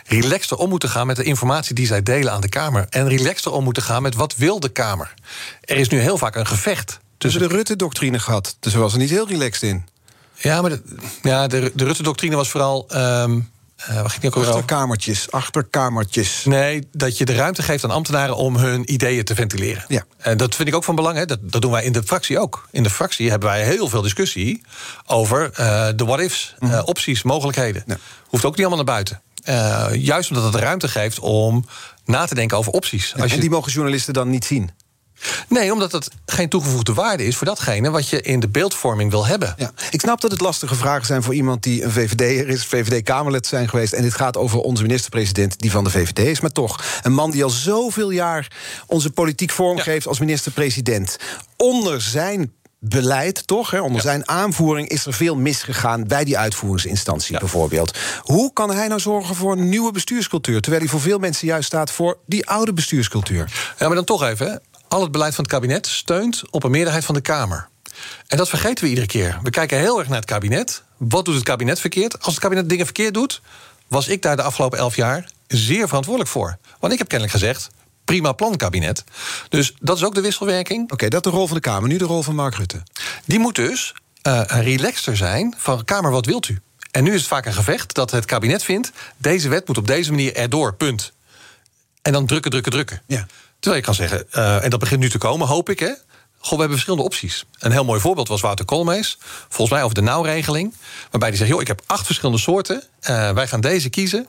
Relaxter 0.05 0.57
om 0.57 0.69
moeten 0.69 0.89
gaan 0.89 1.07
met 1.07 1.15
de 1.15 1.23
informatie 1.23 1.75
die 1.75 1.87
zij 1.87 2.03
delen 2.03 2.31
aan 2.31 2.41
de 2.41 2.49
Kamer. 2.49 2.85
En 2.89 3.07
relaxter 3.07 3.51
om 3.51 3.63
moeten 3.63 3.83
gaan 3.83 4.01
met 4.01 4.15
wat 4.15 4.35
wil 4.35 4.59
de 4.59 4.69
Kamer. 4.69 5.13
Er 5.61 5.77
is 5.77 5.89
nu 5.89 5.99
heel 5.99 6.17
vaak 6.17 6.35
een 6.35 6.47
gevecht 6.47 6.99
tussen... 7.17 7.41
de 7.41 7.47
Rutte-doctrine 7.47 8.19
gehad. 8.19 8.57
Dus 8.59 8.73
er 8.73 8.79
was 8.79 8.93
er 8.93 8.99
niet 8.99 9.09
heel 9.09 9.27
relaxed 9.27 9.69
in. 9.69 9.87
Ja, 10.33 10.61
maar 10.61 10.69
de, 10.69 10.81
ja, 11.21 11.47
de, 11.47 11.71
de 11.75 11.83
Rutte-doctrine 11.83 12.35
was 12.35 12.49
vooral... 12.49 12.85
ehm 12.89 13.39
eh, 13.75 13.95
waar 13.95 14.09
ging? 14.09 14.33
Achterkamertjes, 14.33 15.31
achterkamertjes. 15.31 16.45
Nee, 16.45 16.87
dat 16.91 17.17
je 17.17 17.25
de 17.25 17.33
ruimte 17.33 17.63
geeft 17.63 17.83
aan 17.83 17.91
ambtenaren 17.91 18.35
om 18.35 18.55
hun 18.55 18.93
ideeën 18.93 19.23
te 19.23 19.35
ventileren. 19.35 19.85
Ja. 19.87 20.05
En 20.17 20.37
dat 20.37 20.55
vind 20.55 20.67
ik 20.67 20.75
ook 20.75 20.83
van 20.83 20.95
belang. 20.95 21.17
Hè. 21.17 21.25
Dat, 21.25 21.39
dat 21.41 21.61
doen 21.61 21.71
wij 21.71 21.83
in 21.83 21.91
de 21.91 22.03
fractie 22.03 22.39
ook. 22.39 22.67
In 22.71 22.83
de 22.83 22.89
fractie 22.89 23.29
hebben 23.29 23.49
wij 23.49 23.63
heel 23.63 23.89
veel 23.89 24.01
discussie 24.01 24.61
over 25.05 25.51
eh, 25.53 25.87
de 25.95 26.05
what-ifs, 26.05 26.55
eh, 26.59 26.81
opties, 26.85 27.23
mogelijkheden. 27.23 27.83
Ja. 27.85 27.97
Hoeft 28.27 28.45
ook 28.45 28.55
niet 28.55 28.65
allemaal 28.65 28.85
naar 28.85 28.93
buiten. 28.93 29.21
Eh, 29.45 29.87
juist 29.93 30.29
omdat 30.29 30.53
het 30.53 30.61
ruimte 30.61 30.87
geeft 30.87 31.19
om 31.19 31.65
na 32.05 32.25
te 32.25 32.35
denken 32.35 32.57
over 32.57 32.71
opties. 32.71 33.13
Ja, 33.15 33.21
Als 33.21 33.29
je, 33.29 33.35
En 33.35 33.41
die 33.41 33.49
mogen 33.49 33.71
journalisten 33.71 34.13
dan 34.13 34.29
niet 34.29 34.45
zien. 34.45 34.71
Nee, 35.49 35.73
omdat 35.73 35.91
het 35.91 36.09
geen 36.25 36.49
toegevoegde 36.49 36.93
waarde 36.93 37.25
is 37.25 37.35
voor 37.35 37.47
datgene 37.47 37.89
wat 37.89 38.09
je 38.09 38.21
in 38.21 38.39
de 38.39 38.47
beeldvorming 38.47 39.11
wil 39.11 39.25
hebben. 39.25 39.53
Ja. 39.57 39.71
Ik 39.89 39.99
snap 39.99 40.21
dat 40.21 40.31
het 40.31 40.41
lastige 40.41 40.75
vragen 40.75 41.05
zijn 41.05 41.23
voor 41.23 41.33
iemand 41.33 41.63
die 41.63 41.83
een 41.83 41.91
VVD'er 41.91 42.47
is, 42.47 42.65
VVD-Kamerlid 42.65 43.47
zijn 43.47 43.69
geweest. 43.69 43.93
En 43.93 44.01
dit 44.01 44.13
gaat 44.13 44.37
over 44.37 44.59
onze 44.59 44.81
minister-president, 44.81 45.59
die 45.59 45.71
van 45.71 45.83
de 45.83 45.89
VVD 45.89 46.19
is. 46.19 46.39
Maar 46.39 46.51
toch, 46.51 46.83
een 47.03 47.13
man 47.13 47.31
die 47.31 47.43
al 47.43 47.49
zoveel 47.49 48.09
jaar 48.09 48.51
onze 48.87 49.09
politiek 49.09 49.51
vormgeeft 49.51 50.07
als 50.07 50.19
minister-president. 50.19 51.17
Onder 51.57 52.01
zijn 52.01 52.53
beleid, 52.89 53.47
toch? 53.47 53.71
Hè, 53.71 53.79
onder 53.81 53.95
Ja. 53.95 54.01
zijn 54.01 54.29
aanvoering 54.29 54.87
is 54.89 55.05
er 55.05 55.13
veel 55.13 55.35
misgegaan 55.35 56.07
bij 56.07 56.23
die 56.23 56.37
uitvoeringsinstantie 56.37 57.33
Ja. 57.33 57.39
bijvoorbeeld. 57.39 57.97
Hoe 58.21 58.53
kan 58.53 58.71
hij 58.71 58.87
nou 58.87 58.99
zorgen 58.99 59.35
voor 59.35 59.51
een 59.51 59.69
nieuwe 59.69 59.91
bestuurscultuur? 59.91 60.61
Terwijl 60.61 60.81
hij 60.83 60.91
voor 60.91 61.01
veel 61.01 61.17
mensen 61.19 61.47
juist 61.47 61.65
staat 61.67 61.91
voor 61.91 62.17
die 62.25 62.47
oude 62.49 62.73
bestuurscultuur. 62.73 63.51
Ja, 63.79 63.85
maar 63.87 63.95
dan 63.95 64.03
toch 64.05 64.23
even. 64.23 64.47
hè. 64.51 64.55
Al 64.87 65.01
het 65.01 65.11
beleid 65.11 65.35
van 65.35 65.43
het 65.43 65.53
kabinet 65.53 65.87
steunt 65.87 66.41
op 66.49 66.63
een 66.63 66.71
meerderheid 66.71 67.05
van 67.05 67.15
de 67.15 67.21
Kamer. 67.21 67.67
En 68.27 68.37
dat 68.37 68.49
vergeten 68.49 68.83
we 68.83 68.89
iedere 68.89 69.07
keer. 69.07 69.39
We 69.43 69.49
kijken 69.49 69.77
heel 69.79 69.99
erg 69.99 70.07
naar 70.07 70.17
het 70.17 70.25
kabinet. 70.25 70.83
Wat 70.97 71.25
doet 71.25 71.35
het 71.35 71.43
kabinet 71.43 71.79
verkeerd? 71.79 72.21
Als 72.21 72.33
het 72.33 72.39
kabinet 72.43 72.69
dingen 72.69 72.85
verkeerd 72.85 73.13
doet, 73.13 73.41
was 73.87 74.07
ik 74.07 74.21
daar 74.21 74.35
de 74.35 74.41
afgelopen 74.41 74.77
elf 74.77 74.95
jaar 74.95 75.29
zeer 75.47 75.87
verantwoordelijk 75.87 76.31
voor. 76.33 76.57
Want 76.79 76.93
ik 76.93 76.99
heb 76.99 77.07
kennelijk 77.07 77.39
gezegd. 77.39 77.69
Prima 78.05 78.31
plan, 78.31 78.55
kabinet. 78.55 79.03
Dus 79.49 79.73
dat 79.79 79.97
is 79.97 80.03
ook 80.03 80.15
de 80.15 80.21
wisselwerking. 80.21 80.91
Oké, 80.91 81.07
dat 81.07 81.23
de 81.23 81.29
rol 81.29 81.47
van 81.47 81.55
de 81.55 81.61
Kamer. 81.61 81.89
Nu 81.89 81.97
de 81.97 82.05
rol 82.05 82.21
van 82.21 82.35
Mark 82.35 82.55
Rutte. 82.55 82.83
Die 83.25 83.39
moet 83.39 83.55
dus 83.55 83.93
eh 84.21 84.41
relaxter 84.47 85.17
zijn 85.17 85.55
van 85.57 85.85
Kamer, 85.85 86.11
wat 86.11 86.25
wilt 86.25 86.47
u? 86.47 86.59
En 86.91 87.03
nu 87.03 87.13
is 87.13 87.19
het 87.19 87.29
vaak 87.29 87.45
een 87.45 87.53
gevecht 87.53 87.93
dat 87.93 88.11
het 88.11 88.25
kabinet 88.25 88.63
vindt... 88.63 88.91
deze 89.17 89.49
wet 89.49 89.67
moet 89.67 89.77
op 89.77 89.87
deze 89.87 90.09
manier 90.09 90.35
erdoor, 90.35 90.73
punt. 90.73 91.11
En 92.01 92.11
dan 92.11 92.25
drukken, 92.25 92.51
drukken, 92.51 92.71
drukken. 92.71 93.01
Ja. 93.07 93.25
Terwijl 93.59 93.75
je 93.75 93.87
kan 93.87 93.95
zeggen, 93.95 94.31
eh, 94.31 94.63
en 94.63 94.69
dat 94.69 94.79
begint 94.79 94.99
nu 94.99 95.09
te 95.09 95.17
komen, 95.17 95.47
hoop 95.47 95.69
ik, 95.69 95.79
hè... 95.79 95.93
Goh, 96.37 96.53
we 96.53 96.59
hebben 96.59 96.77
verschillende 96.77 97.05
opties. 97.05 97.45
Een 97.59 97.71
heel 97.71 97.85
mooi 97.85 97.99
voorbeeld 97.99 98.27
was 98.27 98.41
Wouter 98.41 98.65
Koolmees. 98.65 99.17
Volgens 99.49 99.69
mij 99.69 99.83
over 99.83 99.95
de 99.95 100.01
nauwregeling. 100.01 100.73
Waarbij 101.11 101.29
hij 101.29 101.37
zegt, 101.37 101.49
joh, 101.49 101.61
ik 101.61 101.67
heb 101.67 101.81
acht 101.85 102.05
verschillende 102.05 102.41
soorten. 102.41 102.83
Eh, 102.99 103.31
wij 103.31 103.47
gaan 103.47 103.61
deze 103.61 103.89
kiezen. 103.89 104.27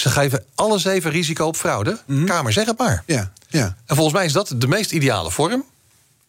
Ze 0.00 0.10
geven 0.10 0.44
alle 0.54 0.78
zeven 0.78 1.10
risico 1.10 1.46
op 1.46 1.56
fraude. 1.56 1.98
Kamer, 2.24 2.52
zeg 2.52 2.66
het 2.66 2.78
maar. 2.78 3.02
Ja, 3.06 3.32
ja. 3.48 3.76
En 3.86 3.94
volgens 3.96 4.16
mij 4.16 4.24
is 4.24 4.32
dat 4.32 4.54
de 4.56 4.68
meest 4.68 4.92
ideale 4.92 5.30
vorm. 5.30 5.64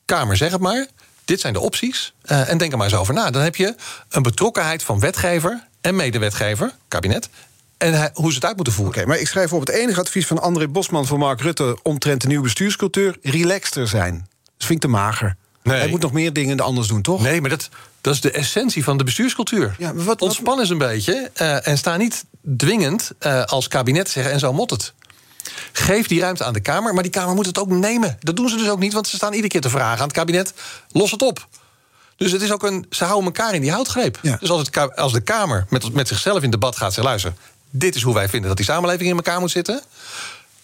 Kamer, 0.06 0.38
zeg 0.38 0.52
het 0.52 0.62
maar. 0.62 0.88
Dit 1.26 1.40
zijn 1.40 1.54
de 1.54 1.60
opties. 1.60 2.14
Eh, 2.22 2.50
en 2.50 2.58
denk 2.58 2.72
er 2.72 2.78
maar 2.78 2.88
eens 2.88 2.96
over 2.96 3.14
na. 3.14 3.30
Dan 3.32 3.42
heb 3.42 3.56
je 3.56 3.76
een 4.10 4.22
betrokkenheid 4.22 4.84
van 4.84 5.00
wetgever 5.00 5.68
en 5.82 5.96
medewetgever, 5.96 6.72
kabinet. 6.88 7.30
En 7.78 8.12
hoe 8.14 8.30
ze 8.30 8.36
het 8.36 8.46
uit 8.46 8.56
moeten 8.56 8.74
voeren. 8.74 8.96
Oké, 8.98 9.06
maar 9.08 9.18
ik 9.20 9.28
schrijf 9.28 9.54
op 9.54 9.60
het 9.60 9.70
enige 9.70 10.00
advies 10.00 10.28
van 10.28 10.42
André 10.42 10.68
Bosman 10.68 11.06
voor 11.08 11.18
Mark 11.18 11.42
Rutte 11.42 11.78
omtrent 11.84 12.22
de 12.22 12.28
nieuwe 12.28 12.44
bestuurscultuur: 12.44 13.18
relaxter 13.22 13.88
zijn. 13.88 14.14
Dat 14.58 14.68
vind 14.68 14.72
ik 14.72 14.80
te 14.80 14.88
mager. 14.88 15.36
Nee. 15.64 15.80
Hij 15.80 15.88
moet 15.90 16.02
nog 16.02 16.12
meer 16.12 16.34
dingen 16.34 16.60
anders 16.60 16.88
doen, 16.88 17.02
toch? 17.02 17.22
Nee, 17.22 17.42
maar 17.42 17.50
dat, 17.50 17.70
dat 18.02 18.14
is 18.14 18.22
de 18.22 18.32
essentie 18.32 18.84
van 18.84 18.98
de 18.98 19.04
bestuurscultuur. 19.04 19.76
Ja, 19.78 19.86
maar 19.86 19.96
wat- 19.96 20.06
wat- 20.06 20.22
Ontspan 20.22 20.60
eens 20.60 20.70
een 20.70 20.78
beetje 20.78 21.30
eh, 21.34 21.68
en 21.68 21.78
sta 21.78 21.98
niet 21.98 22.26
dwingend 22.58 23.12
eh, 23.20 23.44
als 23.44 23.68
kabinet 23.68 24.10
zeggen 24.10 24.34
en 24.34 24.40
zo 24.40 24.54
mot 24.54 24.70
het. 24.70 24.94
Geef 25.72 26.08
die 26.08 26.20
ruimte 26.20 26.44
aan 26.44 26.54
de 26.54 26.60
Kamer, 26.60 26.94
maar 26.94 27.04
die 27.04 27.12
Kamer 27.12 27.36
moet 27.36 27.46
het 27.46 27.60
ook 27.60 27.70
nemen. 27.70 28.18
Dat 28.20 28.36
doen 28.36 28.50
ze 28.50 28.58
dus 28.58 28.70
ook 28.70 28.80
niet, 28.80 28.94
want 28.94 29.08
ze 29.08 29.16
staan 29.16 29.32
iedere 29.32 29.48
keer 29.48 29.62
te 29.62 29.70
vragen 29.70 30.00
aan 30.00 30.08
het 30.08 30.18
kabinet: 30.18 30.54
los 30.92 31.12
het 31.12 31.22
op. 31.22 31.48
Dus 32.16 32.32
het 32.32 32.42
is 32.42 32.52
ook 32.52 32.64
een, 32.64 32.86
ze 32.90 33.04
houden 33.04 33.26
elkaar 33.26 33.54
in 33.54 33.62
die 33.62 33.72
houtgreep. 33.72 34.20
Ja. 34.22 34.38
Dus 34.40 34.50
als, 34.50 34.62
het, 34.62 34.96
als 34.96 35.14
de 35.14 35.22
Kamer 35.22 35.66
met, 35.70 35.94
met 35.94 36.08
zichzelf 36.08 36.44
in 36.44 36.50
debat 36.50 36.76
gaat 36.76 36.94
zeggen: 36.94 37.04
luister, 37.04 37.34
dit 37.70 37.96
is 37.96 38.02
hoe 38.02 38.14
wij 38.14 38.30
vinden 38.30 38.48
dat 38.48 38.58
die 38.58 38.66
samenleving 38.66 39.10
in 39.10 39.16
elkaar 39.16 39.40
moet 39.40 39.52
zitten. 39.52 39.82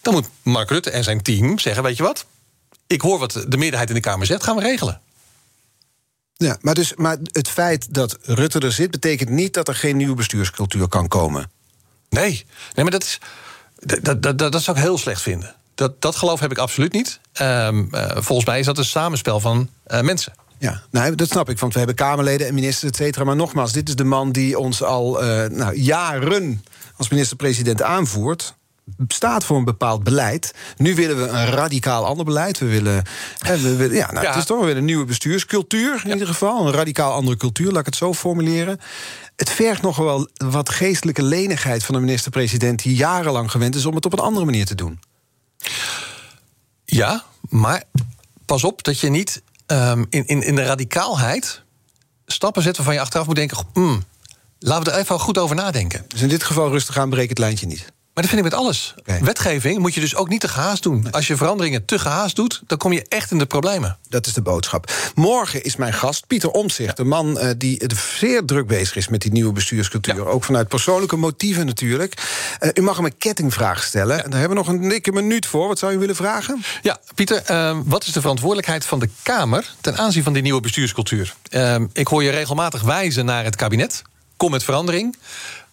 Dan 0.01 0.13
moet 0.13 0.29
Mark 0.41 0.69
Rutte 0.69 0.91
en 0.91 1.03
zijn 1.03 1.21
team 1.21 1.59
zeggen: 1.59 1.83
weet 1.83 1.97
je 1.97 2.03
wat? 2.03 2.25
ik 2.87 3.01
hoor 3.01 3.19
wat 3.19 3.45
de 3.47 3.57
meerderheid 3.57 3.89
in 3.89 3.95
de 3.95 4.01
Kamer 4.01 4.25
zegt, 4.25 4.43
gaan 4.43 4.55
we 4.55 4.61
regelen. 4.61 5.01
Ja, 6.33 6.57
maar, 6.61 6.73
dus, 6.73 6.93
maar 6.95 7.17
het 7.31 7.47
feit 7.47 7.93
dat 7.93 8.17
Rutte 8.21 8.59
er 8.59 8.71
zit, 8.71 8.91
betekent 8.91 9.29
niet 9.29 9.53
dat 9.53 9.67
er 9.67 9.75
geen 9.75 9.97
nieuwe 9.97 10.15
bestuurscultuur 10.15 10.87
kan 10.87 11.07
komen. 11.07 11.51
Nee, 12.09 12.45
nee 12.73 12.83
maar 12.83 12.91
dat, 12.91 13.03
is, 13.03 13.19
dat, 14.01 14.21
dat, 14.21 14.37
dat, 14.37 14.61
zou 14.61 14.77
ik 14.77 14.83
heel 14.83 14.97
slecht 14.97 15.21
vinden. 15.21 15.55
Dat, 15.75 16.01
dat 16.01 16.15
geloof 16.15 16.39
heb 16.39 16.51
ik 16.51 16.57
absoluut 16.57 16.93
niet. 16.93 17.19
Ehm, 17.33 17.85
eh, 17.91 18.15
volgens 18.15 18.47
mij 18.47 18.59
is 18.59 18.65
dat 18.65 18.77
een 18.77 18.85
samenspel 18.85 19.39
van 19.39 19.69
uh, 19.87 20.01
mensen. 20.01 20.33
Ja, 20.59 20.81
nou, 20.91 21.15
dat 21.15 21.29
snap 21.29 21.49
ik, 21.49 21.59
want 21.59 21.71
we 21.71 21.77
hebben 21.77 21.95
Kamerleden 21.95 22.47
en 22.47 22.53
ministers, 22.53 22.91
et 22.91 22.97
cetera. 22.97 23.23
Maar 23.23 23.35
nogmaals, 23.35 23.71
dit 23.71 23.87
is 23.87 23.95
de 23.95 24.03
man 24.03 24.31
die 24.31 24.59
ons 24.59 24.83
al 24.83 25.23
uh, 25.23 25.45
nou, 25.45 25.75
jaren 25.75 26.63
als 26.95 27.09
minister-president 27.09 27.81
aanvoert 27.81 28.55
staat 29.07 29.45
voor 29.45 29.57
een 29.57 29.65
bepaald 29.65 30.03
beleid. 30.03 30.53
Nu 30.77 30.95
willen 30.95 31.17
we 31.17 31.27
een 31.27 31.45
radicaal 31.45 32.05
ander 32.05 32.25
beleid. 32.25 32.59
We 32.59 32.65
willen, 32.65 33.03
hè, 33.37 33.57
we 33.57 33.75
willen 33.75 33.95
ja, 33.95 34.11
nou, 34.11 34.25
ja. 34.25 34.29
Het 34.29 34.39
is 34.39 34.45
toch 34.45 34.65
weer 34.65 34.77
een 34.77 34.85
nieuwe 34.85 35.05
bestuurscultuur 35.05 36.01
in 36.03 36.11
ieder 36.11 36.27
geval. 36.27 36.67
Een 36.67 36.73
radicaal 36.73 37.11
andere 37.11 37.37
cultuur, 37.37 37.71
laat 37.71 37.79
ik 37.79 37.85
het 37.85 37.95
zo 37.95 38.13
formuleren. 38.13 38.79
Het 39.35 39.49
vergt 39.49 39.81
nog 39.81 39.97
wel 39.97 40.29
wat 40.37 40.69
geestelijke 40.69 41.23
lenigheid 41.23 41.83
van 41.83 41.95
de 41.95 42.01
minister-president... 42.01 42.83
die 42.83 42.95
jarenlang 42.95 43.51
gewend 43.51 43.75
is 43.75 43.85
om 43.85 43.95
het 43.95 44.05
op 44.05 44.13
een 44.13 44.19
andere 44.19 44.45
manier 44.45 44.65
te 44.65 44.75
doen. 44.75 44.99
Ja, 46.85 47.23
maar 47.49 47.83
pas 48.45 48.63
op 48.63 48.83
dat 48.83 48.99
je 48.99 49.09
niet 49.09 49.41
um, 49.67 50.05
in, 50.09 50.25
in, 50.25 50.41
in 50.41 50.55
de 50.55 50.63
radicaalheid 50.63 51.61
stappen 52.25 52.61
zet 52.61 52.75
waarvan 52.75 52.93
je 52.93 52.99
achteraf 52.99 53.25
moet 53.25 53.35
denken: 53.35 53.57
hmm, 53.73 54.03
laten 54.59 54.83
we 54.83 54.91
er 54.91 54.97
even 54.97 55.19
goed 55.19 55.37
over 55.37 55.55
nadenken. 55.55 56.05
Dus 56.07 56.21
in 56.21 56.27
dit 56.27 56.43
geval 56.43 56.69
rustig 56.69 56.97
aan, 56.97 57.09
breek 57.09 57.29
het 57.29 57.37
lijntje 57.37 57.65
niet. 57.65 57.91
Maar 58.17 58.25
dat 58.25 58.35
vind 58.35 58.45
ik 58.45 58.51
met 58.51 58.61
alles. 58.61 58.93
Okay. 58.99 59.21
Wetgeving 59.21 59.79
moet 59.79 59.93
je 59.93 59.99
dus 59.99 60.15
ook 60.15 60.29
niet 60.29 60.41
te 60.41 60.47
gehaast 60.47 60.83
doen. 60.83 61.11
Als 61.11 61.27
je 61.27 61.37
veranderingen 61.37 61.85
te 61.85 61.99
gehaast 61.99 62.35
doet, 62.35 62.61
dan 62.67 62.77
kom 62.77 62.93
je 62.93 63.05
echt 63.07 63.31
in 63.31 63.37
de 63.37 63.45
problemen. 63.45 63.97
Dat 64.09 64.25
is 64.25 64.33
de 64.33 64.41
boodschap. 64.41 64.91
Morgen 65.15 65.63
is 65.63 65.75
mijn 65.75 65.93
gast 65.93 66.27
Pieter 66.27 66.51
Omtzigt. 66.51 66.97
Ja. 66.97 67.03
De 67.03 67.09
man 67.09 67.37
uh, 67.37 67.49
die 67.57 67.83
zeer 68.17 68.45
druk 68.45 68.67
bezig 68.67 68.95
is 68.95 69.07
met 69.07 69.21
die 69.21 69.31
nieuwe 69.31 69.53
bestuurscultuur. 69.53 70.15
Ja. 70.15 70.21
Ook 70.21 70.43
vanuit 70.43 70.67
persoonlijke 70.67 71.15
motieven 71.15 71.65
natuurlijk. 71.65 72.13
Uh, 72.59 72.69
u 72.73 72.81
mag 72.81 72.95
hem 72.95 73.05
een 73.05 73.17
kettingvraag 73.17 73.83
stellen. 73.83 74.17
Ja. 74.17 74.23
En 74.23 74.29
daar 74.29 74.39
hebben 74.39 74.57
we 74.57 74.63
nog 74.63 74.73
een 74.73 74.89
dikke 74.89 75.11
minuut 75.11 75.45
voor. 75.45 75.67
Wat 75.67 75.79
zou 75.79 75.93
u 75.93 75.97
willen 75.97 76.15
vragen? 76.15 76.63
Ja, 76.81 76.97
Pieter, 77.15 77.43
uh, 77.51 77.77
wat 77.85 78.05
is 78.05 78.13
de 78.13 78.21
verantwoordelijkheid 78.21 78.85
van 78.85 78.99
de 78.99 79.09
Kamer... 79.23 79.75
ten 79.81 79.97
aanzien 79.97 80.23
van 80.23 80.33
die 80.33 80.41
nieuwe 80.41 80.61
bestuurscultuur? 80.61 81.35
ik 81.93 82.07
hoor 82.07 82.23
je 82.23 82.29
regelmatig 82.29 82.81
wijzen 82.81 83.25
naar 83.25 83.43
het 83.43 83.55
kabinet. 83.55 84.01
Kom 84.37 84.51
met 84.51 84.63
verandering. 84.63 85.15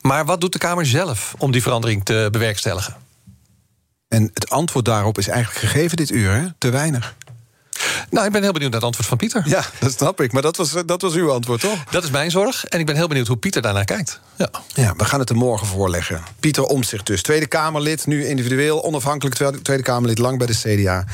Maar 0.07 0.25
wat 0.25 0.41
doet 0.41 0.53
de 0.53 0.59
Kamer 0.59 0.87
zelf 0.87 1.35
om 1.39 1.53
die 1.53 1.63
verandering 1.63 2.05
te 2.05 2.29
bewerkstelligen? 2.33 2.97
En 4.09 4.31
het 4.35 4.51
antwoord 4.51 4.85
daarop 4.85 5.19
is 5.19 5.29
eigenlijk 5.29 5.59
gegeven 5.59 5.97
dit 5.97 6.11
uur, 6.11 6.33
hè? 6.33 6.47
te 6.59 6.71
weinig. 6.71 7.15
Nou, 8.11 8.27
ik 8.27 8.33
ben 8.33 8.43
heel 8.43 8.53
benieuwd 8.53 8.71
naar 8.71 8.81
het 8.81 8.89
antwoord 8.89 9.09
van 9.09 9.17
Pieter. 9.17 9.43
Ja, 9.47 9.65
dat 9.79 9.93
snap 9.93 10.21
ik. 10.21 10.33
Maar 10.33 10.43
dat 10.43 10.57
was, 10.57 10.75
dat 10.87 11.03
was 11.03 11.15
uw 11.15 11.31
antwoord, 11.31 11.61
toch? 11.61 11.85
Dat 11.91 12.05
is 12.05 12.11
mijn 12.11 12.31
zorg. 12.31 12.65
En 12.65 12.81
ik 12.81 12.87
ben 12.87 12.95
heel 12.95 13.09
benieuwd 13.09 13.27
hoe 13.27 13.37
Pieter 13.37 13.63
daarnaar 13.63 13.85
kijkt. 13.85 14.21
Ja, 14.37 14.51
ja 14.75 14.95
we 14.97 15.05
gaan 15.05 15.21
het 15.21 15.31
er 15.31 15.37
morgen 15.37 15.67
voorleggen. 15.67 16.23
Pieter 16.41 16.65
Omtzigt 16.65 17.07
dus. 17.07 17.23
Tweede 17.23 17.47
Kamerlid, 17.47 18.07
nu 18.07 18.27
individueel, 18.27 18.85
onafhankelijk 18.85 19.37
Tweede 19.63 19.83
Kamerlid, 19.83 20.19
lang 20.19 20.39
bij 20.39 20.47
de 20.47 20.83
CDA 20.83 21.05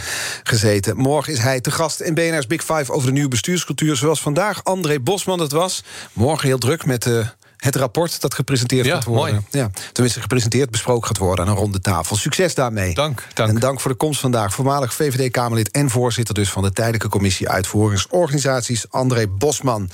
gezeten. 0.43 0.97
Morgen 0.97 1.33
is 1.33 1.39
hij 1.39 1.61
te 1.61 1.71
gast 1.71 2.01
in 2.01 2.15
BNR's 2.15 2.47
Big 2.47 2.61
Five 2.61 2.93
over 2.93 3.07
de 3.07 3.13
nieuwe 3.13 3.29
bestuurscultuur. 3.29 3.97
Zoals 3.97 4.21
vandaag 4.21 4.65
André 4.65 5.01
Bosman 5.01 5.39
dat 5.39 5.53
was. 5.53 5.83
Morgen 6.13 6.49
heel 6.49 6.59
druk 6.59 6.87
met 6.87 7.03
de 7.03 7.27
het 7.61 7.77
rapport 7.77 8.21
dat 8.21 8.35
gepresenteerd 8.35 8.87
ja, 8.87 8.95
gaat 8.95 9.05
worden. 9.05 9.35
Mooi. 9.35 9.45
Ja, 9.51 9.71
tenminste, 9.93 10.21
gepresenteerd, 10.21 10.71
besproken 10.71 11.07
gaat 11.07 11.19
worden 11.19 11.45
aan 11.45 11.51
een 11.51 11.57
ronde 11.57 11.81
tafel. 11.81 12.17
Succes 12.17 12.55
daarmee. 12.55 12.95
Dank, 12.95 13.27
dank. 13.35 13.49
En 13.49 13.59
dank 13.59 13.81
voor 13.81 13.91
de 13.91 13.97
komst 13.97 14.21
vandaag. 14.21 14.55
Voormalig 14.55 14.95
VVD-Kamerlid 14.95 15.71
en 15.71 15.91
voorzitter 15.91 16.35
dus 16.35 16.51
van 16.51 16.63
de 16.63 16.73
Tijdelijke 16.73 17.09
Commissie 17.09 17.49
Uitvoeringsorganisaties, 17.49 18.85
André 18.91 19.27
Bosman. 19.29 19.91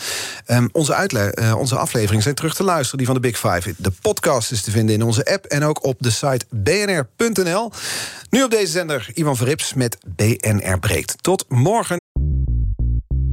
Um, 0.47 0.69
onze, 0.73 1.35
uh, 1.39 1.57
onze 1.57 1.77
afleveringen 1.77 2.23
zijn 2.23 2.35
terug 2.35 2.55
te 2.55 2.65
luisteren, 2.65 2.99
die 2.99 3.07
van 3.07 3.15
de 3.15 3.21
Big 3.21 3.39
Five. 3.39 3.75
De 3.77 3.93
podcast 4.01 4.53
is 4.53 4.63
te 4.63 4.71
vinden 4.71 4.95
in 4.95 5.03
onze 5.03 5.25
app 5.25 5.45
en 5.45 5.65
ook 5.65 5.85
op 5.85 5.97
de 5.99 6.11
site 6.11 6.47
bnr.nl. 6.51 7.73
Nu 8.31 8.43
op 8.43 8.51
deze 8.51 8.73
zender 8.73 9.11
Ivan 9.15 9.37
Verrips 9.37 9.75
met 9.75 9.99
BNR 10.07 10.79
Breekt. 10.79 11.15
Tot 11.21 11.45
morgen. 11.49 12.06